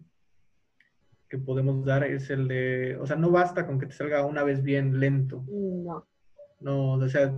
que 1.29 1.39
podemos 1.39 1.85
dar, 1.85 2.05
es 2.05 2.31
el 2.31 2.49
de, 2.49 2.97
o 3.01 3.07
sea, 3.07 3.17
no 3.17 3.31
basta 3.31 3.67
con 3.67 3.79
que 3.79 3.87
te 3.87 3.93
salga 3.93 4.25
una 4.25 4.45
vez 4.45 4.63
bien 4.63 5.01
lento. 5.01 5.45
No. 5.49 6.07
No, 6.61 6.93
o 6.93 7.09
sea, 7.09 7.35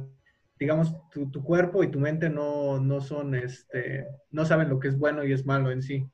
digamos, 0.59 0.95
tu, 1.11 1.31
tu 1.31 1.43
cuerpo 1.43 1.83
y 1.83 1.91
tu 1.91 2.01
mente 2.01 2.29
no, 2.29 2.81
no 2.81 3.01
son, 3.01 3.35
este, 3.35 4.07
no 4.31 4.45
saben 4.45 4.69
lo 4.69 4.79
que 4.79 4.89
es 4.89 4.99
bueno 4.99 5.25
y 5.25 5.33
es 5.33 5.47
malo 5.47 5.71
en 5.71 5.83
sí. 5.83 6.07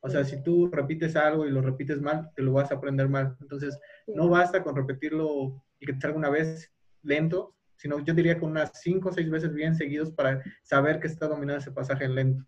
O 0.00 0.08
sea, 0.08 0.24
si 0.24 0.42
tú 0.42 0.68
repites 0.68 1.16
algo 1.16 1.46
y 1.46 1.50
lo 1.50 1.60
repites 1.60 2.00
mal, 2.00 2.30
te 2.34 2.42
lo 2.42 2.52
vas 2.52 2.70
a 2.70 2.76
aprender 2.76 3.08
mal. 3.08 3.36
Entonces, 3.40 3.78
no 4.06 4.28
basta 4.28 4.62
con 4.62 4.76
repetirlo 4.76 5.62
y 5.80 5.86
que 5.86 5.92
te 5.92 6.00
salga 6.00 6.18
una 6.18 6.30
vez 6.30 6.72
lento, 7.02 7.54
sino 7.76 8.00
yo 8.00 8.14
diría 8.14 8.38
con 8.38 8.50
unas 8.50 8.72
cinco 8.80 9.10
o 9.10 9.12
seis 9.12 9.30
veces 9.30 9.52
bien 9.54 9.74
seguidos 9.74 10.10
para 10.12 10.42
saber 10.62 11.00
que 11.00 11.06
está 11.06 11.28
dominando 11.28 11.60
ese 11.60 11.72
pasaje 11.72 12.08
lento. 12.08 12.44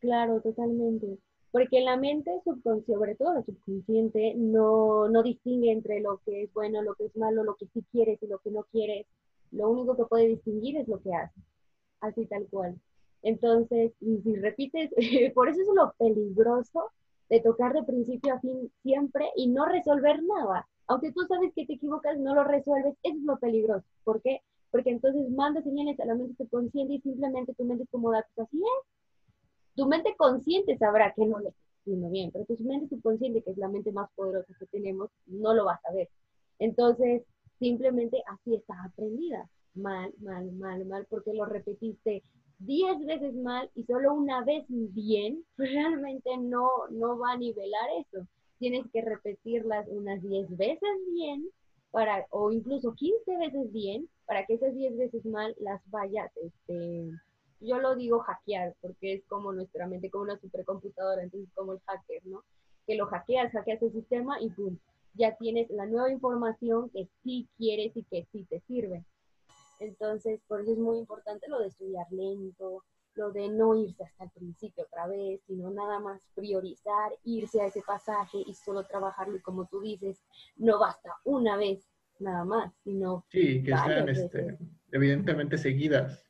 Claro, 0.00 0.40
totalmente. 0.40 1.18
Porque 1.50 1.80
la 1.80 1.96
mente 1.96 2.30
subconsciente, 2.42 2.92
sobre 2.92 3.14
todo 3.14 3.34
la 3.34 3.42
subconsciente, 3.44 4.34
no, 4.36 5.08
no 5.08 5.22
distingue 5.22 5.70
entre 5.70 6.00
lo 6.00 6.20
que 6.24 6.44
es 6.44 6.52
bueno, 6.52 6.82
lo 6.82 6.94
que 6.94 7.06
es 7.06 7.16
malo, 7.16 7.44
lo 7.44 7.54
que 7.54 7.66
sí 7.72 7.84
quieres 7.92 8.20
y 8.22 8.26
lo 8.26 8.38
que 8.38 8.50
no 8.50 8.64
quieres. 8.72 9.06
Lo 9.52 9.70
único 9.70 9.96
que 9.96 10.04
puede 10.04 10.26
distinguir 10.26 10.78
es 10.78 10.88
lo 10.88 11.00
que 11.00 11.14
haces, 11.14 11.44
así 12.00 12.26
tal 12.26 12.46
cual. 12.50 12.76
Entonces, 13.24 13.92
y 14.00 14.18
si 14.22 14.36
repites, 14.36 14.90
por 15.34 15.48
eso 15.48 15.60
es 15.60 15.68
lo 15.74 15.92
peligroso 15.98 16.92
de 17.28 17.40
tocar 17.40 17.72
de 17.72 17.82
principio 17.82 18.34
a 18.34 18.40
fin 18.40 18.70
siempre 18.82 19.26
y 19.34 19.48
no 19.48 19.66
resolver 19.66 20.22
nada 20.22 20.68
aunque 20.86 21.12
tú 21.12 21.22
sabes 21.26 21.52
que 21.54 21.66
te 21.66 21.74
equivocas, 21.74 22.18
no 22.18 22.34
lo 22.34 22.44
resuelves, 22.44 22.96
eso 23.02 23.16
es 23.16 23.22
lo 23.22 23.38
peligroso. 23.38 23.84
¿Por 24.04 24.20
qué? 24.22 24.40
Porque 24.70 24.90
entonces 24.90 25.30
manda 25.30 25.62
señales 25.62 25.98
a 26.00 26.04
la 26.04 26.14
mente 26.14 26.34
subconsciente 26.36 26.94
y 26.94 27.00
simplemente 27.00 27.54
tu 27.54 27.64
mente 27.64 27.84
es 27.84 27.90
como 27.90 28.12
así 28.12 28.28
es. 28.36 28.88
Tu 29.76 29.86
mente 29.86 30.14
consciente 30.16 30.76
sabrá 30.78 31.12
que 31.14 31.26
no 31.26 31.38
lo 31.38 31.48
está 31.48 31.60
haciendo 31.80 32.10
bien, 32.10 32.30
pero 32.32 32.44
tu 32.44 32.56
mente 32.64 32.88
subconsciente, 32.88 33.42
que 33.42 33.50
es 33.50 33.58
la 33.58 33.68
mente 33.68 33.92
más 33.92 34.10
poderosa 34.14 34.52
que 34.58 34.66
tenemos, 34.66 35.10
no 35.26 35.54
lo 35.54 35.64
va 35.64 35.74
a 35.74 35.80
saber. 35.80 36.08
Entonces, 36.58 37.22
simplemente 37.58 38.22
así 38.26 38.54
está 38.54 38.74
aprendida. 38.84 39.48
Mal, 39.74 40.12
mal, 40.20 40.52
mal, 40.52 40.84
mal, 40.86 41.06
porque 41.08 41.32
lo 41.32 41.46
repetiste 41.46 42.22
diez 42.58 42.98
veces 43.04 43.34
mal 43.34 43.70
y 43.74 43.84
solo 43.84 44.14
una 44.14 44.44
vez 44.44 44.64
bien, 44.68 45.44
pues 45.56 45.72
realmente 45.72 46.36
no, 46.38 46.68
no 46.90 47.18
va 47.18 47.32
a 47.32 47.38
nivelar 47.38 47.88
eso 47.98 48.26
tienes 48.58 48.86
que 48.92 49.02
repetirlas 49.02 49.86
unas 49.88 50.22
10 50.22 50.56
veces 50.56 50.90
bien 51.12 51.46
para, 51.90 52.26
o 52.30 52.50
incluso 52.50 52.94
15 52.94 53.36
veces 53.36 53.72
bien, 53.72 54.08
para 54.26 54.46
que 54.46 54.54
esas 54.54 54.74
10 54.74 54.96
veces 54.96 55.24
mal 55.26 55.54
las 55.60 55.80
vayas, 55.90 56.30
este, 56.36 57.10
yo 57.60 57.78
lo 57.78 57.94
digo 57.94 58.20
hackear, 58.20 58.74
porque 58.80 59.14
es 59.14 59.24
como 59.26 59.52
nuestra 59.52 59.86
mente, 59.86 60.10
como 60.10 60.24
una 60.24 60.38
supercomputadora, 60.38 61.22
entonces 61.22 61.48
como 61.54 61.74
el 61.74 61.80
hacker, 61.86 62.26
¿no? 62.26 62.42
Que 62.86 62.96
lo 62.96 63.06
hackeas, 63.06 63.52
hackeas 63.52 63.82
el 63.82 63.92
sistema 63.92 64.40
y 64.40 64.48
¡pum! 64.50 64.78
Ya 65.14 65.36
tienes 65.36 65.70
la 65.70 65.86
nueva 65.86 66.10
información 66.10 66.90
que 66.90 67.06
sí 67.22 67.46
quieres 67.56 67.96
y 67.96 68.02
que 68.04 68.26
sí 68.32 68.44
te 68.48 68.60
sirve. 68.66 69.04
Entonces, 69.80 70.40
por 70.46 70.60
eso 70.60 70.72
es 70.72 70.78
muy 70.78 70.98
importante 70.98 71.48
lo 71.48 71.60
de 71.60 71.68
estudiar 71.68 72.06
lento, 72.10 72.84
lo 73.14 73.30
de 73.30 73.48
no 73.48 73.76
irse 73.76 74.02
hasta 74.04 74.24
el 74.24 74.30
principio 74.30 74.84
otra 74.84 75.06
vez, 75.06 75.40
sino 75.46 75.70
nada 75.70 76.00
más 76.00 76.20
priorizar, 76.34 77.12
irse 77.24 77.60
a 77.60 77.66
ese 77.66 77.82
pasaje 77.82 78.38
y 78.44 78.54
solo 78.54 78.84
trabajarlo. 78.84 79.36
Y 79.36 79.40
como 79.40 79.66
tú 79.66 79.80
dices, 79.80 80.22
no 80.56 80.78
basta 80.78 81.10
una 81.24 81.56
vez 81.56 81.88
nada 82.18 82.44
más, 82.44 82.72
sino. 82.82 83.24
Sí, 83.30 83.62
que 83.62 83.76
sean 83.76 84.08
este, 84.08 84.58
evidentemente 84.92 85.58
seguidas. 85.58 86.23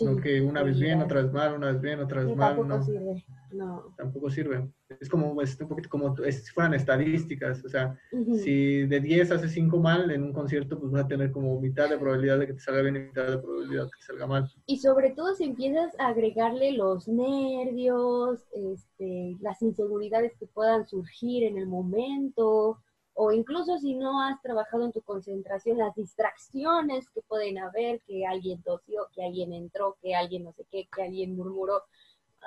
No 0.00 0.16
que 0.16 0.40
una 0.40 0.62
vez 0.62 0.78
bien, 0.78 1.00
otra 1.00 1.22
vez 1.22 1.32
mal, 1.32 1.54
una 1.54 1.72
vez 1.72 1.80
bien, 1.80 2.00
otra 2.00 2.24
vez 2.24 2.36
mal. 2.36 2.56
Tampoco 2.56 2.82
sirve. 2.82 3.24
No. 3.50 3.94
Tampoco 3.96 4.30
sirve. 4.30 4.70
Es 5.00 5.08
como 5.08 5.40
es 5.40 5.58
un 5.60 5.68
poquito 5.68 5.88
como 5.88 6.14
si 6.16 6.52
fueran 6.52 6.74
estadísticas. 6.74 7.64
O 7.64 7.68
sea, 7.68 7.98
si 8.44 8.86
de 8.86 9.00
10 9.00 9.32
haces 9.32 9.52
5 9.52 9.78
mal 9.78 10.10
en 10.10 10.22
un 10.22 10.32
concierto, 10.32 10.78
pues 10.78 10.92
vas 10.92 11.04
a 11.04 11.08
tener 11.08 11.32
como 11.32 11.60
mitad 11.60 11.88
de 11.88 11.98
probabilidad 11.98 12.38
de 12.38 12.46
que 12.46 12.54
te 12.54 12.60
salga 12.60 12.82
bien 12.82 12.96
y 12.96 13.00
mitad 13.00 13.26
de 13.26 13.38
probabilidad 13.38 13.84
de 13.84 13.90
que 13.90 13.98
te 13.98 14.06
salga 14.06 14.26
mal. 14.26 14.50
Y 14.66 14.78
sobre 14.78 15.10
todo 15.10 15.34
si 15.34 15.44
empiezas 15.44 15.98
a 15.98 16.08
agregarle 16.08 16.72
los 16.72 17.08
nervios, 17.08 18.46
este, 18.52 19.36
las 19.40 19.62
inseguridades 19.62 20.36
que 20.38 20.46
puedan 20.46 20.86
surgir 20.86 21.44
en 21.44 21.58
el 21.58 21.66
momento, 21.66 22.78
o 23.20 23.32
incluso 23.32 23.78
si 23.78 23.94
no 23.94 24.22
has 24.22 24.40
trabajado 24.42 24.84
en 24.84 24.92
tu 24.92 25.02
concentración, 25.02 25.78
las 25.78 25.94
distracciones 25.94 27.08
que 27.10 27.20
pueden 27.22 27.58
haber, 27.58 28.00
que 28.02 28.24
alguien 28.24 28.62
tosió, 28.62 29.08
que 29.12 29.24
alguien 29.24 29.52
entró, 29.52 29.96
que 30.00 30.14
alguien 30.14 30.44
no 30.44 30.52
sé 30.52 30.64
qué, 30.70 30.88
que 30.94 31.02
alguien 31.02 31.34
murmuró 31.34 31.82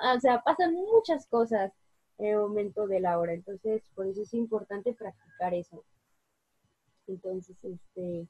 o 0.00 0.20
sea, 0.20 0.42
pasan 0.42 0.74
muchas 0.74 1.26
cosas 1.26 1.72
en 2.18 2.26
el 2.26 2.38
momento 2.38 2.86
de 2.86 3.00
la 3.00 3.18
hora, 3.18 3.32
entonces 3.32 3.82
por 3.94 4.06
eso 4.06 4.22
es 4.22 4.34
importante 4.34 4.94
practicar 4.94 5.54
eso. 5.54 5.84
Entonces, 7.06 7.56
este, 7.62 8.28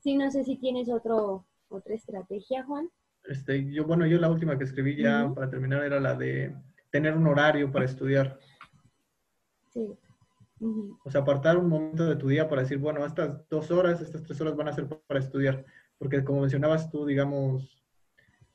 sí, 0.00 0.16
no 0.16 0.30
sé 0.30 0.44
si 0.44 0.56
tienes 0.56 0.88
otro, 0.88 1.46
otra 1.68 1.94
estrategia, 1.94 2.64
Juan. 2.64 2.90
Este, 3.24 3.70
yo, 3.70 3.84
bueno, 3.84 4.06
yo 4.06 4.18
la 4.18 4.30
última 4.30 4.56
que 4.58 4.64
escribí 4.64 4.96
ya 4.96 5.30
para 5.34 5.50
terminar 5.50 5.84
era 5.84 6.00
la 6.00 6.14
de 6.14 6.54
tener 6.90 7.16
un 7.16 7.26
horario 7.26 7.70
para 7.70 7.84
estudiar. 7.84 8.38
Sí. 9.70 9.96
O 10.60 11.10
sea, 11.10 11.22
apartar 11.22 11.56
un 11.56 11.68
momento 11.68 12.04
de 12.04 12.16
tu 12.16 12.28
día 12.28 12.48
para 12.48 12.62
decir, 12.62 12.78
bueno, 12.78 13.04
estas 13.04 13.48
dos 13.48 13.70
horas, 13.70 14.00
estas 14.00 14.22
tres 14.22 14.40
horas 14.40 14.56
van 14.56 14.68
a 14.68 14.72
ser 14.72 14.86
para 14.86 15.20
estudiar. 15.20 15.64
Porque 15.96 16.22
como 16.22 16.42
mencionabas 16.42 16.90
tú, 16.90 17.06
digamos, 17.06 17.80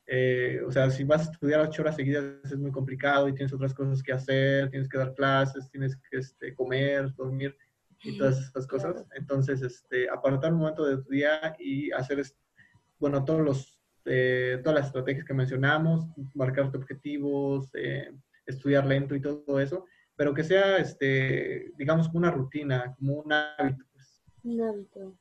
eh, 0.07 0.61
o 0.65 0.71
sea, 0.71 0.91
si 0.91 1.03
vas 1.03 1.27
a 1.27 1.31
estudiar 1.31 1.61
ocho 1.61 1.81
horas 1.81 1.95
seguidas 1.95 2.23
es 2.43 2.57
muy 2.57 2.71
complicado 2.71 3.27
y 3.27 3.33
tienes 3.33 3.53
otras 3.53 3.73
cosas 3.73 4.03
que 4.03 4.13
hacer, 4.13 4.69
tienes 4.69 4.87
que 4.87 4.99
dar 4.99 5.15
clases, 5.15 5.69
tienes 5.71 5.95
que 5.95 6.17
este, 6.17 6.53
comer, 6.53 7.13
dormir 7.15 7.57
y 8.03 8.17
todas 8.17 8.39
esas 8.39 8.67
cosas. 8.67 9.03
Entonces, 9.15 9.63
este, 9.63 10.07
apartar 10.09 10.53
un 10.53 10.59
momento 10.59 10.85
de 10.85 10.97
tu 10.97 11.09
día 11.09 11.55
y 11.57 11.91
hacer, 11.91 12.21
bueno, 12.99 13.25
todos 13.25 13.41
los, 13.41 13.79
eh, 14.05 14.59
todas 14.63 14.79
las 14.79 14.87
estrategias 14.87 15.25
que 15.25 15.33
mencionamos, 15.33 16.05
marcarte 16.35 16.77
objetivos, 16.77 17.71
eh, 17.73 18.11
estudiar 18.45 18.85
lento 18.85 19.15
y 19.15 19.21
todo 19.21 19.59
eso, 19.59 19.85
pero 20.15 20.33
que 20.33 20.43
sea, 20.43 20.77
este, 20.77 21.71
digamos, 21.77 22.07
como 22.07 22.19
una 22.19 22.31
rutina, 22.31 22.95
como 22.97 23.15
un 23.15 23.33
hábito. 23.33 23.83
Pues. 23.93 24.23
Un 24.43 24.61
hábito. 24.61 25.17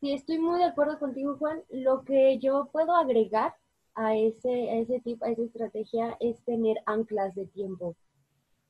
Sí, 0.00 0.12
estoy 0.12 0.38
muy 0.38 0.58
de 0.58 0.64
acuerdo 0.64 0.98
contigo, 0.98 1.36
Juan. 1.38 1.62
Lo 1.70 2.04
que 2.04 2.38
yo 2.38 2.68
puedo 2.72 2.94
agregar 2.94 3.54
a 3.94 4.16
ese, 4.16 4.70
a 4.70 4.76
ese 4.76 5.00
tipo, 5.00 5.24
a 5.24 5.30
esa 5.30 5.42
estrategia 5.42 6.16
es 6.20 6.42
tener 6.44 6.78
anclas 6.86 7.34
de 7.34 7.46
tiempo. 7.46 7.96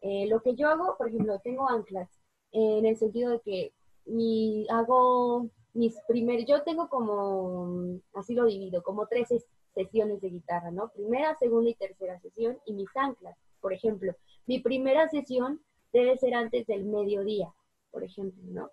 Eh, 0.01 0.27
lo 0.29 0.43
que 0.43 0.55
yo 0.55 0.69
hago, 0.69 0.97
por 0.97 1.09
ejemplo, 1.09 1.39
tengo 1.41 1.69
anclas 1.69 2.09
en 2.53 2.87
el 2.87 2.97
sentido 2.97 3.31
de 3.31 3.41
que 3.41 3.73
mi, 4.07 4.67
hago 4.71 5.51
mis 5.73 6.01
primeros, 6.09 6.47
yo 6.47 6.63
tengo 6.63 6.89
como, 6.89 8.01
así 8.15 8.35
lo 8.35 8.47
divido, 8.47 8.83
como 8.83 9.07
tres 9.07 9.29
sesiones 9.75 10.21
de 10.21 10.31
guitarra, 10.31 10.71
¿no? 10.71 10.89
Primera, 10.89 11.37
segunda 11.39 11.71
y 11.71 11.75
tercera 11.75 12.19
sesión 12.21 12.59
y 12.67 12.73
mis 12.73 12.89
anclas. 12.97 13.37
Por 13.61 13.73
ejemplo, 13.73 14.15
mi 14.47 14.61
primera 14.61 15.09
sesión 15.09 15.61
debe 15.93 16.17
ser 16.19 16.35
antes 16.35 16.67
del 16.67 16.85
mediodía, 16.85 17.53
por 17.91 18.05
ejemplo, 18.05 18.43
¿no? 18.47 18.71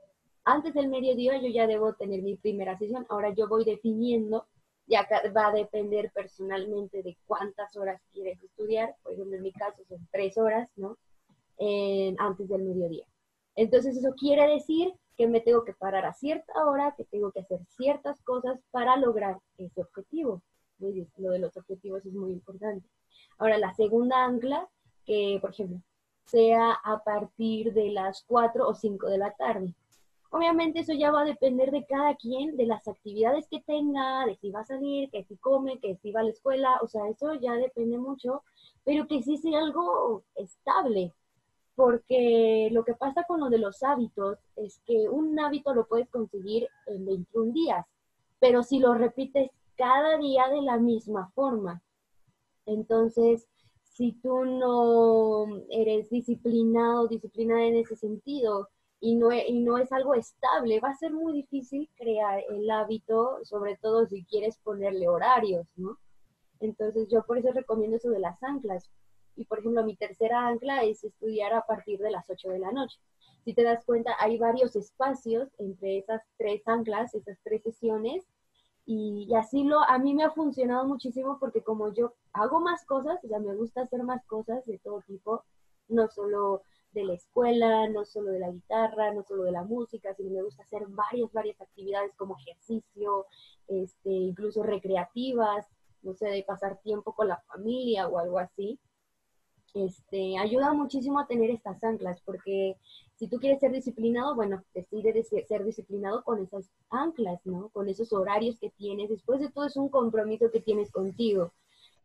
antes 0.47 0.73
del 0.73 0.87
mediodía 0.87 1.37
yo 1.41 1.49
ya 1.49 1.67
debo 1.67 1.93
tener 1.93 2.21
mi 2.21 2.37
primera 2.37 2.77
sesión. 2.77 3.05
Ahora 3.09 3.33
yo 3.33 3.49
voy 3.49 3.65
definiendo, 3.65 4.47
ya 4.87 5.05
va 5.35 5.47
a 5.47 5.51
depender 5.51 6.09
personalmente 6.13 7.03
de 7.03 7.17
cuántas 7.25 7.75
horas 7.75 8.01
quieres 8.13 8.41
estudiar. 8.41 8.95
Por 9.03 9.13
ejemplo, 9.13 9.35
en 9.35 9.43
mi 9.43 9.51
caso 9.51 9.83
son 9.89 10.07
tres 10.09 10.37
horas, 10.37 10.69
¿no? 10.77 10.97
antes 12.19 12.47
del 12.47 12.63
mediodía. 12.63 13.05
Entonces 13.55 13.97
eso 13.97 14.13
quiere 14.17 14.47
decir 14.47 14.93
que 15.17 15.27
me 15.27 15.41
tengo 15.41 15.65
que 15.65 15.73
parar 15.73 16.05
a 16.05 16.13
cierta 16.13 16.53
hora, 16.65 16.93
que 16.95 17.03
tengo 17.03 17.31
que 17.31 17.41
hacer 17.41 17.59
ciertas 17.65 18.21
cosas 18.21 18.57
para 18.71 18.95
lograr 18.95 19.39
ese 19.57 19.81
objetivo. 19.81 20.43
Lo 20.79 21.31
de 21.31 21.39
los 21.39 21.57
objetivos 21.57 22.05
es 22.05 22.13
muy 22.13 22.31
importante. 22.31 22.87
Ahora, 23.37 23.57
la 23.57 23.73
segunda 23.73 24.23
ancla, 24.23 24.69
que 25.07 25.39
por 25.41 25.51
ejemplo, 25.51 25.81
sea 26.25 26.73
a 26.83 27.03
partir 27.03 27.73
de 27.73 27.89
las 27.91 28.23
4 28.27 28.67
o 28.67 28.75
5 28.75 29.07
de 29.07 29.17
la 29.17 29.31
tarde. 29.31 29.73
Obviamente 30.29 30.79
eso 30.81 30.93
ya 30.93 31.09
va 31.09 31.21
a 31.21 31.25
depender 31.25 31.71
de 31.71 31.85
cada 31.85 32.15
quien, 32.15 32.57
de 32.57 32.65
las 32.65 32.87
actividades 32.87 33.47
que 33.47 33.61
tenga, 33.61 34.25
de 34.25 34.35
si 34.35 34.51
va 34.51 34.59
a 34.59 34.65
salir, 34.65 35.09
que 35.09 35.23
si 35.23 35.37
come, 35.37 35.79
que 35.79 35.95
si 35.95 36.11
va 36.11 36.19
a 36.19 36.23
la 36.23 36.31
escuela, 36.31 36.79
o 36.81 36.87
sea, 36.87 37.07
eso 37.07 37.33
ya 37.35 37.53
depende 37.53 37.97
mucho, 37.97 38.43
pero 38.83 39.07
que 39.07 39.23
sí 39.23 39.37
sea 39.37 39.59
algo 39.59 40.23
estable, 40.35 41.13
porque 41.75 42.67
lo 42.73 42.83
que 42.83 42.93
pasa 42.93 43.23
con 43.23 43.39
lo 43.39 43.49
de 43.49 43.59
los 43.59 43.83
hábitos 43.83 44.37
es 44.57 44.81
que 44.85 45.07
un 45.07 45.39
hábito 45.39 45.73
lo 45.73 45.87
puedes 45.87 46.09
conseguir 46.09 46.67
en 46.87 47.05
21 47.05 47.53
días, 47.53 47.85
pero 48.39 48.63
si 48.63 48.79
lo 48.79 48.95
repites 48.95 49.49
cada 49.77 50.17
día 50.17 50.49
de 50.49 50.61
la 50.61 50.77
misma 50.77 51.31
forma, 51.35 51.81
entonces 52.65 53.47
si 53.97 54.11
tú 54.11 54.45
no 54.45 55.47
eres 55.71 56.11
disciplinado, 56.11 57.07
disciplinada 57.07 57.63
en 57.63 57.77
ese 57.77 57.95
sentido, 57.95 58.69
y 58.99 59.15
no, 59.15 59.31
e, 59.31 59.47
y 59.47 59.59
no 59.59 59.79
es 59.79 59.91
algo 59.91 60.13
estable, 60.13 60.79
va 60.79 60.89
a 60.89 60.97
ser 60.97 61.11
muy 61.13 61.33
difícil 61.33 61.89
crear 61.95 62.43
el 62.47 62.69
hábito, 62.69 63.39
sobre 63.43 63.75
todo 63.77 64.05
si 64.05 64.23
quieres 64.25 64.59
ponerle 64.59 65.09
horarios, 65.09 65.65
¿no? 65.75 65.97
Entonces 66.59 67.07
yo 67.09 67.23
por 67.25 67.39
eso 67.39 67.51
recomiendo 67.51 67.97
eso 67.97 68.11
de 68.11 68.19
las 68.19 68.41
anclas. 68.43 68.87
Y 69.35 69.45
por 69.45 69.59
ejemplo, 69.59 69.83
mi 69.83 69.95
tercera 69.95 70.47
ancla 70.47 70.83
es 70.83 71.03
estudiar 71.03 71.53
a 71.53 71.65
partir 71.65 71.99
de 71.99 72.11
las 72.11 72.29
8 72.29 72.49
de 72.49 72.59
la 72.59 72.71
noche. 72.71 72.99
Si 73.45 73.53
te 73.53 73.63
das 73.63 73.83
cuenta, 73.83 74.15
hay 74.19 74.37
varios 74.37 74.75
espacios 74.75 75.49
entre 75.57 75.97
esas 75.97 76.21
tres 76.37 76.67
anclas, 76.67 77.15
esas 77.15 77.39
tres 77.43 77.63
sesiones, 77.63 78.25
y, 78.89 79.27
así 79.35 79.65
lo, 79.65 79.81
a 79.81 79.97
mí 79.99 80.13
me 80.13 80.23
ha 80.23 80.31
funcionado 80.31 80.85
muchísimo 80.85 81.37
porque 81.39 81.61
como 81.61 81.93
yo 81.93 82.13
hago 82.31 82.61
más 82.61 82.85
cosas, 82.85 83.19
ya 83.23 83.37
me 83.37 83.53
gusta 83.53 83.81
hacer 83.81 84.01
más 84.03 84.25
cosas 84.25 84.65
de 84.65 84.79
todo 84.79 85.01
tipo, 85.01 85.43
no 85.89 86.07
solo 86.07 86.61
de 86.93 87.03
la 87.03 87.13
escuela, 87.13 87.89
no 87.89 88.05
solo 88.05 88.31
de 88.31 88.39
la 88.39 88.49
guitarra, 88.49 89.13
no 89.13 89.23
solo 89.23 89.43
de 89.43 89.51
la 89.51 89.65
música, 89.65 90.13
sino 90.15 90.31
me 90.31 90.41
gusta 90.41 90.63
hacer 90.63 90.87
varias, 90.87 91.33
varias 91.33 91.59
actividades 91.59 92.15
como 92.15 92.37
ejercicio, 92.37 93.25
este, 93.67 94.09
incluso 94.09 94.63
recreativas, 94.63 95.67
no 96.01 96.13
sé, 96.13 96.29
de 96.29 96.43
pasar 96.43 96.79
tiempo 96.79 97.13
con 97.13 97.27
la 97.27 97.41
familia 97.41 98.07
o 98.07 98.17
algo 98.19 98.39
así. 98.39 98.79
Este, 99.73 100.37
ayuda 100.37 100.71
muchísimo 100.71 101.19
a 101.19 101.27
tener 101.27 101.49
estas 101.51 101.83
anclas, 101.83 102.21
porque 102.21 102.77
si 103.17 103.27
tú 103.27 103.37
quieres 103.39 103.59
ser 103.59 103.71
disciplinado, 103.71 104.35
bueno, 104.35 104.63
decide 104.73 105.23
ser 105.23 105.63
disciplinado 105.65 106.23
con 106.23 106.41
esas 106.41 106.71
anclas, 106.89 107.39
¿no? 107.45 107.69
Con 107.69 107.89
esos 107.89 108.13
horarios 108.13 108.59
que 108.59 108.69
tienes. 108.71 109.09
Después 109.09 109.39
de 109.41 109.49
todo 109.49 109.65
es 109.65 109.75
un 109.75 109.89
compromiso 109.89 110.49
que 110.51 110.61
tienes 110.61 110.91
contigo 110.91 111.51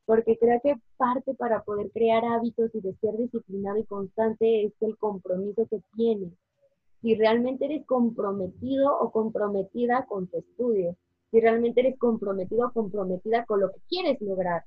porque 0.05 0.37
creo 0.39 0.61
que 0.63 0.77
parte 0.97 1.35
para 1.35 1.63
poder 1.63 1.91
crear 1.93 2.25
hábitos 2.25 2.75
y 2.75 2.81
de 2.81 2.95
ser 2.95 3.17
disciplinado 3.17 3.79
y 3.79 3.85
constante 3.85 4.65
es 4.65 4.73
el 4.81 4.97
compromiso 4.99 5.67
que 5.69 5.81
tienes. 5.95 6.33
Si 7.01 7.15
realmente 7.15 7.65
eres 7.65 7.87
comprometido 7.87 8.97
o 8.99 9.11
comprometida 9.11 10.07
con 10.07 10.27
tu 10.29 10.39
estudio, 10.39 10.97
si 11.31 11.41
realmente 11.41 11.81
eres 11.81 11.99
comprometido 11.99 12.69
o 12.69 12.73
comprometida 12.73 13.45
con 13.47 13.61
lo 13.61 13.71
que 13.71 13.81
quieres 13.89 14.21
lograr. 14.21 14.65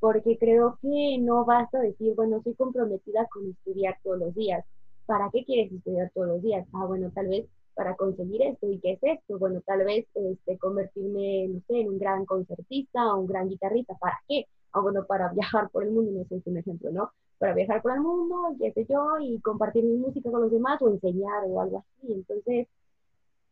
Porque 0.00 0.36
creo 0.38 0.78
que 0.80 1.18
no 1.18 1.44
basta 1.44 1.80
decir, 1.80 2.14
bueno, 2.14 2.40
soy 2.42 2.54
comprometida 2.54 3.26
con 3.30 3.50
estudiar 3.50 3.98
todos 4.02 4.18
los 4.18 4.34
días. 4.34 4.64
¿Para 5.06 5.30
qué 5.30 5.44
quieres 5.44 5.72
estudiar 5.72 6.10
todos 6.14 6.28
los 6.28 6.42
días? 6.42 6.66
Ah, 6.72 6.86
bueno, 6.86 7.10
tal 7.14 7.28
vez 7.28 7.46
para 7.74 7.96
conseguir 7.96 8.42
esto. 8.42 8.70
¿Y 8.70 8.78
qué 8.80 8.92
es 8.92 8.98
esto? 9.02 9.38
Bueno, 9.38 9.60
tal 9.66 9.84
vez 9.84 10.06
este, 10.14 10.58
convertirme, 10.58 11.48
no 11.48 11.60
sé, 11.66 11.80
en 11.80 11.88
un 11.88 11.98
gran 11.98 12.24
concertista 12.26 13.14
o 13.14 13.20
un 13.20 13.26
gran 13.26 13.48
guitarrista. 13.48 13.94
¿Para 13.98 14.18
qué? 14.28 14.46
Ah, 14.72 14.80
bueno, 14.80 15.04
para 15.06 15.32
viajar 15.32 15.68
por 15.70 15.84
el 15.84 15.90
mundo, 15.90 16.12
no 16.12 16.24
sé, 16.24 16.36
es 16.36 16.46
un 16.46 16.56
ejemplo, 16.56 16.90
¿no? 16.92 17.12
Para 17.38 17.54
viajar 17.54 17.82
por 17.82 17.92
el 17.92 18.00
mundo, 18.00 18.54
qué 18.58 18.72
sé 18.72 18.86
yo, 18.88 19.18
y 19.20 19.40
compartir 19.40 19.84
mi 19.84 19.96
música 19.96 20.30
con 20.30 20.42
los 20.42 20.50
demás 20.52 20.80
o 20.82 20.88
enseñar 20.88 21.44
o 21.46 21.60
algo 21.60 21.78
así. 21.78 22.12
Entonces, 22.12 22.68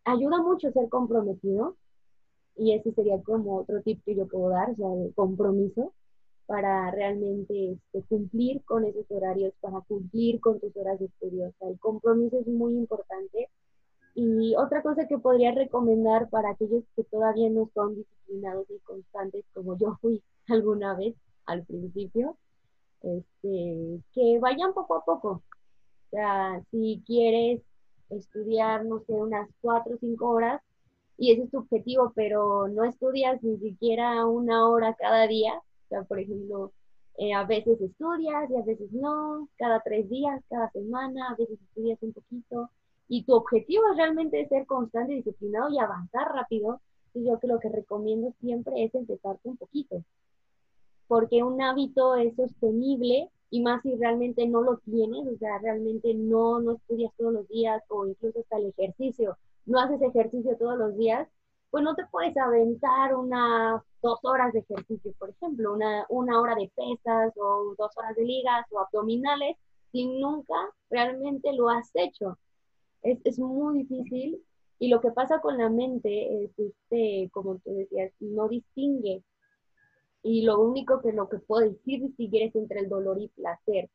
ayuda 0.04 0.42
mucho 0.42 0.70
ser 0.72 0.88
comprometido 0.88 1.76
y 2.56 2.74
ese 2.74 2.92
sería 2.92 3.20
como 3.22 3.58
otro 3.58 3.80
tip 3.82 4.02
que 4.04 4.14
yo 4.14 4.26
puedo 4.26 4.50
dar, 4.50 4.70
o 4.70 4.76
sea, 4.76 4.92
el 4.92 5.14
compromiso 5.14 5.92
para 6.50 6.90
realmente 6.90 7.74
este, 7.74 8.02
cumplir 8.08 8.60
con 8.64 8.84
esos 8.84 9.08
horarios, 9.08 9.54
para 9.60 9.82
cumplir 9.82 10.40
con 10.40 10.58
tus 10.58 10.76
horas 10.76 10.98
de 10.98 11.06
estudio. 11.06 11.46
O 11.46 11.52
sea, 11.56 11.68
el 11.68 11.78
compromiso 11.78 12.40
es 12.40 12.48
muy 12.48 12.74
importante. 12.74 13.48
Y 14.16 14.56
otra 14.56 14.82
cosa 14.82 15.06
que 15.06 15.16
podría 15.16 15.52
recomendar 15.52 16.28
para 16.28 16.50
aquellos 16.50 16.82
que 16.96 17.04
todavía 17.04 17.48
no 17.50 17.70
son 17.72 17.94
disciplinados 17.94 18.68
y 18.68 18.80
constantes, 18.80 19.44
como 19.54 19.78
yo 19.78 19.96
fui 20.00 20.24
alguna 20.48 20.96
vez 20.96 21.14
al 21.46 21.64
principio, 21.64 22.36
este, 23.02 24.00
que 24.12 24.40
vayan 24.40 24.74
poco 24.74 24.96
a 24.96 25.04
poco. 25.04 25.30
O 25.30 26.10
sea, 26.10 26.60
si 26.72 27.00
quieres 27.06 27.62
estudiar, 28.08 28.84
no 28.84 28.98
sé, 29.06 29.12
unas 29.12 29.48
cuatro 29.60 29.94
o 29.94 29.98
cinco 29.98 30.28
horas, 30.30 30.60
y 31.16 31.30
ese 31.30 31.44
es 31.44 31.50
tu 31.52 31.58
objetivo, 31.58 32.12
pero 32.16 32.66
no 32.66 32.82
estudias 32.82 33.40
ni 33.40 33.56
siquiera 33.58 34.26
una 34.26 34.68
hora 34.68 34.94
cada 34.94 35.28
día, 35.28 35.62
sea, 35.90 36.02
por 36.04 36.18
ejemplo, 36.18 36.72
eh, 37.18 37.34
a 37.34 37.44
veces 37.44 37.80
estudias 37.80 38.50
y 38.50 38.56
a 38.56 38.62
veces 38.62 38.90
no, 38.92 39.48
cada 39.56 39.80
tres 39.80 40.08
días, 40.08 40.42
cada 40.48 40.70
semana, 40.70 41.30
a 41.30 41.34
veces 41.36 41.60
estudias 41.60 41.98
un 42.02 42.12
poquito, 42.12 42.70
y 43.08 43.24
tu 43.24 43.34
objetivo 43.34 43.82
es 43.90 43.96
realmente 43.96 44.48
ser 44.48 44.66
constante, 44.66 45.14
disciplinado 45.14 45.68
y 45.70 45.78
avanzar 45.78 46.32
rápido, 46.32 46.80
y 47.12 47.26
yo 47.26 47.38
que 47.38 47.48
lo 47.48 47.58
que 47.58 47.68
recomiendo 47.68 48.32
siempre 48.40 48.84
es 48.84 48.94
empezar 48.94 49.38
un 49.42 49.56
poquito, 49.56 50.02
porque 51.08 51.42
un 51.42 51.60
hábito 51.60 52.14
es 52.14 52.34
sostenible 52.36 53.28
y 53.50 53.60
más 53.60 53.82
si 53.82 53.96
realmente 53.96 54.46
no 54.46 54.62
lo 54.62 54.78
tienes, 54.78 55.26
o 55.26 55.36
sea, 55.38 55.58
realmente 55.58 56.14
no, 56.14 56.60
no 56.60 56.76
estudias 56.76 57.12
todos 57.16 57.32
los 57.32 57.48
días 57.48 57.82
o 57.88 58.06
incluso 58.06 58.38
hasta 58.38 58.58
el 58.58 58.66
ejercicio, 58.66 59.36
no 59.66 59.80
haces 59.80 60.00
ejercicio 60.02 60.56
todos 60.56 60.78
los 60.78 60.96
días, 60.96 61.28
pues 61.70 61.84
no 61.84 61.94
te 61.94 62.04
puedes 62.06 62.36
aventar 62.36 63.14
unas 63.14 63.82
dos 64.02 64.18
horas 64.24 64.52
de 64.52 64.60
ejercicio, 64.60 65.12
por 65.18 65.30
ejemplo, 65.30 65.72
una, 65.72 66.06
una 66.08 66.40
hora 66.40 66.54
de 66.54 66.70
pesas 66.74 67.32
o 67.36 67.74
dos 67.78 67.90
horas 67.96 68.16
de 68.16 68.24
ligas 68.24 68.66
o 68.70 68.80
abdominales, 68.80 69.56
si 69.92 70.06
nunca 70.06 70.54
realmente 70.90 71.52
lo 71.52 71.68
has 71.68 71.90
hecho. 71.94 72.38
Es, 73.02 73.18
es 73.24 73.38
muy 73.38 73.84
difícil 73.84 74.42
y 74.78 74.88
lo 74.88 75.00
que 75.00 75.10
pasa 75.12 75.40
con 75.40 75.58
la 75.58 75.68
mente 75.68 76.44
es, 76.44 76.58
este, 76.58 77.30
como 77.32 77.58
tú 77.58 77.74
decías, 77.74 78.12
no 78.20 78.48
distingue 78.48 79.22
y 80.22 80.42
lo 80.42 80.60
único 80.60 81.00
que 81.00 81.12
lo 81.12 81.28
que 81.28 81.38
puedo 81.38 81.68
decir 81.68 82.02
distinguir 82.02 82.44
es 82.44 82.56
entre 82.56 82.80
el 82.80 82.88
dolor 82.88 83.20
y 83.20 83.28
placer. 83.28 83.88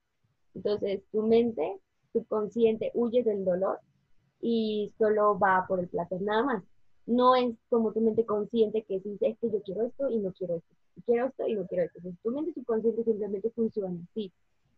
Entonces, 0.54 1.04
tu 1.12 1.22
mente, 1.22 1.80
subconsciente, 2.14 2.92
huye 2.94 3.24
del 3.24 3.46
dolor 3.46 3.80
y 4.42 4.94
solo 4.98 5.38
va 5.38 5.66
por 5.68 5.80
el 5.80 5.88
placer 5.88 6.22
nada 6.22 6.44
más. 6.44 6.64
No 7.06 7.36
es 7.36 7.56
como 7.70 7.92
tu 7.94 8.02
mente 8.02 8.26
consciente 8.26 8.84
que 8.84 9.00
dice, 9.00 9.38
que 9.40 9.52
yo 9.52 9.62
quiero 9.64 9.84
esto 9.84 10.10
y 10.10 10.18
no 10.18 10.34
quiero 10.34 10.56
esto, 10.56 10.76
quiero 11.06 11.28
esto 11.28 11.48
y 11.48 11.54
no 11.54 11.68
quiero 11.68 11.84
esto. 11.86 12.00
Entonces, 12.00 12.22
tu 12.24 12.32
mente 12.32 12.54
subconsciente 12.54 13.04
simplemente 13.04 13.50
funciona 13.52 14.00
así. 14.12 14.32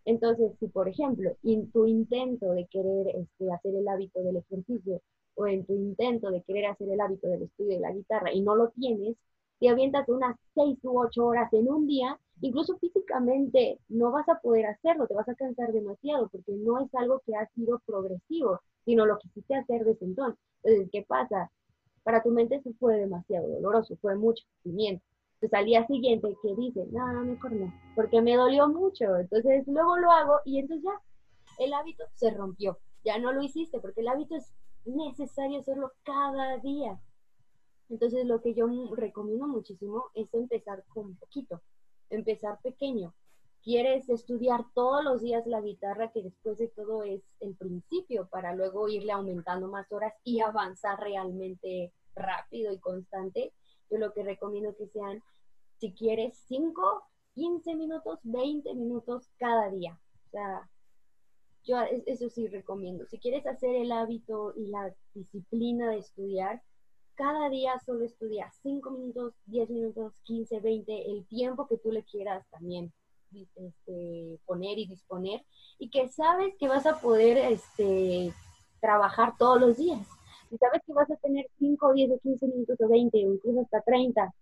Entonces, 0.06 0.54
si 0.60 0.68
por 0.68 0.88
ejemplo, 0.88 1.36
en 1.44 1.70
tu 1.72 1.86
intento 1.86 2.54
de 2.54 2.66
querer 2.68 3.08
este, 3.10 3.52
hacer 3.52 3.76
el 3.76 3.88
hábito 3.88 4.22
del 4.24 4.38
ejercicio 4.38 5.02
o 5.36 5.48
en 5.48 5.66
tu 5.66 5.74
intento 5.74 6.32
de 6.32 6.42
querer 6.44 6.68
hacer 6.68 6.90
el 6.90 7.02
hábito 7.02 7.28
del 7.28 7.44
estudio 7.44 7.76
de 7.76 7.80
la 7.82 7.92
guitarra 7.92 8.34
y 8.34 8.42
no 8.42 8.56
lo 8.56 8.70
tienes, 8.70 9.18
te 9.60 9.70
avientas 9.70 10.08
unas 10.08 10.38
seis 10.56 10.78
u 10.84 11.00
ocho 11.00 11.26
horas 11.26 11.52
en 11.52 11.68
un 11.68 11.88
día, 11.88 12.20
incluso 12.42 12.78
físicamente 12.78 13.80
no 13.90 14.12
vas 14.12 14.30
a 14.30 14.40
poder 14.40 14.68
hacerlo, 14.68 15.08
te 15.08 15.14
vas 15.14 15.28
a 15.28 15.36
cansar 15.36 15.74
demasiado 15.74 16.30
porque 16.30 16.54
no 16.54 16.80
es 16.80 16.94
algo 16.96 17.22
que 17.26 17.36
ha 17.36 17.48
sido 17.56 17.80
progresivo, 17.86 18.62
sino 18.86 19.06
lo 19.06 19.18
que 19.20 19.28
quisiste 19.30 19.56
hacer 19.56 19.84
desde 19.84 20.06
entonces. 20.06 20.40
Entonces, 20.64 20.90
¿qué 20.92 21.04
pasa? 21.08 21.52
Para 22.08 22.24
tu 22.24 22.30
mente 22.30 22.56
eso 22.56 22.72
fue 22.80 22.96
demasiado 22.96 23.50
doloroso, 23.50 23.98
fue 23.98 24.16
mucho 24.16 24.42
sufrimiento. 24.56 25.04
Entonces 25.34 25.60
al 25.60 25.66
día 25.66 25.86
siguiente 25.88 26.38
que 26.42 26.56
dices, 26.56 26.90
no, 26.94 27.06
mejor 27.26 27.52
no, 27.52 27.74
porque 27.96 28.22
me 28.22 28.38
dolió 28.38 28.70
mucho. 28.70 29.18
Entonces 29.18 29.68
luego 29.68 29.98
lo 29.98 30.10
hago 30.10 30.40
y 30.46 30.60
entonces 30.60 30.86
ya 30.86 31.66
el 31.66 31.74
hábito 31.74 32.06
se 32.14 32.32
rompió. 32.32 32.80
Ya 33.04 33.20
no 33.20 33.34
lo 33.34 33.44
hiciste 33.44 33.82
porque 33.82 34.00
el 34.00 34.08
hábito 34.08 34.38
es 34.38 34.54
necesario 34.86 35.60
hacerlo 35.60 35.92
cada 36.04 36.58
día. 36.60 36.98
Entonces 37.90 38.26
lo 38.26 38.42
que 38.42 38.54
yo 38.54 38.70
recomiendo 38.96 39.46
muchísimo 39.46 40.06
es 40.14 40.34
empezar 40.34 40.86
con 40.88 41.18
poquito, 41.18 41.62
empezar 42.10 42.58
pequeño. 42.64 43.14
Quieres 43.68 44.08
estudiar 44.08 44.64
todos 44.74 45.04
los 45.04 45.22
días 45.22 45.46
la 45.46 45.60
guitarra, 45.60 46.10
que 46.14 46.24
después 46.24 46.58
de 46.58 46.70
todo 46.70 47.04
es 47.04 47.22
el 47.42 47.54
principio, 47.54 48.30
para 48.30 48.56
luego 48.56 48.88
irle 48.88 49.12
aumentando 49.12 49.68
más 49.68 49.92
horas 49.92 50.14
y 50.24 50.40
avanzar 50.40 50.98
realmente 51.02 51.92
rápido 52.16 52.72
y 52.72 52.80
constante. 52.80 53.52
Yo 53.92 53.98
lo 53.98 54.14
que 54.14 54.24
recomiendo 54.24 54.74
que 54.78 54.88
sean, 54.88 55.22
si 55.82 55.92
quieres, 55.92 56.42
5, 56.48 57.10
15 57.34 57.76
minutos, 57.76 58.20
20 58.24 58.74
minutos 58.74 59.30
cada 59.38 59.70
día. 59.70 60.00
O 60.28 60.30
sea, 60.30 60.70
yo 61.66 61.82
eso 62.06 62.30
sí 62.30 62.48
recomiendo. 62.48 63.06
Si 63.08 63.20
quieres 63.20 63.46
hacer 63.46 63.76
el 63.76 63.92
hábito 63.92 64.54
y 64.56 64.68
la 64.68 64.96
disciplina 65.14 65.90
de 65.90 65.98
estudiar, 65.98 66.64
cada 67.16 67.50
día 67.50 67.78
solo 67.86 68.06
estudia 68.06 68.50
5 68.64 68.92
minutos, 68.92 69.34
10 69.48 69.70
minutos, 69.72 70.14
15, 70.24 70.62
20, 70.62 71.12
el 71.12 71.28
tiempo 71.28 71.68
que 71.68 71.78
tú 71.78 71.92
le 71.92 72.06
quieras 72.06 72.48
también 72.50 72.94
este, 73.34 74.40
poner 74.46 74.78
y 74.80 74.88
disponer, 74.88 75.44
y 75.80 75.90
que 75.90 76.08
sabes 76.10 76.54
que 76.60 76.68
vas 76.68 76.86
a 76.86 77.00
poder 77.00 77.38
este, 77.38 78.34
trabajar 78.80 79.36
todos 79.38 79.60
los 79.60 79.78
días. 79.78 80.08
Y 80.50 80.58
sabes 80.58 80.82
que 80.86 80.94
vas 80.94 81.10
a 81.12 81.18
tener 81.18 81.46
5, 81.60 81.94
10 81.94 82.12
o 82.12 82.20
15 82.20 82.48
minutos 82.48 82.78
o 82.80 82.88
20 82.88 83.18
o 83.18 83.34
incluso 83.34 83.62
hasta 83.62 83.82
30, 83.82 84.34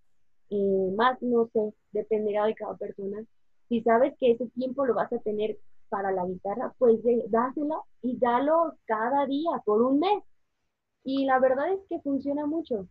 eh, 0.51 0.93
más 0.95 1.21
no 1.21 1.49
sé, 1.51 1.73
dependerá 1.91 2.45
de 2.45 2.55
cada 2.55 2.75
persona. 2.77 3.25
Si 3.69 3.81
sabes 3.81 4.13
que 4.19 4.31
ese 4.31 4.47
tiempo 4.49 4.85
lo 4.85 4.93
vas 4.93 5.11
a 5.11 5.19
tener 5.19 5.57
para 5.89 6.11
la 6.11 6.25
guitarra, 6.25 6.73
pues 6.77 6.99
dáselo 7.29 7.85
y 8.01 8.17
dalo 8.17 8.75
cada 8.85 9.25
día 9.25 9.61
por 9.65 9.81
un 9.81 9.99
mes 9.99 10.23
y 11.03 11.25
la 11.25 11.39
verdad 11.39 11.71
es 11.71 11.79
que 11.87 11.99
funciona 11.99 12.47
mucho, 12.47 12.87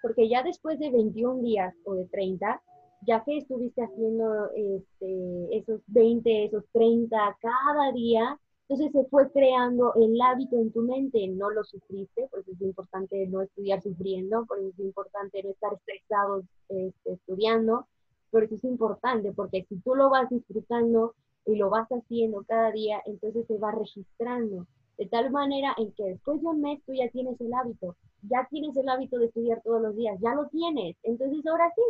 porque 0.00 0.28
ya 0.28 0.44
después 0.44 0.78
de 0.78 0.90
21 0.90 1.42
días 1.42 1.74
o 1.84 1.94
de 1.94 2.06
30, 2.06 2.62
ya 3.06 3.22
que 3.24 3.38
estuviste 3.38 3.82
haciendo 3.82 4.50
este, 4.54 5.56
esos 5.56 5.80
20, 5.88 6.44
esos 6.46 6.64
30 6.72 7.36
cada 7.40 7.92
día, 7.92 8.38
entonces 8.68 8.92
se 8.92 9.08
fue 9.08 9.30
creando 9.32 9.92
el 9.94 10.20
hábito 10.20 10.56
en 10.56 10.72
tu 10.72 10.82
mente, 10.82 11.26
no 11.28 11.50
lo 11.50 11.64
sufriste, 11.64 12.28
por 12.28 12.40
eso 12.40 12.52
es 12.52 12.60
importante 12.62 13.26
no 13.26 13.42
estudiar 13.42 13.82
sufriendo, 13.82 14.46
por 14.46 14.58
eso 14.58 14.68
es 14.68 14.78
importante 14.78 15.42
no 15.42 15.50
estar 15.50 15.74
estresado 15.74 16.42
este, 16.68 17.12
estudiando, 17.12 17.86
por 18.30 18.44
eso 18.44 18.54
es 18.54 18.64
importante, 18.64 19.32
porque 19.32 19.66
si 19.68 19.76
tú 19.80 19.94
lo 19.94 20.08
vas 20.08 20.30
disfrutando 20.30 21.14
y 21.44 21.56
lo 21.56 21.70
vas 21.70 21.88
haciendo 21.88 22.44
cada 22.44 22.70
día, 22.70 23.02
entonces 23.04 23.46
se 23.46 23.58
va 23.58 23.72
registrando 23.72 24.66
de 24.98 25.06
tal 25.06 25.30
manera 25.30 25.74
en 25.78 25.92
que 25.92 26.04
después 26.04 26.40
de 26.40 26.46
un 26.46 26.60
mes 26.60 26.80
tú 26.86 26.92
ya 26.92 27.08
tienes 27.10 27.40
el 27.40 27.52
hábito, 27.54 27.96
ya 28.22 28.46
tienes 28.50 28.76
el 28.76 28.88
hábito 28.88 29.18
de 29.18 29.26
estudiar 29.26 29.60
todos 29.62 29.82
los 29.82 29.96
días, 29.96 30.18
ya 30.20 30.34
lo 30.34 30.46
tienes. 30.48 30.96
Entonces 31.02 31.44
ahora 31.46 31.72
sí, 31.74 31.82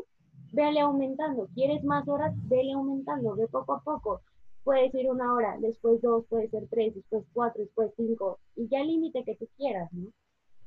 vele 0.53 0.81
aumentando. 0.81 1.49
¿Quieres 1.55 1.83
más 1.85 2.07
horas? 2.09 2.35
Vele 2.49 2.73
aumentando, 2.73 3.35
ve 3.35 3.49
poco 3.49 3.75
a 3.75 3.81
poco. 3.83 4.21
Puede 4.65 4.91
ser 4.91 5.11
una 5.11 5.35
hora, 5.35 5.57
después 5.59 6.01
dos, 6.01 6.25
puede 6.29 6.49
ser 6.49 6.69
tres, 6.71 6.95
después 6.95 7.25
cuatro, 7.33 7.63
después 7.63 7.93
cinco, 7.97 8.39
y 8.55 8.69
ya 8.69 8.81
el 8.81 8.89
límite 8.89 9.25
que 9.25 9.35
tú 9.35 9.49
quieras, 9.57 9.93
¿no? 9.93 10.13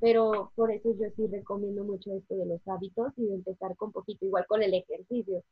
Pero 0.01 0.51
por 0.55 0.69
eso 0.71 0.89
yo 0.99 1.07
sí 1.15 1.27
recomiendo 1.27 1.85
mucho 1.85 2.11
esto 2.13 2.35
de 2.35 2.45
los 2.45 2.67
hábitos 2.67 3.13
y 3.15 3.25
de 3.25 3.35
empezar 3.35 3.77
con 3.77 3.93
poquito, 3.93 4.25
igual 4.25 4.45
con 4.47 4.61
el 4.61 4.73
ejercicio. 4.73 5.43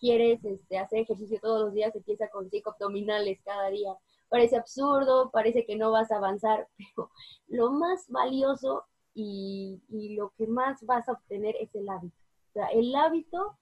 Quieres 0.00 0.44
este, 0.44 0.78
hacer 0.78 0.98
ejercicio 1.00 1.38
todos 1.40 1.66
los 1.66 1.72
días, 1.72 1.96
empieza 1.96 2.28
con 2.28 2.50
cinco 2.50 2.72
abdominales 2.72 3.40
cada 3.42 3.70
día 3.70 3.96
parece 4.28 4.56
absurdo, 4.56 5.30
parece 5.30 5.64
que 5.64 5.76
no 5.76 5.90
vas 5.90 6.10
a 6.10 6.16
avanzar, 6.16 6.68
pero 6.76 7.10
lo 7.48 7.70
más 7.72 8.08
valioso 8.08 8.84
y, 9.14 9.80
lo 10.16 10.32
que 10.36 10.46
más 10.46 10.84
vas 10.84 11.08
a 11.08 11.12
obtener 11.12 11.56
es 11.60 11.74
el 11.74 11.88
hábito. 11.88 12.16
O 12.56 12.58
sea, 12.58 12.68
el 12.68 12.94
hábito, 12.94 13.58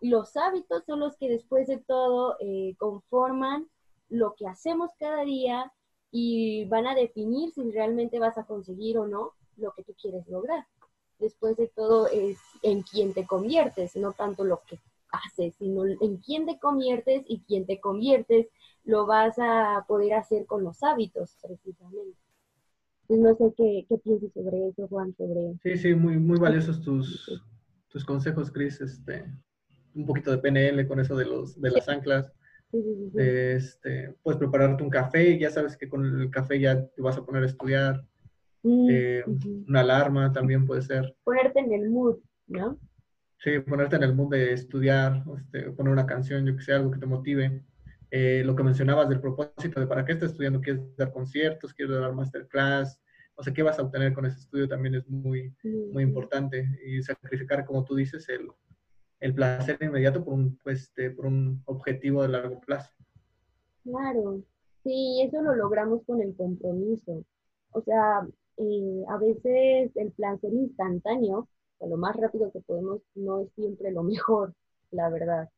los 0.00 0.36
hábitos 0.36 0.82
son 0.84 0.98
los 0.98 1.16
que 1.16 1.28
después 1.28 1.68
de 1.68 1.78
todo 1.78 2.36
eh, 2.40 2.74
conforman 2.76 3.68
lo 4.08 4.34
que 4.34 4.48
hacemos 4.48 4.90
cada 4.98 5.22
día 5.22 5.72
y 6.10 6.64
van 6.64 6.88
a 6.88 6.96
definir 6.96 7.52
si 7.52 7.70
realmente 7.70 8.18
vas 8.18 8.36
a 8.38 8.44
conseguir 8.44 8.98
o 8.98 9.06
no 9.06 9.34
lo 9.56 9.70
que 9.74 9.84
tú 9.84 9.94
quieres 9.94 10.26
lograr. 10.26 10.66
Después 11.20 11.56
de 11.56 11.68
todo 11.68 12.08
es 12.08 12.36
en 12.62 12.82
quién 12.82 13.14
te 13.14 13.28
conviertes, 13.28 13.94
no 13.94 14.12
tanto 14.12 14.42
lo 14.42 14.60
que 14.66 14.80
haces, 15.12 15.54
sino 15.54 15.84
en 15.84 16.16
quién 16.16 16.44
te 16.44 16.58
conviertes 16.58 17.22
y 17.28 17.42
quién 17.46 17.64
te 17.64 17.78
conviertes 17.80 18.48
lo 18.82 19.06
vas 19.06 19.38
a 19.38 19.84
poder 19.86 20.14
hacer 20.14 20.46
con 20.46 20.64
los 20.64 20.82
hábitos, 20.82 21.36
precisamente. 21.40 22.18
Entonces, 23.08 23.24
no 23.24 23.34
sé 23.36 23.54
qué, 23.56 23.86
qué 23.88 23.98
piensas 23.98 24.32
sobre 24.32 24.66
eso, 24.66 24.88
Juan, 24.88 25.14
sobre... 25.16 25.54
Sí, 25.62 25.76
sí, 25.76 25.94
muy, 25.94 26.18
muy 26.18 26.40
valiosos 26.40 26.82
tus, 26.82 27.30
tus 27.92 28.04
consejos, 28.04 28.50
Cris. 28.50 28.80
Este, 28.80 29.24
un 29.94 30.06
poquito 30.06 30.30
de 30.30 30.38
PNL 30.38 30.86
con 30.86 31.00
eso 31.00 31.16
de, 31.16 31.26
los, 31.26 31.60
de 31.60 31.70
las 31.70 31.88
anclas. 31.88 32.32
Este, 33.14 34.14
puedes 34.22 34.38
prepararte 34.38 34.82
un 34.82 34.88
café, 34.88 35.38
ya 35.38 35.50
sabes 35.50 35.76
que 35.76 35.90
con 35.90 36.06
el 36.06 36.30
café 36.30 36.58
ya 36.58 36.86
te 36.86 37.02
vas 37.02 37.18
a 37.18 37.24
poner 37.24 37.42
a 37.42 37.46
estudiar. 37.46 38.02
Mm, 38.62 38.88
eh, 38.90 39.24
una 39.68 39.80
alarma 39.80 40.32
también 40.32 40.66
puede 40.66 40.82
ser. 40.82 41.14
Ponerte 41.24 41.60
en 41.60 41.72
el 41.72 41.90
mood, 41.90 42.18
¿no? 42.46 42.78
Sí, 43.38 43.58
ponerte 43.58 43.96
en 43.96 44.04
el 44.04 44.14
mood 44.14 44.30
de 44.30 44.52
estudiar, 44.52 45.22
este, 45.36 45.70
poner 45.72 45.92
una 45.92 46.06
canción, 46.06 46.46
yo 46.46 46.56
que 46.56 46.62
sé, 46.62 46.72
algo 46.72 46.90
que 46.90 47.00
te 47.00 47.06
motive. 47.06 47.62
Eh, 48.10 48.42
lo 48.44 48.54
que 48.54 48.62
mencionabas 48.62 49.08
del 49.08 49.20
propósito 49.20 49.80
de 49.80 49.86
para 49.86 50.04
qué 50.04 50.12
estás 50.12 50.30
estudiando, 50.30 50.60
quieres 50.60 50.82
dar 50.96 51.12
conciertos, 51.12 51.74
quieres 51.74 51.98
dar 51.98 52.12
masterclass, 52.12 53.00
o 53.34 53.42
sea, 53.42 53.52
qué 53.52 53.62
vas 53.62 53.78
a 53.78 53.82
obtener 53.82 54.12
con 54.12 54.26
ese 54.26 54.38
estudio 54.38 54.68
también 54.68 54.94
es 54.94 55.08
muy, 55.08 55.54
muy 55.92 56.02
importante. 56.02 56.68
Y 56.84 57.02
sacrificar, 57.02 57.64
como 57.64 57.84
tú 57.84 57.94
dices, 57.94 58.28
el, 58.28 58.48
el 59.20 59.34
placer 59.34 59.78
inmediato 59.80 60.24
por 60.24 60.34
un, 60.34 60.58
pues, 60.58 60.82
este, 60.82 61.10
por 61.10 61.26
un 61.26 61.62
objetivo 61.66 62.22
de 62.22 62.28
largo 62.28 62.60
plazo. 62.60 62.90
Claro, 63.84 64.42
sí, 64.84 65.22
eso 65.22 65.42
lo 65.42 65.54
logramos 65.54 66.04
con 66.06 66.20
el 66.20 66.34
compromiso. 66.36 67.24
O 67.70 67.82
sea, 67.82 68.26
eh, 68.58 69.04
a 69.08 69.16
veces 69.18 69.90
el 69.96 70.12
placer 70.12 70.52
instantáneo, 70.52 71.48
o 71.78 71.88
lo 71.88 71.96
más 71.96 72.14
rápido 72.16 72.52
que 72.52 72.60
podemos, 72.60 73.00
no 73.14 73.40
es 73.40 73.52
siempre 73.54 73.90
lo 73.90 74.02
mejor, 74.02 74.54
la 74.90 75.08
verdad 75.08 75.48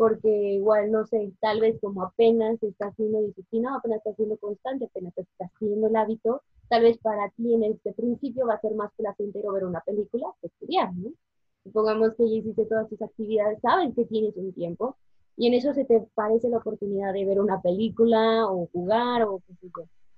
porque 0.00 0.54
igual, 0.54 0.90
no 0.90 1.04
sé, 1.04 1.30
tal 1.42 1.60
vez 1.60 1.78
como 1.78 2.02
apenas 2.02 2.62
estás 2.62 2.92
haciendo 2.92 3.20
disciplina, 3.20 3.76
apenas 3.76 3.98
estás 3.98 4.14
haciendo 4.14 4.38
constante, 4.38 4.86
apenas 4.86 5.12
estás 5.18 5.50
haciendo 5.54 5.88
el 5.88 5.94
hábito, 5.94 6.42
tal 6.70 6.82
vez 6.82 6.98
para 6.98 7.28
ti 7.30 7.52
en 7.52 7.64
este 7.64 7.92
principio 7.92 8.46
va 8.46 8.54
a 8.54 8.60
ser 8.60 8.74
más 8.74 8.92
placentero 8.96 9.52
ver 9.52 9.64
una 9.64 9.80
película 9.80 10.28
que 10.40 10.46
estudiar, 10.46 10.94
¿no? 10.94 11.10
Supongamos 11.64 12.14
que 12.14 12.30
ya 12.30 12.36
hiciste 12.36 12.64
todas 12.64 12.88
tus 12.88 13.02
actividades, 13.02 13.58
sabes 13.60 13.92
que 13.94 14.04
tienes 14.04 14.36
un 14.36 14.52
tiempo, 14.52 14.96
y 15.36 15.48
en 15.48 15.54
eso 15.54 15.74
se 15.74 15.84
te 15.84 16.00
parece 16.14 16.48
la 16.48 16.58
oportunidad 16.58 17.12
de 17.12 17.24
ver 17.24 17.40
una 17.40 17.60
película 17.60 18.46
o 18.46 18.68
jugar 18.72 19.24
o 19.24 19.42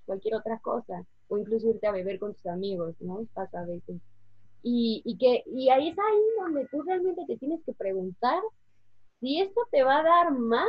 cualquier 0.05 0.35
otra 0.35 0.59
cosa, 0.59 1.05
o 1.29 1.39
incluso 1.39 1.71
irte 1.71 1.87
a 1.87 1.93
beber 1.93 2.19
con 2.19 2.35
tus 2.35 2.47
amigos, 2.47 2.95
¿no? 3.01 3.27
Pasa 3.33 3.61
a 3.61 3.65
veces. 3.65 3.97
Y, 4.63 5.01
y, 5.07 5.17
que, 5.17 5.45
y 5.47 5.71
ahí 5.71 5.89
es 5.89 5.99
ahí 5.99 6.23
donde 6.39 6.69
tú 6.69 6.83
realmente 6.83 7.25
te 7.27 7.39
tienes 7.39 7.65
que 7.65 7.73
preguntar 7.73 8.43
si 9.21 9.41
esto 9.41 9.63
te 9.71 9.83
va 9.85 10.01
a 10.01 10.03
dar 10.03 10.33
más 10.33 10.69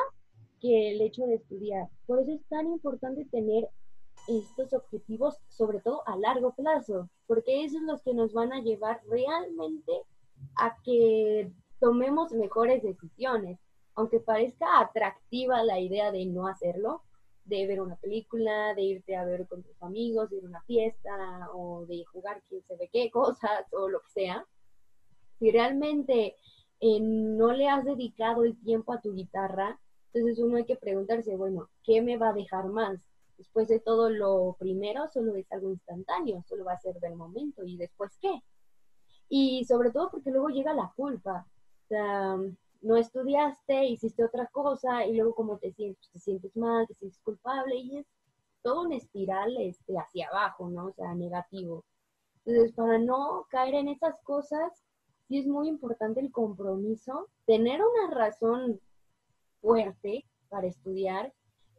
que 0.62 0.92
el 0.92 1.02
hecho 1.02 1.26
de 1.26 1.36
estudiar. 1.36 1.90
Por 2.06 2.22
eso 2.22 2.32
es 2.32 2.42
tan 2.48 2.68
importante 2.68 3.26
tener 3.26 3.68
estos 4.28 4.74
objetivos, 4.74 5.40
sobre 5.50 5.80
todo 5.80 6.08
a 6.08 6.16
largo 6.16 6.54
plazo, 6.54 7.10
porque 7.28 7.64
esos 7.64 7.80
son 7.80 7.88
los 7.88 8.02
que 8.02 8.14
nos 8.14 8.34
van 8.34 8.54
a 8.54 8.62
llevar 8.62 9.02
realmente 9.08 9.92
a 10.56 10.78
que 10.84 11.52
tomemos 11.80 12.32
mejores 12.34 12.84
decisiones. 12.84 13.60
Aunque 13.96 14.20
parezca 14.20 14.80
atractiva 14.80 15.64
la 15.64 15.80
idea 15.80 16.12
de 16.12 16.26
no 16.26 16.48
hacerlo, 16.48 17.04
de 17.46 17.68
ver 17.68 17.82
una 17.82 17.96
película, 17.98 18.74
de 18.74 18.82
irte 18.82 19.16
a 19.16 19.26
ver 19.26 19.48
con 19.48 19.62
tus 19.64 19.82
amigos, 19.84 20.30
de 20.30 20.38
ir 20.38 20.46
a 20.46 20.48
una 20.48 20.62
fiesta 20.64 21.50
o 21.54 21.86
de 21.86 22.04
jugar 22.06 22.42
quién 22.48 22.64
se 22.64 22.76
ve 22.76 22.90
qué 22.92 23.12
cosas 23.12 23.66
o 23.72 23.90
lo 23.90 24.00
que 24.02 24.10
sea, 24.10 24.48
si 25.40 25.52
realmente 25.52 26.38
eh, 26.80 27.00
no 27.02 27.52
le 27.52 27.68
has 27.68 27.84
dedicado 27.84 28.44
el 28.46 28.58
tiempo 28.62 28.94
a 28.94 29.02
tu 29.02 29.14
guitarra, 29.14 29.80
entonces 30.14 30.40
uno 30.40 30.58
hay 30.58 30.66
que 30.66 30.76
preguntarse, 30.76 31.36
bueno, 31.36 31.70
¿qué 31.84 32.02
me 32.02 32.18
va 32.18 32.30
a 32.30 32.34
dejar 32.34 32.66
más? 32.70 33.00
Después 33.38 33.68
de 33.68 33.80
todo 33.80 34.10
lo 34.10 34.56
primero, 34.60 35.08
solo 35.08 35.36
es 35.36 35.52
algo 35.52 35.72
instantáneo, 35.72 36.44
solo 36.48 36.66
va 36.66 36.74
a 36.74 36.80
ser 36.80 37.00
del 37.00 37.16
momento 37.16 37.64
y 37.64 37.78
después 37.78 38.18
qué. 38.22 38.42
Y 39.30 39.66
sobre 39.66 39.92
todo 39.92 40.12
porque 40.12 40.32
luego 40.32 40.50
llega 40.50 40.74
la 40.74 40.92
culpa. 40.96 41.48
O 41.86 41.88
sea, 41.88 42.38
no 42.82 42.98
estudiaste, 42.98 43.86
hiciste 43.86 44.24
otra 44.24 44.48
cosa 44.48 45.06
y 45.06 45.16
luego 45.16 45.34
como 45.34 45.58
te 45.58 45.72
sientes, 45.74 46.10
te 46.12 46.20
sientes 46.20 46.56
mal, 46.56 46.86
te 46.88 46.94
sientes 46.96 47.20
culpable 47.22 47.76
y 47.76 47.98
es 47.98 48.06
todo 48.62 48.84
una 48.84 48.98
espiral 48.98 49.56
este, 49.58 49.98
hacia 49.98 50.28
abajo, 50.28 50.70
¿no? 50.70 50.88
O 50.88 50.94
sea, 50.94 51.14
negativo. 51.16 51.84
Entonces, 52.46 52.74
para 52.74 52.98
no 52.98 53.46
caer 53.50 53.76
en 53.76 53.88
esas 53.90 54.20
cosas, 54.24 54.84
sí 55.28 55.40
es 55.40 55.48
muy 55.48 55.68
importante 55.70 56.20
el 56.20 56.32
compromiso, 56.32 57.30
tener 57.46 57.82
una 57.82 58.14
razón 58.14 58.80
fuerte 59.62 60.26
para 60.50 60.68
estudiar, 60.68 61.34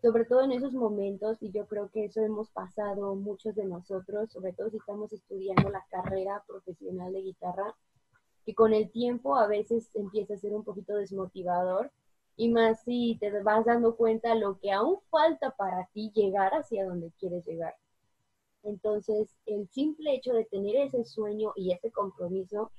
sobre 0.04 0.26
todo 0.26 0.42
en 0.42 0.52
esos 0.52 0.74
momentos, 0.74 1.38
y 1.40 1.50
yo 1.50 1.66
creo 1.66 1.88
que 1.88 2.04
eso 2.04 2.20
hemos 2.20 2.50
pasado 2.50 3.14
muchos 3.14 3.54
de 3.54 3.64
nosotros, 3.64 4.30
sobre 4.30 4.52
todo 4.52 4.68
si 4.68 4.76
estamos 4.76 5.10
estudiando 5.14 5.70
la 5.70 5.82
carrera 5.90 6.44
profesional 6.46 7.10
de 7.14 7.22
guitarra, 7.22 7.74
que 8.44 8.54
con 8.54 8.74
el 8.74 8.90
tiempo 8.90 9.34
a 9.34 9.46
veces 9.46 9.88
empieza 9.94 10.34
a 10.34 10.36
ser 10.36 10.52
un 10.52 10.62
poquito 10.62 10.94
desmotivador, 10.94 11.90
y 12.36 12.50
más 12.50 12.82
si 12.82 13.16
te 13.18 13.30
vas 13.40 13.64
dando 13.64 13.96
cuenta 13.96 14.34
lo 14.34 14.58
que 14.58 14.72
aún 14.72 14.98
falta 15.08 15.52
para 15.52 15.88
ti 15.94 16.12
llegar 16.14 16.52
hacia 16.52 16.84
donde 16.84 17.10
quieres 17.18 17.46
llegar. 17.46 17.74
Entonces, 18.62 19.38
el 19.46 19.66
simple 19.70 20.14
hecho 20.14 20.34
de 20.34 20.44
tener 20.44 20.76
ese 20.76 21.06
sueño 21.06 21.54
y 21.56 21.72
ese 21.72 21.90
compromiso 21.90 22.70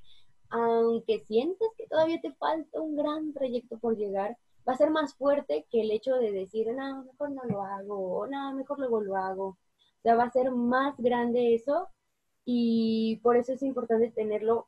aunque 0.49 1.21
sientes 1.21 1.69
que 1.75 1.87
todavía 1.87 2.21
te 2.21 2.31
falta 2.33 2.79
un 2.79 2.95
gran 2.95 3.33
trayecto 3.33 3.79
por 3.79 3.97
llegar, 3.97 4.37
va 4.67 4.73
a 4.73 4.77
ser 4.77 4.89
más 4.91 5.15
fuerte 5.15 5.65
que 5.71 5.81
el 5.81 5.91
hecho 5.91 6.15
de 6.15 6.31
decir, 6.31 6.67
no, 6.73 7.03
mejor 7.03 7.31
no 7.31 7.43
lo 7.45 7.63
hago, 7.63 8.19
o 8.19 8.27
no, 8.27 8.53
mejor 8.53 8.79
luego 8.79 9.01
lo 9.01 9.15
hago. 9.15 9.45
O 9.47 9.57
sea, 10.03 10.15
va 10.15 10.25
a 10.25 10.31
ser 10.31 10.51
más 10.51 10.95
grande 10.97 11.55
eso 11.55 11.89
y 12.45 13.17
por 13.23 13.37
eso 13.37 13.53
es 13.53 13.63
importante 13.63 14.11
tenerlo 14.11 14.67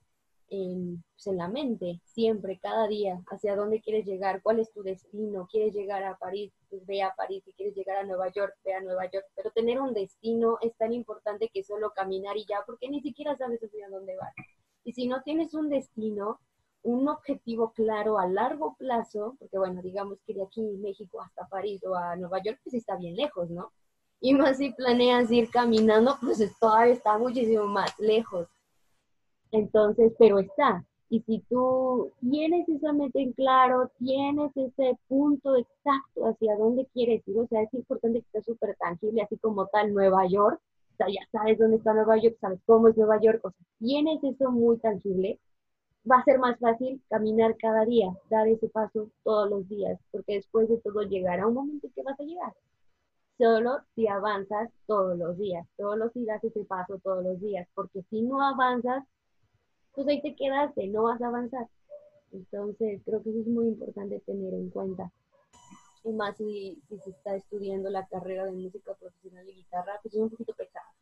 en, 0.49 1.03
pues, 1.13 1.27
en 1.27 1.37
la 1.37 1.47
mente, 1.47 2.01
siempre, 2.05 2.59
cada 2.59 2.87
día, 2.87 3.21
hacia 3.27 3.55
dónde 3.55 3.81
quieres 3.81 4.05
llegar, 4.05 4.41
cuál 4.41 4.59
es 4.59 4.71
tu 4.71 4.83
destino, 4.83 5.47
quieres 5.51 5.73
llegar 5.73 6.03
a 6.03 6.17
París, 6.17 6.53
pues 6.69 6.85
ve 6.85 7.01
a 7.03 7.13
París, 7.15 7.43
si 7.43 7.53
quieres 7.53 7.75
llegar 7.75 7.97
a 7.97 8.03
Nueva 8.03 8.29
York, 8.31 8.55
ve 8.63 8.73
a 8.73 8.81
Nueva 8.81 9.09
York, 9.11 9.25
pero 9.35 9.51
tener 9.51 9.79
un 9.79 9.93
destino 9.93 10.57
es 10.61 10.75
tan 10.77 10.93
importante 10.93 11.49
que 11.53 11.63
solo 11.63 11.91
caminar 11.91 12.37
y 12.37 12.45
ya, 12.45 12.63
porque 12.65 12.89
ni 12.89 13.01
siquiera 13.01 13.35
sabes 13.35 13.61
hacia 13.61 13.89
dónde 13.89 14.15
vas. 14.15 14.33
Y 14.83 14.93
si 14.93 15.07
no 15.07 15.21
tienes 15.23 15.53
un 15.53 15.69
destino, 15.69 16.39
un 16.88 17.07
objetivo 17.09 17.71
claro 17.71 18.17
a 18.17 18.27
largo 18.27 18.75
plazo, 18.77 19.35
porque 19.39 19.57
bueno, 19.57 19.81
digamos 19.81 20.19
que 20.25 20.33
de 20.33 20.43
aquí 20.43 20.61
México 20.61 21.21
hasta 21.21 21.47
París 21.47 21.83
o 21.83 21.95
a 21.95 22.15
Nueva 22.15 22.41
York, 22.41 22.59
pues 22.63 22.75
está 22.75 22.95
bien 22.95 23.15
lejos, 23.15 23.49
¿no? 23.49 23.71
Y 24.21 24.33
más 24.33 24.57
si 24.57 24.71
planeas 24.71 25.31
ir 25.31 25.49
caminando, 25.49 26.17
pues 26.21 26.39
todavía 26.59 26.93
está 26.93 27.17
muchísimo 27.17 27.65
más 27.67 27.97
lejos. 27.99 28.47
Entonces, 29.51 30.13
pero 30.17 30.39
está. 30.39 30.85
Y 31.09 31.21
si 31.21 31.39
tú 31.49 32.11
tienes 32.21 32.67
esa 32.69 32.93
meta 32.93 33.19
en 33.19 33.33
claro, 33.33 33.91
tienes 33.99 34.51
ese 34.55 34.97
punto 35.07 35.55
exacto 35.57 36.25
hacia 36.25 36.55
dónde 36.57 36.85
quieres 36.93 37.21
ir, 37.27 37.38
o 37.38 37.47
sea, 37.47 37.61
es 37.63 37.73
importante 37.73 38.21
que 38.21 38.25
esté 38.27 38.41
súper 38.43 38.75
tangible, 38.77 39.21
así 39.21 39.38
como 39.38 39.67
tal 39.67 39.93
Nueva 39.93 40.25
York, 40.27 40.59
sea, 40.97 41.07
ya 41.07 41.21
sabes 41.31 41.57
dónde 41.57 41.77
está 41.77 41.93
Nueva 41.93 42.17
York, 42.17 42.38
sabes 42.41 42.59
cómo 42.65 42.88
es 42.88 42.97
Nueva 42.97 43.19
York, 43.21 43.39
o 43.43 43.51
sea, 43.51 43.65
tienes 43.79 44.23
eso 44.23 44.51
muy 44.51 44.77
tangible, 44.77 45.39
va 46.09 46.19
a 46.19 46.23
ser 46.23 46.39
más 46.39 46.59
fácil 46.59 47.01
caminar 47.09 47.55
cada 47.57 47.85
día, 47.85 48.15
dar 48.29 48.47
ese 48.47 48.69
paso 48.69 49.09
todos 49.23 49.49
los 49.49 49.67
días, 49.67 49.99
porque 50.11 50.35
después 50.35 50.69
de 50.69 50.77
todo 50.77 51.01
llegará 51.03 51.47
un 51.47 51.55
momento 51.55 51.87
que 51.93 52.03
vas 52.03 52.19
a 52.19 52.23
llegar. 52.23 52.53
Solo 53.37 53.81
si 53.95 54.07
avanzas 54.07 54.69
todos 54.87 55.17
los 55.17 55.37
días, 55.37 55.67
todos 55.77 55.97
los 55.97 56.13
días 56.13 56.43
ese 56.43 56.63
paso 56.65 56.99
todos 57.03 57.23
los 57.23 57.39
días, 57.39 57.67
porque 57.75 58.03
si 58.09 58.21
no 58.21 58.41
avanzas, 58.41 59.03
pues 59.93 60.07
ahí 60.07 60.21
te 60.21 60.35
quedaste, 60.35 60.87
no 60.87 61.03
vas 61.03 61.21
a 61.21 61.27
avanzar. 61.27 61.67
Entonces, 62.31 63.01
creo 63.05 63.21
que 63.23 63.29
eso 63.29 63.39
es 63.39 63.47
muy 63.47 63.67
importante 63.67 64.19
tener 64.21 64.53
en 64.53 64.69
cuenta 64.69 65.11
y 66.07 66.13
más 66.13 66.37
si, 66.37 66.81
se 67.03 67.09
está 67.09 67.35
estudiando 67.35 67.89
la 67.89 68.07
carrera 68.07 68.45
de 68.45 68.51
música 68.51 68.93
profesional 68.95 69.45
de 69.45 69.53
guitarra, 69.53 69.99
pues 70.01 70.15
es 70.15 70.21
un 70.21 70.29
poquito 70.29 70.53
pesada, 70.53 70.93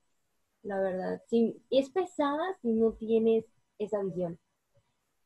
la 0.64 0.80
verdad. 0.80 1.22
Sí, 1.28 1.62
es 1.70 1.90
pesada 1.90 2.58
si 2.62 2.70
no 2.70 2.94
tienes 2.94 3.46
esa 3.78 4.02
visión. 4.02 4.40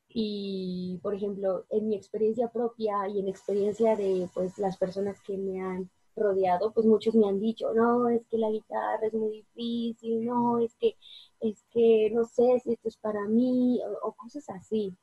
Y, 0.10 1.00
por 1.04 1.16
ejemplo, 1.16 1.66
en 1.70 1.90
mi 1.90 1.96
experiencia 1.96 2.50
propia 2.50 3.08
y 3.10 3.20
en 3.20 3.28
experiencia 3.28 3.96
de 3.96 4.28
pues, 4.34 4.58
las 4.58 4.78
personas 4.78 5.22
que 5.22 5.38
me 5.38 5.62
han 5.62 5.90
rodeado, 6.16 6.72
pues 6.74 6.86
muchos 6.86 7.16
me 7.16 7.28
han 7.28 7.40
dicho, 7.40 7.74
no, 7.74 8.10
es 8.10 8.26
que 8.28 8.38
la 8.38 8.50
guitarra 8.50 9.08
es 9.08 9.14
muy 9.14 9.32
difícil, 9.56 10.26
no, 10.26 10.60
es 10.60 10.76
que, 10.76 10.96
es 11.40 11.64
que 11.72 12.10
no 12.14 12.26
sé 12.26 12.60
si 12.64 12.74
esto 12.74 12.90
es 12.90 12.98
para 12.98 13.26
mí, 13.28 13.80
o 14.04 14.14
cosas 14.14 14.50
así. 14.50 14.96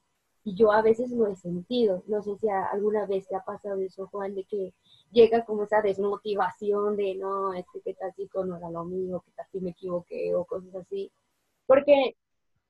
Y 0.45 0.55
yo 0.55 0.71
a 0.71 0.81
veces 0.83 1.11
lo 1.11 1.27
he 1.27 1.35
sentido. 1.37 2.05
No 2.07 2.23
sé 2.23 2.37
si 2.39 2.49
alguna 2.49 3.05
vez 3.07 3.27
te 3.27 3.35
ha 3.37 3.41
pasado 3.45 3.81
eso, 3.81 4.07
Juan, 4.09 4.35
de 4.35 4.45
que 4.45 4.73
llega 5.11 5.45
como 5.45 5.65
esa 5.65 5.83
desmotivación 5.83 6.97
de 6.97 7.17
no, 7.17 7.53
es 7.53 7.67
que 7.73 7.81
qué 7.81 7.95
tal 7.95 8.13
si 8.15 8.29
no 8.33 8.57
era 8.57 8.71
lo 8.71 8.85
mío, 8.85 9.23
qué 9.27 9.33
tal 9.37 9.47
si 9.51 9.61
me 9.61 9.71
equivoqué 9.71 10.35
o 10.37 10.45
cosas 10.45 10.75
así. 10.77 11.11
Porque 11.67 12.17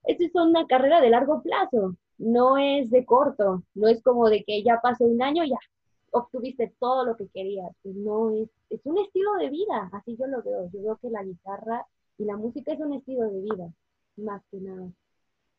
esta 0.05 0.25
es 0.25 0.35
una 0.35 0.67
carrera 0.67 1.01
de 1.03 1.11
largo 1.11 1.43
plazo, 1.43 1.97
no 2.19 2.57
es 2.59 2.91
de 2.91 3.05
corto, 3.05 3.63
no 3.75 3.89
es 3.89 4.03
como 4.03 4.29
de 4.29 4.45
que 4.45 4.63
ya 4.63 4.81
pasó 4.83 5.05
un 5.05 5.23
año, 5.23 5.45
ya 5.45 5.59
obtuviste 6.13 6.75
todo 6.81 7.05
lo 7.05 7.17
que 7.17 7.29
querías. 7.29 7.71
No, 7.85 8.31
es, 8.31 8.49
es 8.71 8.81
un 8.85 8.99
estilo 8.99 9.35
de 9.35 9.51
vida, 9.51 9.91
así 9.93 10.17
yo 10.19 10.27
lo 10.27 10.43
veo. 10.43 10.71
Yo 10.73 10.83
veo 10.83 10.97
que 10.97 11.11
la 11.11 11.23
guitarra 11.23 11.87
y 12.19 12.25
la 12.25 12.37
música 12.37 12.73
es 12.73 12.81
un 12.81 12.95
estilo 12.95 13.31
de 13.31 13.41
vida, 13.41 13.73
más 14.17 14.43
que 14.51 14.59
nada. 14.59 14.91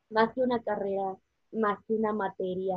Más 0.09 0.33
que 0.33 0.41
una 0.41 0.61
carrera 0.63 1.17
más 1.51 1.79
que 1.85 1.93
una 1.93 2.13
materia, 2.13 2.75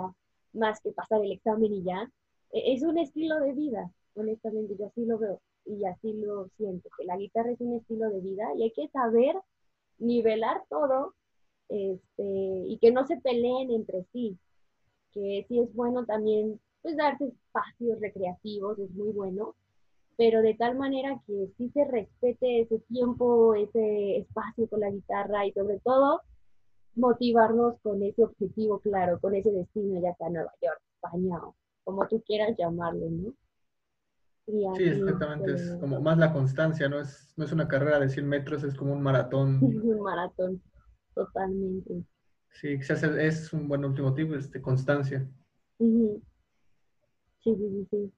más 0.53 0.81
que 0.81 0.93
pasar 0.93 1.23
el 1.25 1.33
examen 1.33 1.73
y 1.73 1.83
ya. 1.83 2.11
E, 2.53 2.75
es 2.75 2.83
un 2.83 2.99
estilo 2.99 3.41
de 3.41 3.53
vida, 3.53 3.91
honestamente, 4.15 4.77
yo 4.79 4.87
así 4.87 5.05
lo 5.05 5.19
veo 5.19 5.41
y 5.65 5.85
así 5.87 6.13
lo 6.15 6.49
siento, 6.57 6.89
que 6.97 7.05
la 7.05 7.17
guitarra 7.17 7.51
es 7.53 7.61
un 7.61 7.77
estilo 7.77 8.11
de 8.11 8.21
vida 8.21 8.49
y 8.57 8.65
hay 8.65 8.73
que 8.73 8.89
saber 8.89 9.37
nivelar 9.99 10.65
todo 10.69 11.15
este, 11.71 12.23
y 12.69 12.79
que 12.79 12.91
no 12.91 13.07
se 13.07 13.17
peleen 13.19 13.71
entre 13.71 14.05
sí, 14.13 14.37
que 15.13 15.45
sí 15.49 15.61
es 15.61 15.73
bueno 15.75 16.05
también 16.05 16.61
pues 16.83 16.97
darse 16.97 17.27
espacios 17.27 18.01
recreativos, 18.01 18.79
es 18.79 18.91
muy 18.91 19.13
bueno, 19.13 19.55
pero 20.17 20.43
de 20.43 20.55
tal 20.55 20.77
manera 20.77 21.21
que 21.27 21.49
sí 21.57 21.71
se 21.71 21.85
respete 21.85 22.63
ese 22.63 22.79
tiempo, 22.81 23.55
ese 23.55 24.19
espacio 24.19 24.69
con 24.69 24.81
la 24.81 24.91
guitarra 24.91 25.47
y 25.47 25.53
sobre 25.53 25.79
todo 25.81 26.23
motivarnos 26.97 27.77
con 27.83 28.03
ese 28.03 28.25
objetivo 28.25 28.81
claro, 28.81 29.21
con 29.21 29.35
ese 29.35 29.51
destino 29.53 30.01
ya 30.01 30.15
sea 30.17 30.29
Nueva 30.29 30.53
York, 30.61 30.81
España 30.95 31.39
o 31.43 31.55
como 31.85 32.07
tú 32.09 32.23
quieras 32.23 32.57
llamarlo, 32.59 33.09
¿no? 33.11 33.35
sí, 34.77 34.85
exactamente, 34.85 35.55
es 35.55 35.77
como 35.81 36.01
más 36.01 36.19
la 36.19 36.33
constancia, 36.33 36.89
¿no? 36.89 37.01
Es, 37.01 37.33
no 37.37 37.45
es 37.45 37.53
una 37.53 37.69
carrera 37.69 38.01
de 38.01 38.09
100 38.09 38.29
metros, 38.29 38.65
es 38.65 38.75
como 38.75 38.93
un 38.93 39.03
maratón. 39.03 39.59
un 39.63 40.01
maratón, 40.01 40.63
totalmente. 41.25 42.05
Sí, 42.53 42.79
quizás 42.79 43.03
es 43.03 43.53
un 43.53 43.69
buen 43.69 43.85
último 43.85 44.13
tip, 44.15 44.33
este, 44.33 44.61
constancia. 44.61 45.27
Sí, 45.79 46.23
sí, 47.45 47.55
sí, 47.57 47.89
sí. 47.91 48.13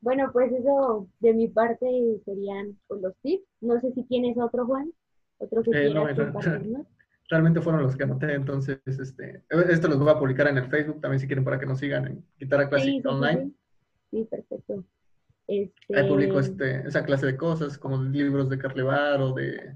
Bueno, 0.00 0.30
pues 0.32 0.52
eso 0.52 1.08
de 1.20 1.32
mi 1.32 1.48
parte 1.48 1.86
serían 2.24 2.78
pues, 2.86 3.00
los 3.02 3.16
tips. 3.22 3.44
No 3.60 3.80
sé 3.80 3.92
si 3.92 4.04
tienes 4.04 4.36
otro, 4.38 4.66
Juan, 4.66 4.92
otro 5.38 5.62
que 5.62 5.70
eh, 5.70 5.90
quieras 5.90 6.16
compartirnos. 6.16 6.86
Realmente 7.30 7.60
fueron 7.62 7.82
los 7.82 7.96
que 7.96 8.04
anoté, 8.04 8.34
entonces 8.34 8.78
este, 8.86 9.42
esto 9.48 9.88
los 9.88 9.98
voy 9.98 10.10
a 10.10 10.18
publicar 10.18 10.46
en 10.46 10.58
el 10.58 10.66
Facebook 10.66 11.00
también 11.00 11.20
si 11.20 11.26
quieren 11.26 11.42
para 11.42 11.58
que 11.58 11.64
nos 11.64 11.78
sigan 11.78 12.06
en 12.06 12.24
Guitarra 12.38 12.68
Clásica 12.68 13.08
Online. 13.08 13.50
Sí, 14.10 14.28
perfecto. 14.30 14.84
Este... 15.46 15.96
Ahí 15.96 16.06
publico 16.06 16.38
este, 16.38 16.86
esa 16.86 17.02
clase 17.02 17.24
de 17.24 17.36
cosas, 17.38 17.78
como 17.78 18.02
libros 18.02 18.50
de 18.50 18.58
Carlevar 18.58 19.22
o 19.22 19.32
de, 19.32 19.74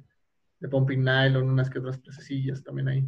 de 0.61 0.69
Pumping 0.69 1.03
Nylon, 1.03 1.51
unas 1.51 1.71
que 1.71 1.79
otras 1.79 1.99
presecillas 1.99 2.63
también 2.63 2.89
ahí. 2.89 3.05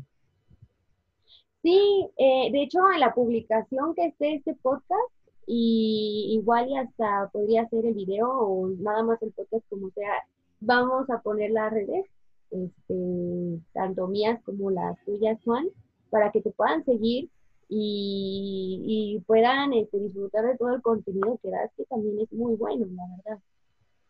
Sí, 1.62 2.08
eh, 2.16 2.50
de 2.52 2.62
hecho 2.62 2.78
en 2.92 3.00
la 3.00 3.12
publicación 3.12 3.94
que 3.94 4.06
esté 4.06 4.34
este 4.36 4.54
podcast, 4.54 5.12
y 5.46 6.36
igual 6.40 6.68
y 6.68 6.76
hasta 6.76 7.28
podría 7.32 7.68
ser 7.68 7.84
el 7.84 7.94
video 7.94 8.28
o 8.30 8.68
nada 8.68 9.02
más 9.02 9.20
el 9.20 9.32
podcast 9.32 9.68
como 9.68 9.90
sea, 9.90 10.12
vamos 10.60 11.10
a 11.10 11.20
poner 11.22 11.50
las 11.50 11.72
redes, 11.72 12.06
este, 12.52 13.60
tanto 13.72 14.06
mías 14.06 14.40
como 14.44 14.70
las 14.70 14.96
tuyas, 15.04 15.38
Juan, 15.44 15.68
para 16.10 16.30
que 16.30 16.40
te 16.40 16.50
puedan 16.52 16.84
seguir 16.84 17.28
y, 17.68 19.22
puedan 19.26 19.72
este, 19.72 19.98
disfrutar 19.98 20.44
de 20.46 20.56
todo 20.56 20.74
el 20.74 20.82
contenido 20.82 21.38
que 21.42 21.50
das, 21.50 21.70
que 21.76 21.84
también 21.84 22.20
es 22.20 22.32
muy 22.32 22.54
bueno, 22.54 22.86
la 22.86 23.04
verdad. 23.16 23.42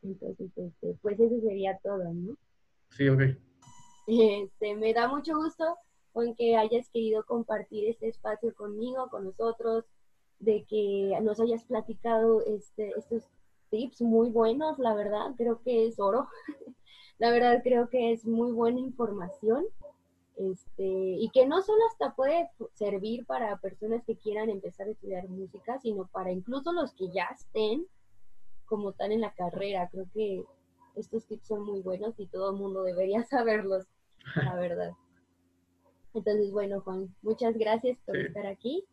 Entonces, 0.02 0.50
este, 0.56 0.96
pues 1.00 1.18
eso 1.20 1.40
sería 1.40 1.78
todo, 1.82 2.04
¿no? 2.12 2.36
Sí, 2.90 3.08
ok. 3.08 3.22
Este, 4.06 4.74
me 4.74 4.92
da 4.92 5.08
mucho 5.08 5.36
gusto 5.36 5.76
con 6.12 6.34
que 6.34 6.56
hayas 6.56 6.88
querido 6.88 7.24
compartir 7.24 7.88
este 7.88 8.08
espacio 8.08 8.54
conmigo, 8.54 9.08
con 9.10 9.24
nosotros, 9.24 9.84
de 10.40 10.64
que 10.64 11.16
nos 11.22 11.38
hayas 11.38 11.64
platicado 11.64 12.44
este, 12.44 12.92
estos 12.96 13.28
tips 13.70 14.00
muy 14.02 14.30
buenos, 14.30 14.78
la 14.78 14.94
verdad, 14.94 15.34
creo 15.36 15.62
que 15.62 15.86
es 15.86 16.00
oro. 16.00 16.28
la 17.18 17.30
verdad, 17.30 17.60
creo 17.62 17.88
que 17.88 18.12
es 18.12 18.26
muy 18.26 18.52
buena 18.52 18.80
información. 18.80 19.64
Este, 20.36 20.82
y 20.82 21.28
que 21.34 21.46
no 21.46 21.60
solo 21.60 21.80
hasta 21.90 22.14
puede 22.14 22.48
servir 22.72 23.26
para 23.26 23.58
personas 23.58 24.02
que 24.06 24.16
quieran 24.16 24.48
empezar 24.48 24.86
a 24.86 24.92
estudiar 24.92 25.28
música, 25.28 25.78
sino 25.80 26.06
para 26.06 26.32
incluso 26.32 26.72
los 26.72 26.94
que 26.94 27.10
ya 27.10 27.28
estén 27.34 27.86
como 28.64 28.92
tal 28.92 29.12
en 29.12 29.20
la 29.20 29.34
carrera. 29.34 29.90
Creo 29.92 30.06
que 30.14 30.44
estos 30.96 31.26
tips 31.26 31.46
son 31.46 31.64
muy 31.64 31.80
buenos 31.80 32.14
y 32.18 32.26
todo 32.26 32.50
el 32.50 32.56
mundo 32.56 32.82
debería 32.82 33.24
saberlos, 33.30 33.86
la 34.36 34.56
verdad. 34.56 34.92
Entonces, 36.14 36.50
bueno, 36.50 36.80
Juan, 36.80 37.14
muchas 37.22 37.56
gracias 37.56 37.98
por 38.04 38.16
estar 38.16 38.46
aquí. 38.46 38.84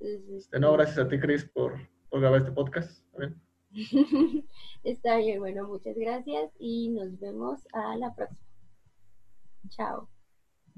Este, 0.00 0.60
no, 0.60 0.72
gracias 0.72 0.98
a 0.98 1.08
ti, 1.08 1.18
Chris, 1.18 1.44
por, 1.44 1.78
por 2.10 2.20
grabar 2.20 2.40
este 2.40 2.52
podcast. 2.52 3.02
Está 4.82 5.16
bien, 5.16 5.38
bueno, 5.40 5.66
muchas 5.68 5.96
gracias 5.96 6.50
y 6.58 6.90
nos 6.90 7.18
vemos 7.18 7.66
a 7.72 7.96
la 7.96 8.14
próxima. 8.14 8.40
Chao. 9.68 10.08